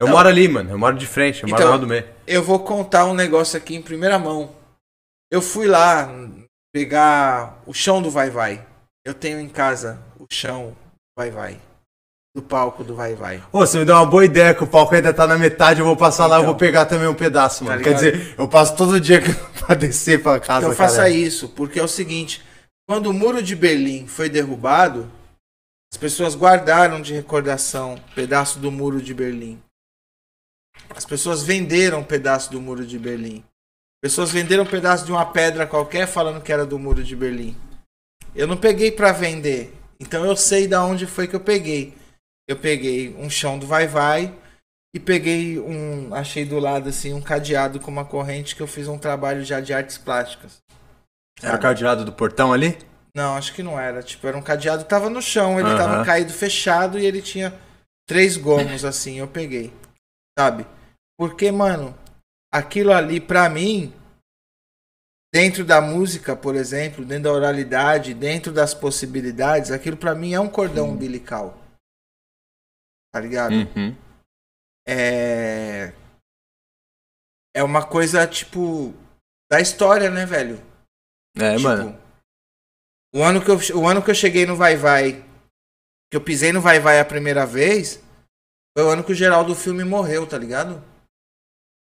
[0.00, 0.14] Eu Não.
[0.14, 0.70] moro ali, mano.
[0.72, 2.04] Eu moro de frente, eu moro Então- Rua do Meio.
[2.26, 4.50] Eu vou contar um negócio aqui em primeira mão.
[5.30, 6.10] Eu fui lá
[6.74, 8.66] pegar o chão do Vai Vai.
[9.06, 10.74] Eu tenho em casa o chão
[11.16, 11.60] Vai Vai.
[12.34, 13.42] Do palco do Vai Vai.
[13.52, 15.86] Ô, você me deu uma boa ideia que o palco ainda tá na metade, eu
[15.86, 16.50] vou passar lá, eu Então.
[16.52, 17.82] vou pegar também um pedaço, Tá mano.
[17.82, 18.12] Quer ligado?
[18.12, 19.20] dizer, eu passo todo dia
[19.66, 21.10] pra descer pra casa, Então faça cara.
[21.10, 22.42] isso, porque é o seguinte:
[22.88, 25.10] quando o muro de Berlim foi derrubado,
[25.92, 29.60] as pessoas guardaram de recordação um pedaço do muro de Berlim.
[30.94, 33.42] As pessoas venderam um pedaço do muro de Berlim.
[34.00, 37.56] Pessoas venderam um pedaço de uma pedra qualquer falando que era do muro de Berlim.
[38.34, 41.97] Eu não peguei pra vender, então eu sei da onde foi que eu peguei.
[42.48, 44.34] Eu peguei um chão do vai vai
[44.94, 48.88] e peguei um, achei do lado assim um cadeado com uma corrente que eu fiz
[48.88, 50.62] um trabalho já de artes plásticas.
[51.42, 52.76] Era o cadeado do portão ali?
[53.14, 54.02] Não, acho que não era.
[54.02, 55.76] Tipo, era um cadeado que tava no chão, ele Aham.
[55.76, 57.52] tava caído fechado e ele tinha
[58.08, 59.72] três gomos assim, eu peguei.
[60.38, 60.66] Sabe?
[61.18, 61.96] Porque, mano,
[62.52, 63.92] aquilo ali pra mim,
[65.34, 70.40] dentro da música, por exemplo, dentro da oralidade, dentro das possibilidades, aquilo pra mim é
[70.40, 71.67] um cordão umbilical.
[73.12, 73.52] Tá ligado?
[73.52, 73.96] Uhum.
[74.86, 75.92] É.
[77.54, 78.94] É uma coisa, tipo,
[79.50, 80.62] da história, né, velho?
[81.36, 81.98] É, Tipo, mano.
[83.14, 85.24] O ano, que eu, o ano que eu cheguei no Vai Vai,
[86.10, 88.02] que eu pisei no Vai Vai a primeira vez,
[88.76, 90.82] foi o ano que o Geraldo Filme morreu, tá ligado?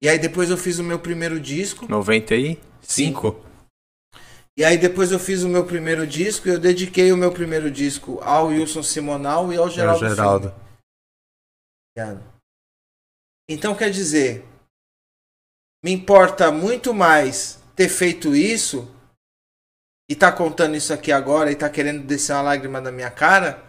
[0.01, 1.89] E aí depois eu fiz o meu primeiro disco.
[1.89, 3.43] 95?
[4.55, 7.69] E aí depois eu fiz o meu primeiro disco e eu dediquei o meu primeiro
[7.69, 10.49] disco ao Wilson Simonal e ao É Geraldo, o Geraldo.
[10.49, 10.66] Filme.
[13.49, 14.45] Então quer dizer,
[15.83, 18.91] me importa muito mais ter feito isso
[20.09, 23.63] e tá contando isso aqui agora e tá querendo descer uma lágrima da minha cara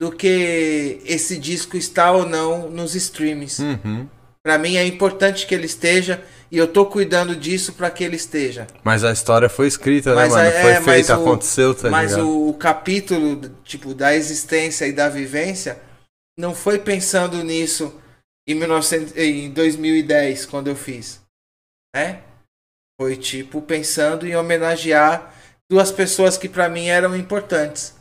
[0.00, 3.62] do que esse disco está ou não nos streams.
[3.62, 4.08] Uhum.
[4.42, 8.16] Pra mim é importante que ele esteja e eu tô cuidando disso pra que ele
[8.16, 8.66] esteja.
[8.84, 10.52] Mas a história foi escrita, Mas né, mano?
[10.52, 12.28] foi é, mas feita, aconteceu, tá Mas ligado?
[12.28, 15.78] o, o capítulo, tipo, da existência e da vivência
[16.38, 18.00] não foi pensando nisso
[18.46, 21.20] em, 1900, em 2010, quando eu fiz.
[21.94, 22.22] Né?
[23.00, 25.34] Foi, tipo, pensando em homenagear
[25.70, 27.94] duas pessoas que pra mim eram importantes.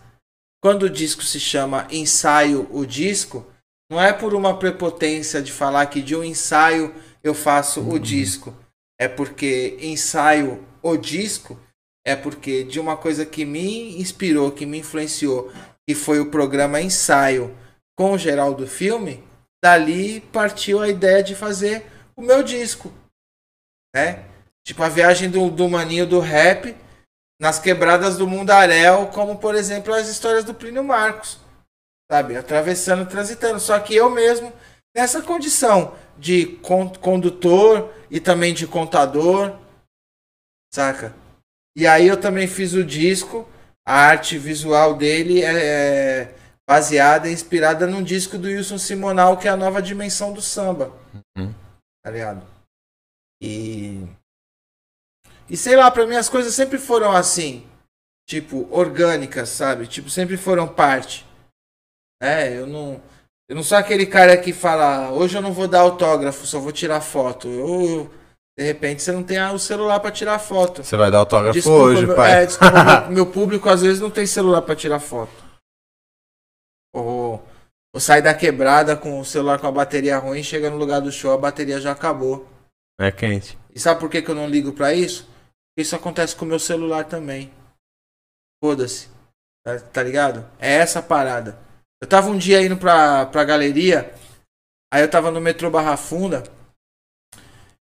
[0.62, 3.46] Quando o disco se chama Ensaio o Disco,
[3.90, 6.94] não é por uma prepotência de falar que de um ensaio
[7.24, 8.56] eu faço o disco.
[9.00, 11.60] É porque ensaio o disco
[12.06, 15.52] é porque de uma coisa que me inspirou, que me influenciou,
[15.88, 17.56] que foi o programa Ensaio
[17.98, 19.24] com o Geraldo Filme,
[19.64, 21.86] dali partiu a ideia de fazer
[22.16, 22.92] o meu disco.
[23.96, 24.26] Né?
[24.66, 26.76] Tipo a viagem do, do maninho do rap
[27.40, 31.40] nas quebradas do Mundaréu, como por exemplo as histórias do Plínio Marcos.
[32.12, 32.36] Sabe?
[32.36, 33.60] Atravessando, transitando.
[33.60, 34.54] Só que eu mesmo,
[34.96, 39.58] nessa condição de con- condutor e também de contador,
[40.74, 41.16] saca?
[41.76, 43.48] E aí eu também fiz o disco,
[43.86, 46.36] a arte visual dele é, é
[46.68, 50.92] baseada e inspirada num disco do Wilson Simonal, que é a nova dimensão do samba.
[51.38, 51.54] Uhum.
[52.04, 52.46] Tá ligado?
[53.42, 54.08] E.
[55.50, 57.66] E sei lá, pra mim as coisas sempre foram assim.
[58.28, 59.86] Tipo, orgânicas, sabe?
[59.86, 61.26] Tipo, sempre foram parte.
[62.22, 63.02] É, eu não.
[63.48, 66.72] Eu não sou aquele cara que fala, hoje eu não vou dar autógrafo, só vou
[66.72, 67.48] tirar foto.
[67.48, 68.12] Eu,
[68.58, 70.84] de repente você não tem o celular pra tirar foto.
[70.84, 72.32] Você vai dar autógrafo Desculpa, hoje, meu, pai.
[72.32, 75.45] é, desculpa, meu, meu público às vezes não tem celular pra tirar foto.
[77.96, 81.14] Ou, sai da quebrada com o celular com a bateria ruim, chega no lugar do
[81.14, 82.46] show, a bateria já acabou.
[83.00, 83.58] É quente.
[83.74, 85.24] E sabe por que, que eu não ligo pra isso?
[85.24, 87.54] Porque isso acontece com o meu celular também.
[88.62, 89.08] Foda-se.
[89.64, 90.46] Tá, tá ligado?
[90.60, 91.58] É essa a parada.
[92.02, 94.14] Eu tava um dia indo pra, pra galeria,
[94.94, 96.44] aí eu tava no metrô Barra Funda,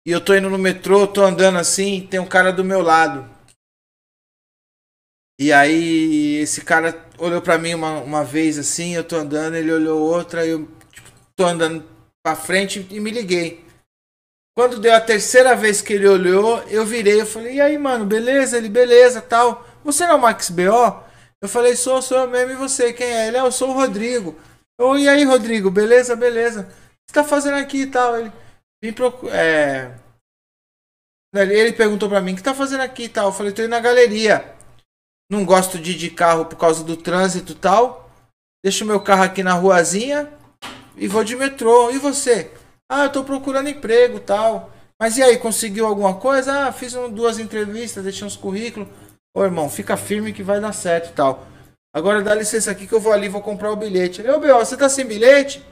[0.04, 3.30] e eu tô indo no metrô, tô andando assim, tem um cara do meu lado.
[5.42, 9.74] E aí esse cara olhou pra mim uma, uma vez assim, eu tô andando, ele
[9.74, 11.84] olhou outra, eu tipo, tô andando
[12.24, 13.66] pra frente e me liguei.
[14.56, 18.06] Quando deu a terceira vez que ele olhou, eu virei, eu falei, e aí, mano,
[18.06, 18.56] beleza?
[18.56, 19.66] Ele, beleza, tal.
[19.84, 21.04] Você não é o Max B.O.?
[21.42, 22.94] Eu falei, sou, sou eu mesmo, e você?
[22.94, 23.28] Quem é?
[23.30, 24.40] Ele, é, eu sou o Rodrigo.
[24.80, 26.62] Eu, e aí, Rodrigo, beleza, beleza.
[26.62, 26.74] O que
[27.08, 28.16] você tá fazendo aqui e tal?
[28.20, 28.32] Ele,
[28.84, 29.96] vim procurar, é...
[31.34, 33.30] Ele perguntou pra mim, o que tá fazendo aqui e tal?
[33.30, 34.61] Eu falei, tô indo na galeria.
[35.32, 38.12] Não gosto de ir de carro por causa do trânsito e tal.
[38.62, 40.30] Deixo meu carro aqui na ruazinha
[40.98, 41.90] e vou de metrô.
[41.90, 42.52] E você?
[42.92, 44.70] Ah, eu tô procurando emprego tal.
[45.00, 46.68] Mas e aí, conseguiu alguma coisa?
[46.68, 48.90] Ah, fiz um, duas entrevistas, deixei uns currículos.
[49.34, 51.48] Ô irmão, fica firme que vai dar certo tal.
[51.96, 54.20] Agora dá licença aqui que eu vou ali, vou comprar o bilhete.
[54.20, 55.66] Ele, ô B.O., você tá sem bilhete?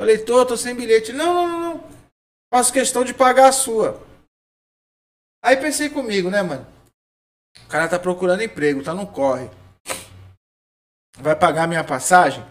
[0.00, 1.12] Falei, tô, tô sem bilhete.
[1.12, 1.84] Não, não, não, não.
[2.50, 4.02] Faço questão de pagar a sua.
[5.44, 6.73] Aí pensei comigo, né, mano?
[7.62, 9.50] O cara tá procurando emprego, tá no corre.
[11.18, 12.44] Vai pagar minha passagem?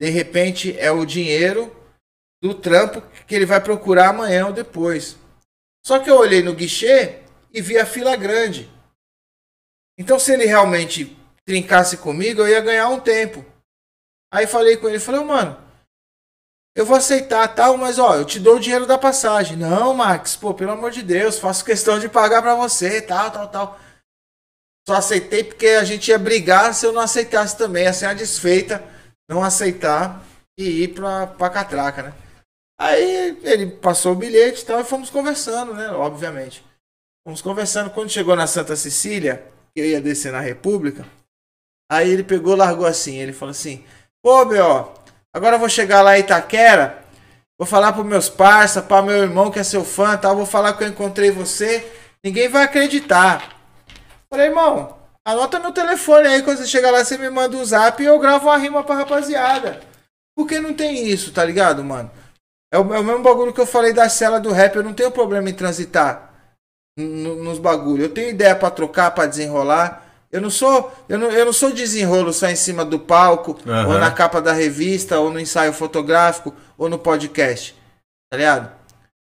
[0.00, 1.74] De repente é o dinheiro
[2.42, 5.16] do trampo que ele vai procurar amanhã ou depois.
[5.86, 7.22] Só que eu olhei no guichê
[7.52, 8.70] e vi a fila grande.
[9.98, 11.16] Então, se ele realmente
[11.46, 13.44] trincasse comigo, eu ia ganhar um tempo.
[14.32, 15.56] Aí falei com ele, falei, mano,
[16.74, 19.56] eu vou aceitar tal, mas ó, eu te dou o dinheiro da passagem.
[19.56, 23.48] Não, Max, pô, pelo amor de Deus, faço questão de pagar para você, tal, tal,
[23.48, 23.80] tal.
[24.86, 28.84] Só aceitei porque a gente ia brigar se eu não aceitasse também, assim, a desfeita,
[29.28, 30.22] não aceitar
[30.58, 32.14] e ir pra, pra catraca, né?
[32.78, 35.88] Aí ele passou o bilhete e tal, e fomos conversando, né?
[35.90, 36.64] Obviamente.
[37.26, 37.90] Fomos conversando.
[37.90, 39.42] Quando chegou na Santa Cecília,
[39.74, 41.06] eu ia descer na República,
[41.90, 43.16] aí ele pegou, largou assim.
[43.16, 43.84] Ele falou assim:
[44.22, 44.92] Pô, B.O.,
[45.32, 47.02] agora eu vou chegar lá em Itaquera,
[47.58, 50.74] vou falar pros meus parça, para meu irmão que é seu fã tal, vou falar
[50.74, 51.90] que eu encontrei você.
[52.22, 53.53] Ninguém vai acreditar.
[54.30, 58.02] Falei, irmão, anota meu telefone aí, quando você chegar lá, você me manda um zap
[58.02, 59.80] e eu gravo uma rima pra rapaziada.
[60.36, 62.10] Porque não tem isso, tá ligado, mano?
[62.72, 64.74] É o, é o mesmo bagulho que eu falei da cela do rap.
[64.74, 66.34] Eu não tenho problema em transitar
[66.98, 68.08] nos bagulhos.
[68.08, 70.04] Eu tenho ideia para trocar, para desenrolar.
[70.30, 73.92] Eu não sou, eu não, eu não sou desenrolo só em cima do palco, uhum.
[73.92, 77.76] ou na capa da revista, ou no ensaio fotográfico, ou no podcast.
[78.28, 78.72] Tá ligado?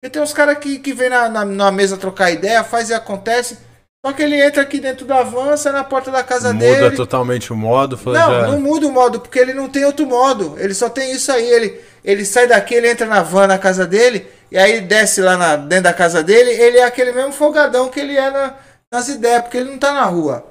[0.05, 2.95] E tem uns caras que, que vem na, na, na, mesa trocar ideia, faz e
[2.95, 3.59] acontece.
[4.07, 6.85] Só que ele entra aqui dentro da van, sai na porta da casa muda dele.
[6.85, 7.99] Muda totalmente o modo.
[8.05, 8.47] Não, já...
[8.47, 10.55] não muda o modo, porque ele não tem outro modo.
[10.59, 11.45] Ele só tem isso aí.
[11.45, 15.37] Ele, ele sai daqui, ele entra na van na casa dele, e aí desce lá
[15.37, 18.55] na, dentro da casa dele, ele é aquele mesmo folgadão que ele é na,
[18.93, 20.47] nas ideias, porque ele não tá na rua.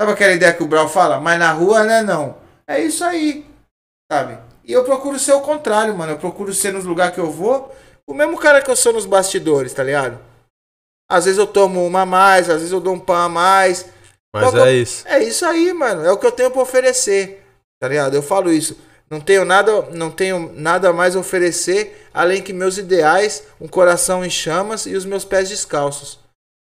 [0.00, 1.20] Sabe aquela ideia que o Brau fala?
[1.20, 2.36] Mas na rua, né, não.
[2.66, 3.44] É isso aí,
[4.10, 4.38] sabe?
[4.64, 6.12] E eu procuro ser o contrário, mano.
[6.12, 9.04] Eu procuro ser nos lugares que eu vou, o mesmo cara que eu sou nos
[9.04, 10.18] bastidores, tá ligado?
[11.08, 13.86] Às vezes eu tomo uma a mais, às vezes eu dou um pão a mais.
[14.34, 15.08] Mas é isso.
[15.08, 16.04] É isso aí, mano.
[16.04, 17.42] É o que eu tenho pra oferecer.
[17.80, 18.14] Tá ligado?
[18.14, 18.76] Eu falo isso.
[19.08, 24.24] Não tenho nada, não tenho nada mais a oferecer além que meus ideais, um coração
[24.24, 26.18] em chamas e os meus pés descalços.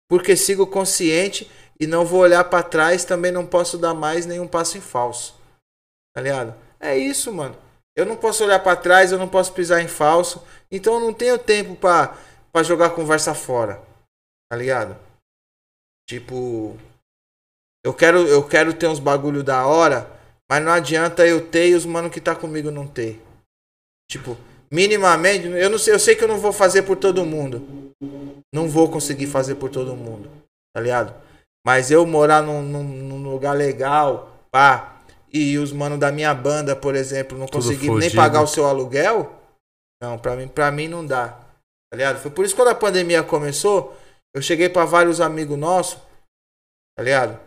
[0.08, 1.48] Porque sigo consciente
[1.78, 5.34] e não vou olhar para trás, também não posso dar mais nenhum passo em falso.
[6.14, 6.54] Tá ligado?
[6.80, 7.56] É isso, mano.
[7.96, 11.12] Eu não posso olhar para trás, eu não posso pisar em falso, então eu não
[11.12, 12.16] tenho tempo para
[12.52, 13.80] para jogar conversa fora.
[14.52, 14.98] Tá ligado?
[16.06, 16.76] Tipo,
[17.82, 20.20] eu quero eu quero ter uns bagulho da hora
[20.52, 23.18] mas não adianta eu ter e os mano que tá comigo não ter.
[24.10, 24.36] Tipo,
[24.70, 27.94] minimamente, eu não sei, eu sei que eu não vou fazer por todo mundo.
[28.52, 30.30] Não vou conseguir fazer por todo mundo.
[30.74, 31.14] Tá ligado?
[31.66, 35.00] Mas eu morar num, num, num lugar legal, pá,
[35.32, 39.32] e os mano da minha banda, por exemplo, não conseguir nem pagar o seu aluguel,
[40.02, 41.28] não, pra mim, pra mim não dá.
[41.90, 42.20] Tá ligado?
[42.20, 43.96] Foi por isso que quando a pandemia começou,
[44.34, 46.00] eu cheguei para vários amigos nossos,
[46.96, 47.40] tá ligado?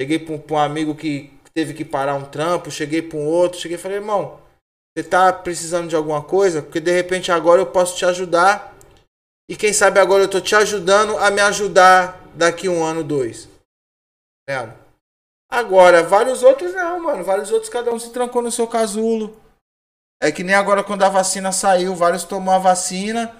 [0.00, 3.26] Cheguei pra um, pra um amigo que teve que parar um trampo, cheguei para um
[3.26, 4.40] outro, cheguei e falei, irmão,
[4.96, 6.60] você tá precisando de alguma coisa?
[6.60, 8.76] Porque de repente agora eu posso te ajudar.
[9.48, 13.48] E quem sabe agora eu tô te ajudando a me ajudar daqui um ano, dois.
[14.48, 14.68] É.
[15.50, 17.24] Agora, vários outros não, mano.
[17.24, 19.40] Vários outros, cada um se trancou no seu casulo.
[20.20, 23.34] É que nem agora quando a vacina saiu, vários tomou a vacina.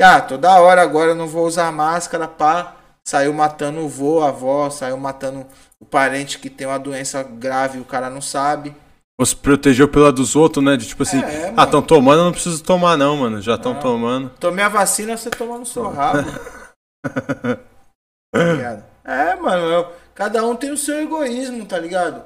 [0.00, 2.76] Ah, toda hora agora eu não vou usar máscara, pá.
[3.06, 5.46] Saiu matando o vô, a avó, saiu matando
[5.80, 8.74] o parente que tem uma doença grave e o cara não sabe.
[9.18, 10.76] Ou se protegeu pela dos outros, né?
[10.76, 13.42] De tipo assim, é, ah, estão tomando, não preciso tomar não, mano.
[13.42, 14.30] Já estão tomando.
[14.40, 16.30] Tomei a vacina, você toma no seu rabo.
[18.32, 22.22] tá é, mano, eu, cada um tem o seu egoísmo, tá ligado?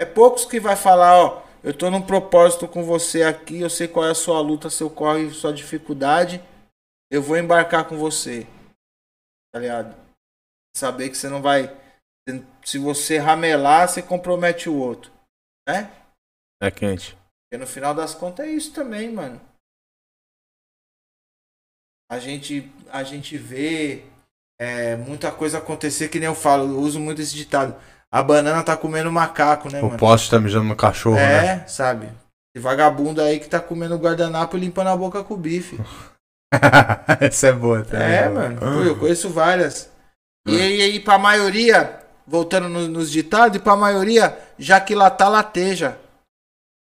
[0.00, 3.86] É poucos que vai falar, ó, eu tô num propósito com você aqui, eu sei
[3.86, 6.40] qual é a sua luta, seu corre, sua dificuldade,
[7.10, 8.46] eu vou embarcar com você.
[9.52, 9.94] Tá ligado?
[10.76, 11.74] Saber que você não vai
[12.64, 15.12] Se você ramelar, você compromete o outro.
[15.68, 15.90] Né?
[16.60, 17.16] É quente.
[17.48, 19.40] Porque no final das contas é isso também, mano.
[22.10, 24.04] A gente, a gente vê
[24.60, 27.80] é, muita coisa acontecer, que nem eu falo, eu uso muito esse ditado.
[28.12, 29.98] A banana tá comendo macaco, né, O mano?
[29.98, 31.64] poste tá mijando no cachorro, né?
[31.64, 32.06] É, sabe?
[32.54, 35.76] Esse vagabundo aí que tá comendo guardanapo e limpando a boca com o bife.
[37.20, 37.98] Essa é boa, tá?
[37.98, 38.58] É, mano.
[38.58, 39.90] Pô, eu conheço várias.
[40.46, 45.10] E aí, aí pra maioria, voltando no- nos ditados, e pra maioria, já que lá
[45.10, 45.98] tá, lateja.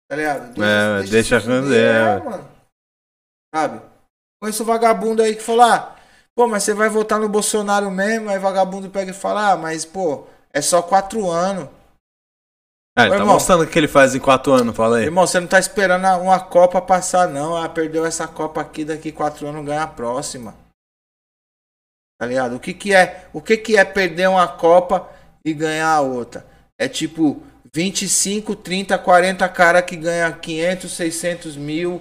[0.09, 0.63] Tá ligado?
[0.63, 2.23] É, deixa subir, acontecer, é.
[2.23, 2.49] mano.
[3.55, 3.83] Sabe?
[4.41, 5.97] Conheço vagabundo aí que falou, ah,
[6.35, 8.29] pô, mas você vai votar no Bolsonaro mesmo?
[8.29, 11.69] Aí vagabundo pega e fala, ah, mas, pô, é só quatro anos.
[12.99, 13.35] Ah, ele Ô, tá irmão.
[13.35, 15.05] mostrando o que ele faz em quatro anos, fala aí.
[15.05, 17.55] Irmão, você não tá esperando uma Copa passar, não.
[17.55, 20.55] Ah, perdeu essa Copa aqui, daqui quatro anos ganha a próxima.
[22.19, 22.57] Tá ligado?
[22.57, 25.07] O que que é, o que que é perder uma Copa
[25.45, 26.47] e ganhar a outra?
[26.79, 27.43] É tipo
[27.75, 32.01] 25, 30, 40 cara que ganha 500, 600 mil,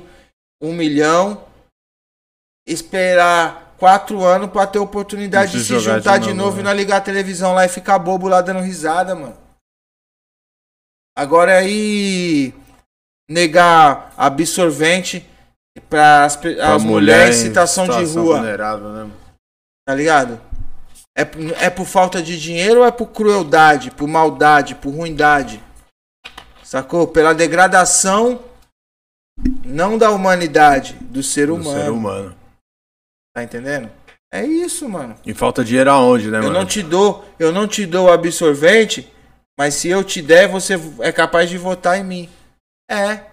[0.62, 1.44] 1 milhão.
[2.66, 6.62] Esperar quatro anos pra ter oportunidade de se jogar de juntar de novo, novo né?
[6.62, 9.45] e não ligar a televisão lá e ficar bobo lá dando risada, mano.
[11.18, 12.54] Agora aí
[13.30, 15.26] negar absorvente
[15.90, 19.12] para as, Pra as mulheres em situação de rua, vulnerável, né?
[19.88, 20.40] tá ligado?
[21.18, 21.22] É,
[21.66, 25.64] é por falta de dinheiro ou é por crueldade, por maldade, por ruindade?
[26.64, 27.08] Sacou?
[27.08, 28.42] Pela degradação
[29.64, 31.80] não da humanidade, do ser Do humano.
[31.84, 32.36] ser humano.
[33.34, 33.90] Tá entendendo?
[34.34, 35.16] É isso, mano.
[35.26, 36.56] E falta dinheiro aonde, né, Eu mano?
[36.56, 39.10] não te dou, eu não te dou absorvente,
[39.58, 42.30] mas se eu te der, você é capaz de votar em mim.
[42.90, 43.26] É.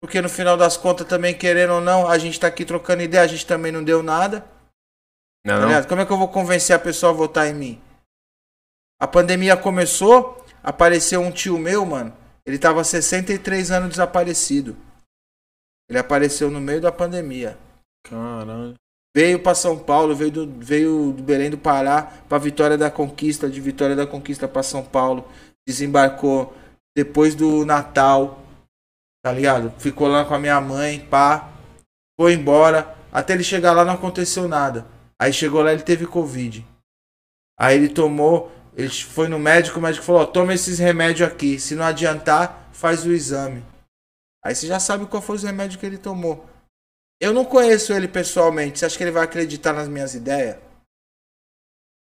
[0.00, 3.22] Porque no final das contas, também querendo ou não, a gente tá aqui trocando ideia,
[3.22, 4.44] a gente também não deu nada.
[5.44, 5.88] Não, tá não?
[5.88, 7.82] Como é que eu vou convencer a pessoa a votar em mim?
[8.98, 12.14] A pandemia começou, apareceu um tio meu, mano.
[12.44, 14.76] Ele tava 63 anos desaparecido.
[15.88, 17.58] Ele apareceu no meio da pandemia.
[18.04, 18.74] Caralho.
[19.14, 23.48] Veio para São Paulo, veio do, veio do Belém do Pará para Vitória da Conquista,
[23.50, 25.28] de Vitória da Conquista para São Paulo.
[25.66, 26.54] Desembarcou
[26.96, 28.42] depois do Natal,
[29.22, 29.72] tá ligado?
[29.78, 31.52] Ficou lá com a minha mãe, pá.
[32.18, 32.96] Foi embora.
[33.12, 34.86] Até ele chegar lá não aconteceu nada.
[35.18, 36.66] Aí chegou lá ele teve Covid.
[37.58, 41.58] Aí ele tomou, ele foi no médico, o médico falou: ó, toma esses remédios aqui.
[41.58, 43.64] Se não adiantar, faz o exame.
[44.44, 46.48] Aí você já sabe qual foi os remédios que ele tomou.
[47.20, 48.78] Eu não conheço ele pessoalmente.
[48.78, 50.58] Você acha que ele vai acreditar nas minhas ideias?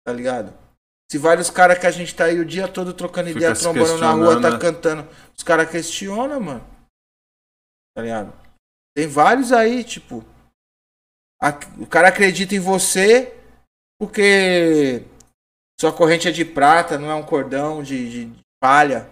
[0.05, 0.66] Tá ligado?
[1.11, 3.99] Se vários caras que a gente tá aí o dia todo trocando Fica ideia, trombando
[3.99, 4.59] na rua, tá né?
[4.59, 6.67] cantando, os caras questionam, mano.
[7.95, 8.33] Tá ligado?
[8.95, 10.25] Tem vários aí, tipo.
[11.41, 13.33] a- o cara acredita em você
[14.01, 15.05] porque
[15.81, 19.09] sua corrente é de prata, não é um cordão de, de- de palha.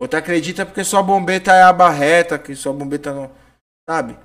[0.00, 3.30] Outro acredita porque sua bombeta é a barreta, que sua bombeta não.
[3.88, 4.18] Sabe?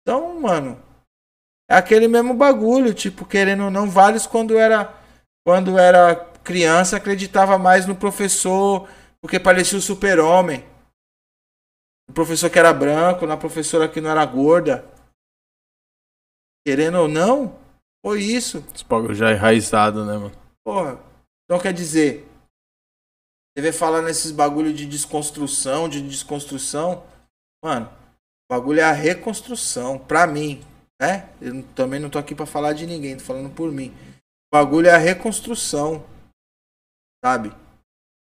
[0.00, 0.80] Então, mano.
[1.70, 5.00] É aquele mesmo bagulho, tipo, querendo ou não, vários quando era.
[5.44, 8.88] Quando era criança acreditava mais no professor,
[9.20, 10.64] porque parecia o super-homem.
[12.08, 14.84] O professor que era branco, na professora que não era gorda.
[16.66, 17.58] Querendo ou não,
[18.04, 18.64] foi isso.
[18.74, 20.32] Esse bagulho já é enraizado, né, mano?
[20.64, 20.98] Porra.
[21.44, 22.28] Então quer dizer,
[23.54, 27.04] você vê falar nesses bagulho de desconstrução, de desconstrução,
[27.62, 30.64] mano, o bagulho é a reconstrução, pra mim,
[31.00, 31.28] né?
[31.40, 33.94] Eu também não tô aqui pra falar de ninguém, tô falando por mim.
[34.52, 36.04] Bagulho é a reconstrução,
[37.24, 37.50] sabe?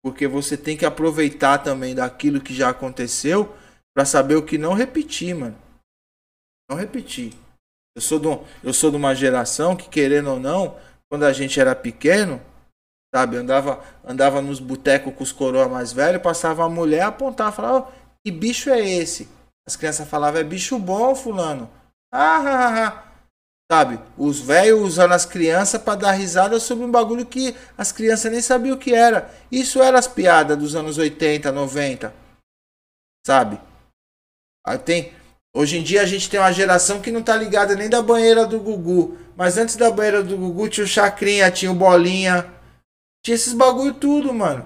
[0.04, 3.56] Porque você tem que aproveitar também daquilo que já aconteceu
[3.96, 5.58] pra saber o que não repetir, mano.
[6.70, 7.34] Não repetir.
[7.96, 10.78] Eu sou, do, eu sou de uma geração que, querendo ou não,
[11.10, 12.40] quando a gente era pequeno,
[13.14, 17.80] sabe, andava, andava nos botecos com os coroa mais velhos, passava a mulher, apontava, falava,
[17.80, 17.92] "Ô,
[18.24, 19.28] que bicho é esse?
[19.68, 21.70] As crianças falavam, é bicho bom, fulano.
[22.14, 23.09] Ah, ah, ah, ah.
[23.72, 28.32] Sabe, os velhos usando as crianças pra dar risada sobre um bagulho que as crianças
[28.32, 29.30] nem sabiam o que era.
[29.52, 32.14] Isso era as piadas dos anos 80, 90.
[33.24, 33.62] Sabe?
[34.66, 35.14] Aí tem,
[35.56, 38.46] Hoje em dia a gente tem uma geração que não tá ligada nem da banheira
[38.46, 39.18] do Gugu.
[39.36, 42.46] Mas antes da banheira do Gugu tinha o Chacrinha, tinha o Bolinha.
[43.26, 44.66] Tinha esses bagulho tudo, mano.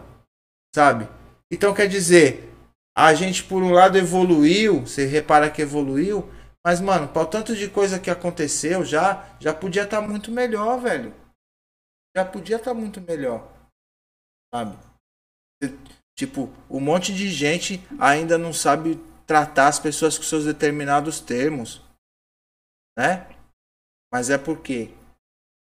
[0.75, 1.07] Sabe?
[1.49, 2.51] Então quer dizer,
[2.95, 6.29] a gente por um lado evoluiu, você repara que evoluiu,
[6.65, 10.79] mas mano, para o tanto de coisa que aconteceu já, já podia estar muito melhor,
[10.79, 11.13] velho.
[12.15, 13.51] Já podia estar muito melhor.
[14.53, 14.77] Sabe?
[16.17, 18.95] Tipo, um monte de gente ainda não sabe
[19.25, 21.81] tratar as pessoas com seus determinados termos,
[22.97, 23.27] né?
[24.11, 24.93] Mas é por quê?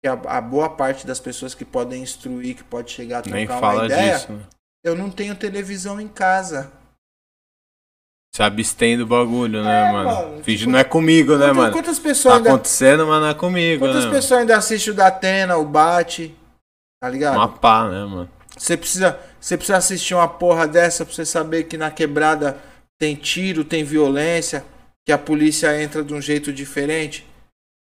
[0.03, 3.37] que a, a boa parte das pessoas que podem instruir, que pode chegar a trocar
[3.37, 4.45] Nem uma fala ideia, disso, né?
[4.83, 6.69] eu não tenho televisão em casa.
[8.35, 10.09] Se abstém do bagulho, né, É, mano?
[10.09, 11.71] mano, Finge tipo, não é comigo, né, Quantas, mano?
[11.73, 14.11] quantas pessoas Tá ainda, acontecendo, mas não é comigo, quantas né?
[14.11, 16.35] pessoas ainda assistem o Datena, o Bate,
[16.99, 17.35] tá ligado?
[17.35, 18.29] Uma pá, né, mano?
[18.57, 22.59] Você precisa, você precisa assistir uma porra dessa pra você saber que na quebrada
[22.99, 24.65] tem tiro, tem violência,
[25.05, 27.27] que a polícia entra de um jeito diferente.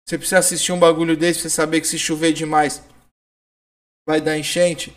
[0.06, 2.82] Você precisa assistir um bagulho desse pra você saber que se chover demais
[4.06, 4.94] vai dar enchente.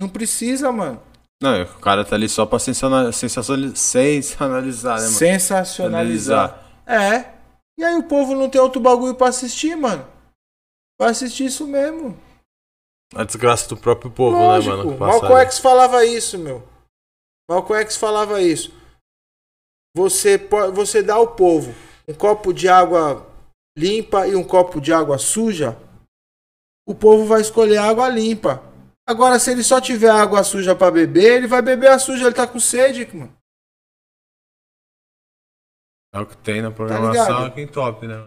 [0.00, 1.00] Não precisa, mano.
[1.40, 5.16] Não, o cara tá ali só pra sensacional- sensacionali- sensacionalizar, né, mano?
[5.16, 6.64] Sensacionalizar.
[6.86, 7.32] É.
[7.78, 10.04] E aí o povo não tem outro bagulho pra assistir, mano.
[11.00, 12.18] Vai assistir isso mesmo.
[13.14, 14.76] A desgraça do próprio povo, Lógico.
[14.76, 14.98] né, mano?
[14.98, 15.40] Malcolm.
[15.42, 16.66] X falava isso, meu.
[17.48, 18.72] Malcolm X falava isso.
[19.96, 20.38] Você,
[20.74, 21.72] você dá ao povo
[22.08, 23.26] um copo de água
[23.76, 25.76] limpa e um copo de água suja,
[26.86, 28.62] o povo vai escolher a água limpa.
[29.08, 32.34] Agora, se ele só tiver água suja pra beber, ele vai beber a suja, ele
[32.34, 33.34] tá com sede, mano.
[36.12, 37.46] É o que tem na Tá programação ligado?
[37.46, 38.26] aqui em top, né?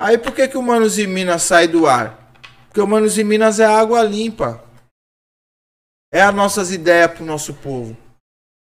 [0.00, 2.32] Aí por que, que o Manos e Minas sai do ar?
[2.66, 4.60] Porque o Manos e Minas é água limpa.
[6.12, 7.96] É as nossas ideias pro nosso povo.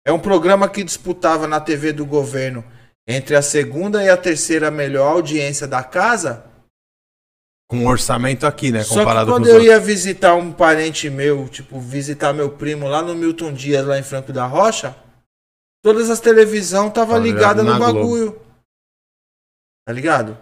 [0.07, 2.63] É um programa que disputava na TV do governo
[3.09, 6.52] entre a segunda e a terceira melhor audiência da casa.
[7.73, 8.85] Com um orçamento aqui, né?
[8.85, 9.65] Só que quando eu outros.
[9.65, 14.03] ia visitar um parente meu, tipo, visitar meu primo lá no Milton Dias, lá em
[14.03, 14.95] Franco da Rocha,
[15.83, 18.39] todas as televisão tava Tava ligada no bagulho.
[19.87, 20.37] Tá ligado?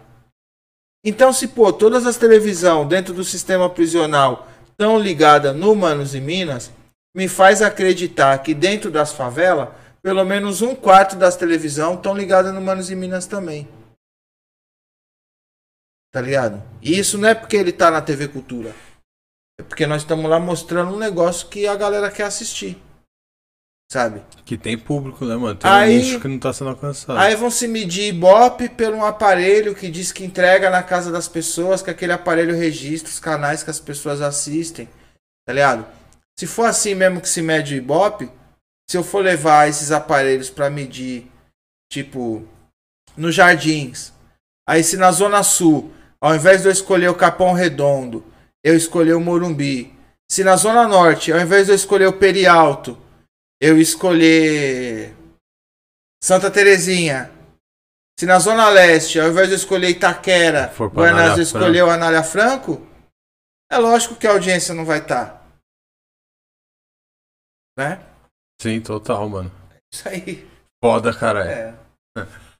[1.05, 6.19] Então, se pô, todas as televisão dentro do sistema prisional estão ligadas no Manos e
[6.19, 6.69] Minas,
[7.15, 9.69] me faz acreditar que dentro das favelas,
[10.03, 13.69] pelo menos um quarto das televisão estão ligadas no Manos e Minas também.
[16.11, 16.61] Tá ligado?
[16.81, 18.75] E isso não é porque ele tá na TV Cultura.
[19.59, 22.81] É porque nós estamos lá mostrando um negócio que a galera quer assistir.
[23.91, 24.21] Sabe?
[24.45, 25.55] Que tem público, né, mano?
[25.59, 27.19] Tem Aí- um nicho que não tá sendo alcançado.
[27.19, 31.27] Aí vão se medir Ibope pelo um aparelho que diz que entrega na casa das
[31.27, 34.87] pessoas, que aquele aparelho registra os canais que as pessoas assistem.
[35.45, 35.85] Tá ligado?
[36.39, 38.31] Se for assim mesmo que se mede o Ibope,
[38.89, 41.29] se eu for levar esses aparelhos pra medir,
[41.91, 42.47] tipo,
[43.17, 44.13] nos jardins,
[44.67, 48.23] aí se na Zona Sul, ao invés de eu escolher o Capão Redondo,
[48.63, 49.93] eu escolher o Morumbi,
[50.29, 52.97] se na Zona Norte, ao invés de eu escolher o Perialto,
[53.59, 55.13] eu escolher
[56.23, 57.31] Santa Terezinha.
[58.17, 61.89] Se na Zona Leste, ao invés de eu escolher Itaquera, For Guanás eu escolher o
[61.89, 62.87] Anália Franco,
[63.69, 65.45] é lógico que a audiência não vai estar.
[67.77, 67.99] Né?
[68.61, 69.51] Sim, total, mano.
[69.91, 70.47] Isso aí.
[70.83, 71.51] Foda, cara.
[71.51, 71.75] É.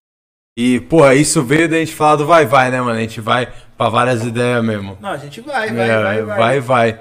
[0.57, 2.97] E, porra, isso veio da gente falar do vai, vai, né, mano?
[2.97, 3.47] A gente vai
[3.77, 4.97] pra várias ideias mesmo.
[4.99, 6.37] Não, a gente vai, vai, É, vai, vai.
[6.37, 6.99] vai, vai.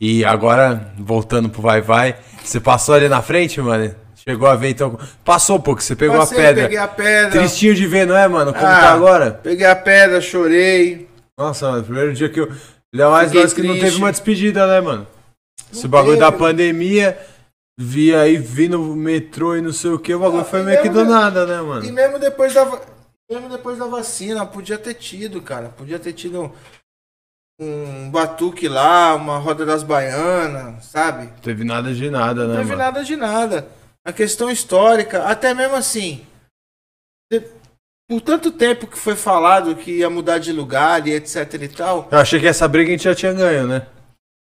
[0.00, 3.94] E agora, voltando pro vai, vai, você passou ali na frente, mano?
[4.16, 4.96] Chegou a ver, então.
[5.24, 6.62] Passou um pouco, você pegou Passei, a pedra.
[6.64, 7.30] Peguei a pedra.
[7.40, 8.52] Tristinho de ver, não é, mano?
[8.54, 8.80] Como Ah.
[8.80, 9.32] tá agora?
[9.42, 11.08] Peguei a pedra, chorei.
[11.36, 12.48] Nossa, mano, primeiro dia que eu.
[12.94, 15.06] Ainda mais nós que não teve uma despedida, né, mano?
[15.72, 16.38] Esse Não bagulho da teve.
[16.38, 17.18] pandemia,
[17.76, 20.64] vi aí, vi no metrô e não sei o que, o bagulho Ah, foi e
[20.64, 21.92] meio que do nada, né, E mano?
[21.92, 22.64] mesmo depois da,
[23.32, 25.68] mesmo depois da vacina, podia ter tido, cara.
[25.70, 26.52] Podia ter tido
[27.60, 31.26] um batuque lá, uma roda das baianas, sabe?
[31.26, 32.82] Não teve nada de nada, né, Não teve mano?
[32.82, 33.68] nada de nada.
[34.04, 36.26] A questão histórica, até mesmo assim,
[38.10, 42.08] por tanto tempo que foi falado que ia mudar de lugar e etc e tal,
[42.10, 43.86] Eu achei que essa briga a gente já tinha ganho, né?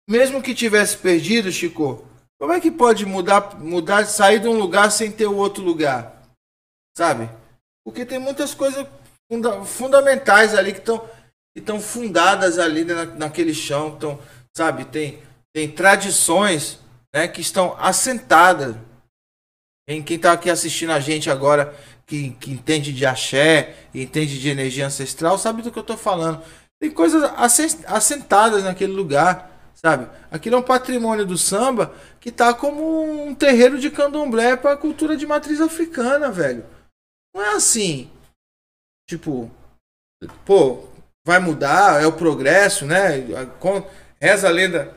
[0.08, 2.04] mesmo que tivesse perdido, Chico,
[2.40, 6.22] como é que pode mudar, mudar, sair de um lugar sem ter o outro lugar?
[6.96, 7.28] Sabe?
[7.86, 8.84] Porque tem muitas coisas
[9.30, 11.08] funda- fundamentais ali que estão
[11.56, 14.18] estão fundadas ali na, naquele chão, então,
[14.54, 14.84] sabe?
[14.86, 15.22] Tem
[15.54, 16.78] tem tradições,
[17.14, 18.76] né, que estão assentadas.
[19.88, 24.50] Quem, quem tá aqui assistindo a gente agora, que, que entende de axé, entende de
[24.50, 26.42] energia ancestral, sabe do que eu tô falando.
[26.78, 30.08] Tem coisas assen- assentadas naquele lugar, sabe?
[30.30, 34.76] Aquilo é um patrimônio do samba que tá como um terreiro de candomblé para a
[34.76, 36.66] cultura de matriz africana, velho.
[37.36, 38.10] Não é assim.
[39.06, 39.50] Tipo,
[40.46, 40.84] pô,
[41.26, 43.18] vai mudar, é o progresso, né?
[43.36, 43.82] A-
[44.18, 44.94] Reza a lenda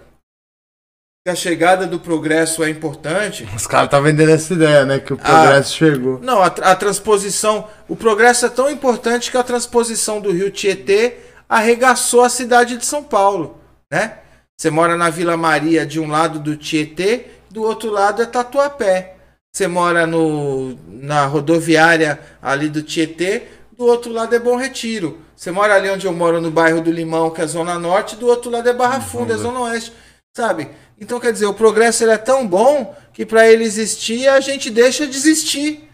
[1.27, 3.43] que a chegada do progresso é importante.
[3.53, 4.99] Os caras tá vendendo essa ideia, né?
[4.99, 6.17] Que o progresso chegou.
[6.21, 7.69] Não, a, a transposição.
[7.89, 11.17] O progresso é tão importante que a transposição do rio Tietê
[11.49, 13.59] arregaçou a cidade de São Paulo,
[13.91, 14.19] né?
[14.57, 19.17] Você mora na Vila Maria de um lado do Tietê, do outro lado é Tatuapé.
[19.51, 25.19] Você mora no, na rodoviária ali do Tietê, do outro lado é Bom Retiro.
[25.35, 28.15] Você mora ali onde eu moro, no bairro do Limão, que é a Zona Norte,
[28.15, 29.93] do outro lado é Barra Funda, é Zona Oeste,
[30.35, 30.69] sabe?
[30.99, 34.69] Então, quer dizer, o progresso ele é tão bom que para ele existir, a gente
[34.69, 35.89] deixa de existir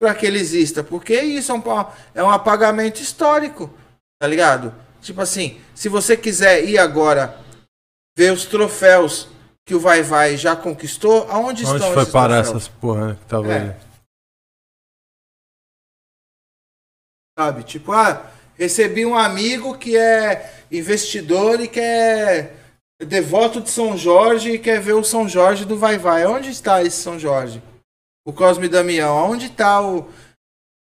[0.00, 0.82] para que ele exista.
[0.82, 1.62] Porque isso é um,
[2.14, 3.70] é um apagamento histórico,
[4.18, 4.74] tá ligado?
[5.02, 7.38] Tipo assim, se você quiser ir agora
[8.16, 9.28] ver os troféus
[9.66, 12.56] que o Vai Vai já conquistou, aonde Onde estão foi parar troféus?
[12.64, 13.56] essas porra né, que tava É.
[13.56, 13.74] ali?
[17.38, 17.64] Sabe?
[17.64, 22.54] Tipo, ah, recebi um amigo que é investidor e que é
[23.04, 26.24] devoto de São Jorge e quer ver o São Jorge do Vai Vai.
[26.24, 27.62] Onde está esse São Jorge?
[28.26, 29.30] O Cosme Damião.
[29.30, 30.08] Onde está o,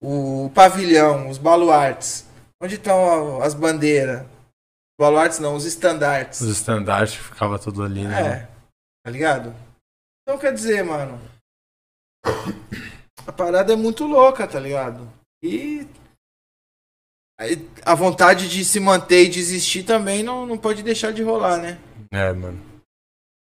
[0.02, 2.26] o pavilhão, os baluartes?
[2.62, 4.26] Onde estão as bandeiras?
[5.00, 6.40] Baluartes não, os estandartes.
[6.42, 8.20] Os estandartes ficava tudo ali, né?
[8.20, 8.48] É,
[9.04, 9.54] tá ligado?
[10.22, 11.20] Então quer dizer, mano.
[13.26, 15.10] A parada é muito louca, tá ligado?
[15.42, 15.86] E.
[17.84, 21.56] A vontade de se manter e de existir também não, não pode deixar de rolar,
[21.58, 21.78] né?
[22.12, 22.60] É, mano.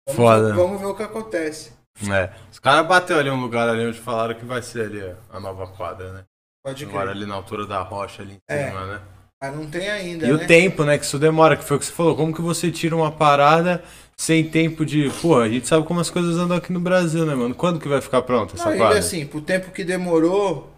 [0.08, 0.48] Vamos Foda.
[0.48, 1.72] Ver, vamos ver o que acontece.
[2.12, 2.34] É.
[2.52, 5.68] Os caras bateu ali um lugar ali onde falaram que vai ser ali a nova
[5.68, 6.24] quadra, né?
[6.64, 7.16] Pode Agora crer.
[7.18, 8.68] ali na altura da rocha ali em É.
[8.70, 9.02] cima, né?
[9.42, 10.34] Mas não tem ainda, E né?
[10.34, 10.98] o tempo, né?
[10.98, 12.16] Que isso demora, que foi o que você falou.
[12.16, 13.84] Como que você tira uma parada
[14.20, 15.10] sem tempo de.
[15.22, 17.54] Pô, a gente sabe como as coisas andam aqui no Brasil, né, mano?
[17.54, 19.00] Quando que vai ficar pronta Não, essa ainda quadra?
[19.00, 20.72] assim, pro tempo que demorou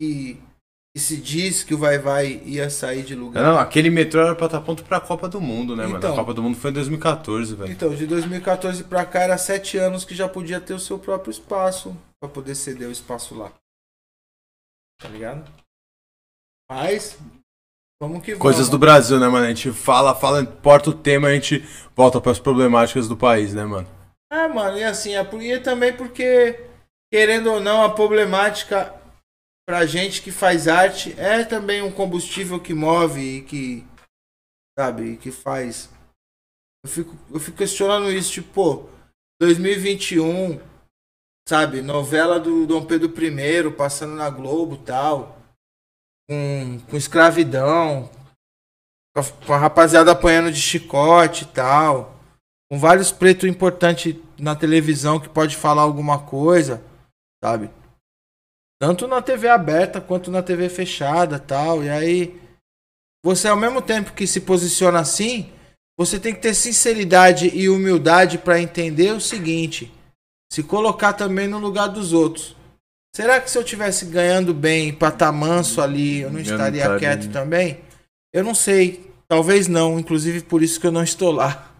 [0.00, 0.36] e,
[0.96, 3.42] e se diz que o Vai Vai ia sair de lugar.
[3.42, 5.98] Não, aquele metrô era pra estar pronto pra Copa do Mundo, né, mano?
[5.98, 6.12] Então.
[6.12, 7.72] A Copa do Mundo foi em 2014, velho.
[7.72, 11.30] Então, de 2014 pra cá era sete anos que já podia ter o seu próprio
[11.30, 13.52] espaço pra poder ceder o espaço lá.
[15.00, 15.50] Tá ligado?
[16.70, 17.18] Mas,
[18.02, 18.80] vamos que Coisas do vamos.
[18.80, 19.46] Brasil, né, mano?
[19.46, 21.64] A gente fala, fala, importa o tema, a gente
[21.94, 23.88] volta pras problemáticas do país, né, mano?
[24.30, 26.58] É, mano, e assim, é por- e também porque,
[27.12, 28.92] querendo ou não, a problemática
[29.68, 33.86] pra gente que faz arte é também um combustível que move e que,
[34.76, 35.88] sabe, que faz.
[36.84, 38.88] Eu fico, eu fico questionando isso, tipo, pô,
[39.40, 40.58] 2021,
[41.48, 45.38] sabe, novela do Dom Pedro I passando na Globo tal,
[46.32, 48.10] com, com escravidão,
[49.44, 52.12] com a, rapaziada apanhando de chicote e tal
[52.72, 56.82] com vários pretos importantes na televisão que pode falar alguma coisa,
[57.44, 57.68] sabe?
[58.80, 61.84] Tanto na TV aberta quanto na TV fechada, tal.
[61.84, 62.40] E aí
[63.22, 65.52] você ao mesmo tempo que se posiciona assim,
[65.98, 69.92] você tem que ter sinceridade e humildade para entender o seguinte:
[70.50, 72.56] se colocar também no lugar dos outros.
[73.14, 76.98] Será que se eu tivesse ganhando bem para estar manso ali, eu não Eu estaria
[76.98, 77.80] quieto também?
[78.32, 81.70] Eu não sei, talvez não, inclusive por isso que eu não estou lá.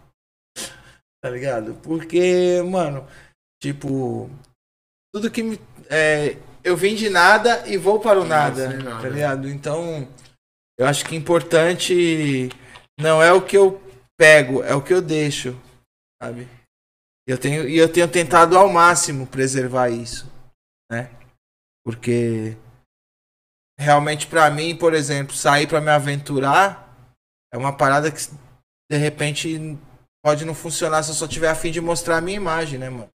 [1.24, 1.74] Tá ligado?
[1.84, 3.06] Porque, mano,
[3.62, 4.28] tipo,
[5.14, 5.60] tudo que me.
[5.88, 9.02] é, eu vim de nada e vou para o nada, nada.
[9.02, 9.48] tá ligado?
[9.48, 10.08] Então,
[10.76, 12.48] eu acho que importante
[12.98, 13.80] não é o que eu
[14.18, 15.56] pego, é o que eu deixo,
[16.20, 16.48] sabe?
[17.28, 20.28] E eu tenho, e eu tenho tentado ao máximo preservar isso,
[20.90, 21.08] né?
[21.84, 22.56] Porque
[23.78, 26.88] realmente pra mim, por exemplo, sair pra me aventurar
[27.52, 28.18] é uma parada que
[28.90, 29.56] de repente
[30.24, 32.88] pode não funcionar se eu só tiver a fim de mostrar a minha imagem, né,
[32.88, 33.10] mano?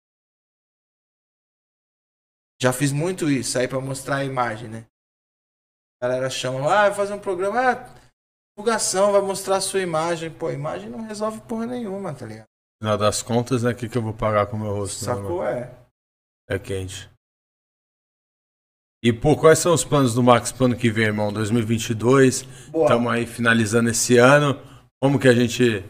[2.62, 4.86] Já fiz muito isso, sair pra mostrar a imagem, né?
[6.02, 7.96] A galera chama, ah, vai fazer um programa, ah,
[8.58, 10.32] divulgação, vai mostrar a sua imagem.
[10.32, 12.48] Pô, imagem não resolve porra nenhuma, tá ligado?
[12.82, 15.06] No final das contas, né, o que, que eu vou pagar com o meu rosto?
[15.06, 15.16] né?
[15.16, 15.46] Sacou?
[15.46, 15.76] É.
[16.50, 17.10] É quente.
[19.04, 21.32] E, pô, quais são os planos do Max pro ano que vem, irmão?
[21.32, 22.48] 2022.
[22.70, 22.86] Boa.
[22.86, 24.60] Estamos aí finalizando esse ano.
[25.02, 25.64] Como que a gente.
[25.64, 25.84] O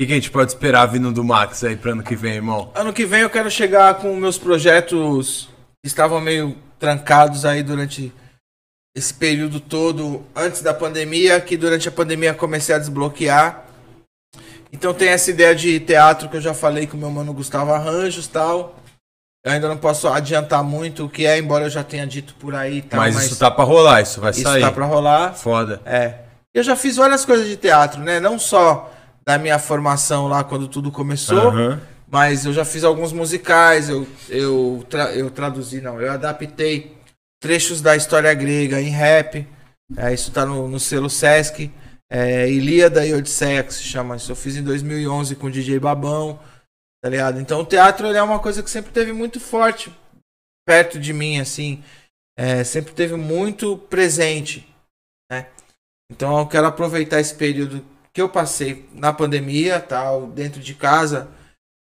[0.00, 2.70] que, que a gente pode esperar vindo do Max aí pro ano que vem, irmão?
[2.74, 5.48] Ano que vem eu quero chegar com meus projetos
[5.82, 8.12] que estavam meio trancados aí durante
[8.96, 13.64] esse período todo antes da pandemia, que durante a pandemia comecei a desbloquear.
[14.72, 17.72] Então tem essa ideia de teatro que eu já falei com o meu mano Gustavo
[17.72, 18.76] Arranjos tal.
[19.44, 22.54] Eu ainda não posso adiantar muito o que é, embora eu já tenha dito por
[22.54, 24.62] aí tal, mas, mas, isso tá pra rolar, isso vai isso sair.
[24.62, 25.34] tá pra rolar.
[25.34, 25.82] Foda.
[25.84, 26.14] É.
[26.54, 28.18] Eu já fiz várias coisas de teatro, né?
[28.20, 28.90] Não só
[29.26, 31.80] da minha formação lá quando tudo começou, Aham.
[32.10, 36.96] mas eu já fiz alguns musicais, eu, eu, tra- eu traduzi, não, eu adaptei
[37.40, 39.46] trechos da história grega em rap.
[39.98, 41.70] É, isso tá no, no selo Sesc.
[42.10, 44.16] É, Ilíada e Odisseia, que se chama.
[44.16, 46.38] Isso eu fiz em 2011 com o DJ Babão,
[47.04, 47.38] tá ligado?
[47.38, 49.94] Então o teatro é uma coisa que sempre teve muito forte
[50.66, 51.84] perto de mim, assim.
[52.34, 54.66] É, sempre teve muito presente,
[55.30, 55.50] né?
[56.10, 61.28] Então eu quero aproveitar esse período que eu passei na pandemia, tal, dentro de casa,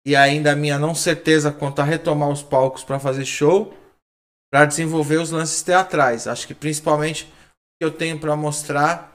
[0.06, 3.76] e ainda a minha não certeza quanto a retomar os palcos para fazer show,
[4.50, 6.26] para desenvolver os lances teatrais.
[6.26, 9.09] Acho que principalmente que eu tenho pra mostrar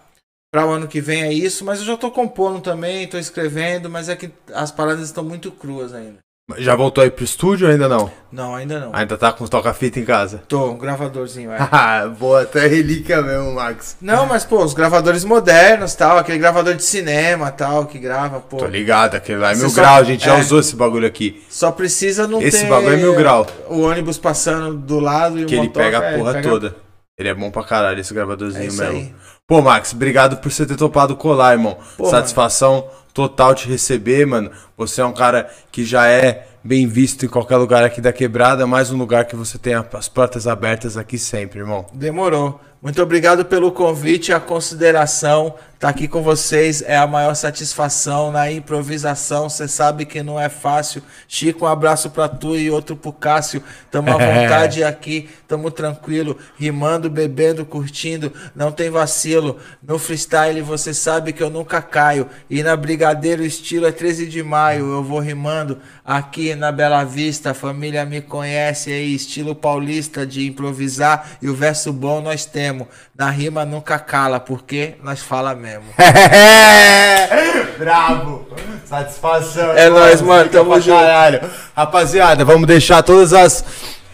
[0.55, 3.89] para o ano que vem é isso, mas eu já tô compondo também, tô escrevendo,
[3.89, 6.19] mas é que as paradas estão muito cruas ainda.
[6.59, 8.09] Já voltou aí pro estúdio ou ainda não?
[8.31, 8.91] Não, ainda não.
[8.95, 10.43] Ainda tá com toca-fita em casa?
[10.47, 11.57] Tô, um gravadorzinho, é.
[11.69, 13.97] Ah, Boa, até relíquia mesmo, Max.
[13.99, 18.55] Não, mas pô, os gravadores modernos, tal, aquele gravador de cinema, tal, que grava, pô.
[18.55, 20.39] Tô ligado, aquele lá é Você mil só- grau, a gente já é.
[20.39, 21.43] usou esse bagulho aqui.
[21.49, 23.45] Só precisa não Esse ter bagulho é mil grau.
[23.67, 26.49] o ônibus passando do lado e Que o ele motor, pega a é, porra pega-
[26.49, 26.75] toda.
[27.17, 28.83] Ele é bom pra caralho, esse gravadorzinho É mesmo.
[28.83, 29.15] aí.
[29.47, 31.77] Pô, Max, obrigado por você ter topado colar, irmão.
[31.95, 34.49] Pô, Satisfação total te receber, mano.
[34.75, 38.65] Você é um cara que já é bem visto em qualquer lugar aqui da quebrada,
[38.65, 41.85] mais um lugar que você tem as portas abertas aqui sempre, irmão.
[41.93, 42.59] Demorou.
[42.81, 45.53] Muito obrigado pelo convite, a consideração.
[45.85, 49.47] Tá aqui com vocês é a maior satisfação na improvisação.
[49.47, 51.03] Você sabe que não é fácil.
[51.27, 53.61] Chico, um abraço pra tu e outro pro Cássio.
[53.91, 58.33] Tamo à vontade aqui, tamo tranquilo, rimando, bebendo, curtindo.
[58.55, 59.59] Não tem vacilo.
[59.79, 62.27] No freestyle você sabe que eu nunca caio.
[62.49, 64.91] E na Brigadeiro o estilo é 13 de maio.
[64.91, 67.51] Eu vou rimando aqui na Bela Vista.
[67.51, 71.37] A família me conhece aí, estilo paulista de improvisar.
[71.43, 72.87] E o verso bom nós temos.
[73.15, 75.74] Na rima nunca cala, porque nós fala mesmo.
[77.77, 78.45] Bravo!
[78.85, 79.71] Satisfação.
[79.71, 80.97] É nóis, mano, tamo junto.
[80.97, 81.41] caralho.
[81.75, 83.65] Rapaziada, vamos deixar todas as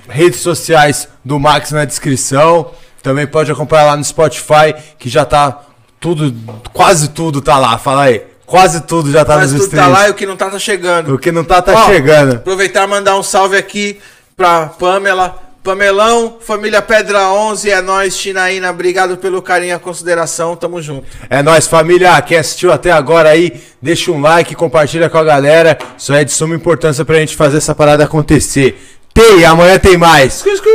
[0.08, 2.72] redes sociais do Max na descrição.
[3.04, 5.62] Também pode acompanhar lá no Spotify, que já tá
[6.00, 6.34] tudo,
[6.72, 7.78] quase tudo tá lá.
[7.78, 8.24] Fala aí.
[8.46, 10.60] Quase tudo já tá Mas nos tudo tá lá e o que não tá, tá
[10.60, 11.16] chegando.
[11.16, 12.36] O que não tá, tá Ó, chegando.
[12.36, 14.00] Aproveitar e mandar um salve aqui
[14.36, 15.38] pra Pamela.
[15.64, 18.72] Pamelão, família Pedra 11, é nóis, Chinaína.
[18.72, 20.56] Obrigado pelo carinho e a consideração.
[20.56, 21.06] Tamo junto.
[21.30, 22.20] É nóis, família.
[22.24, 25.78] Quem assistiu até agora aí, deixa um like, compartilha com a galera.
[25.96, 28.76] Isso é de suma importância pra gente fazer essa parada acontecer.
[29.14, 30.42] Tem, amanhã tem mais.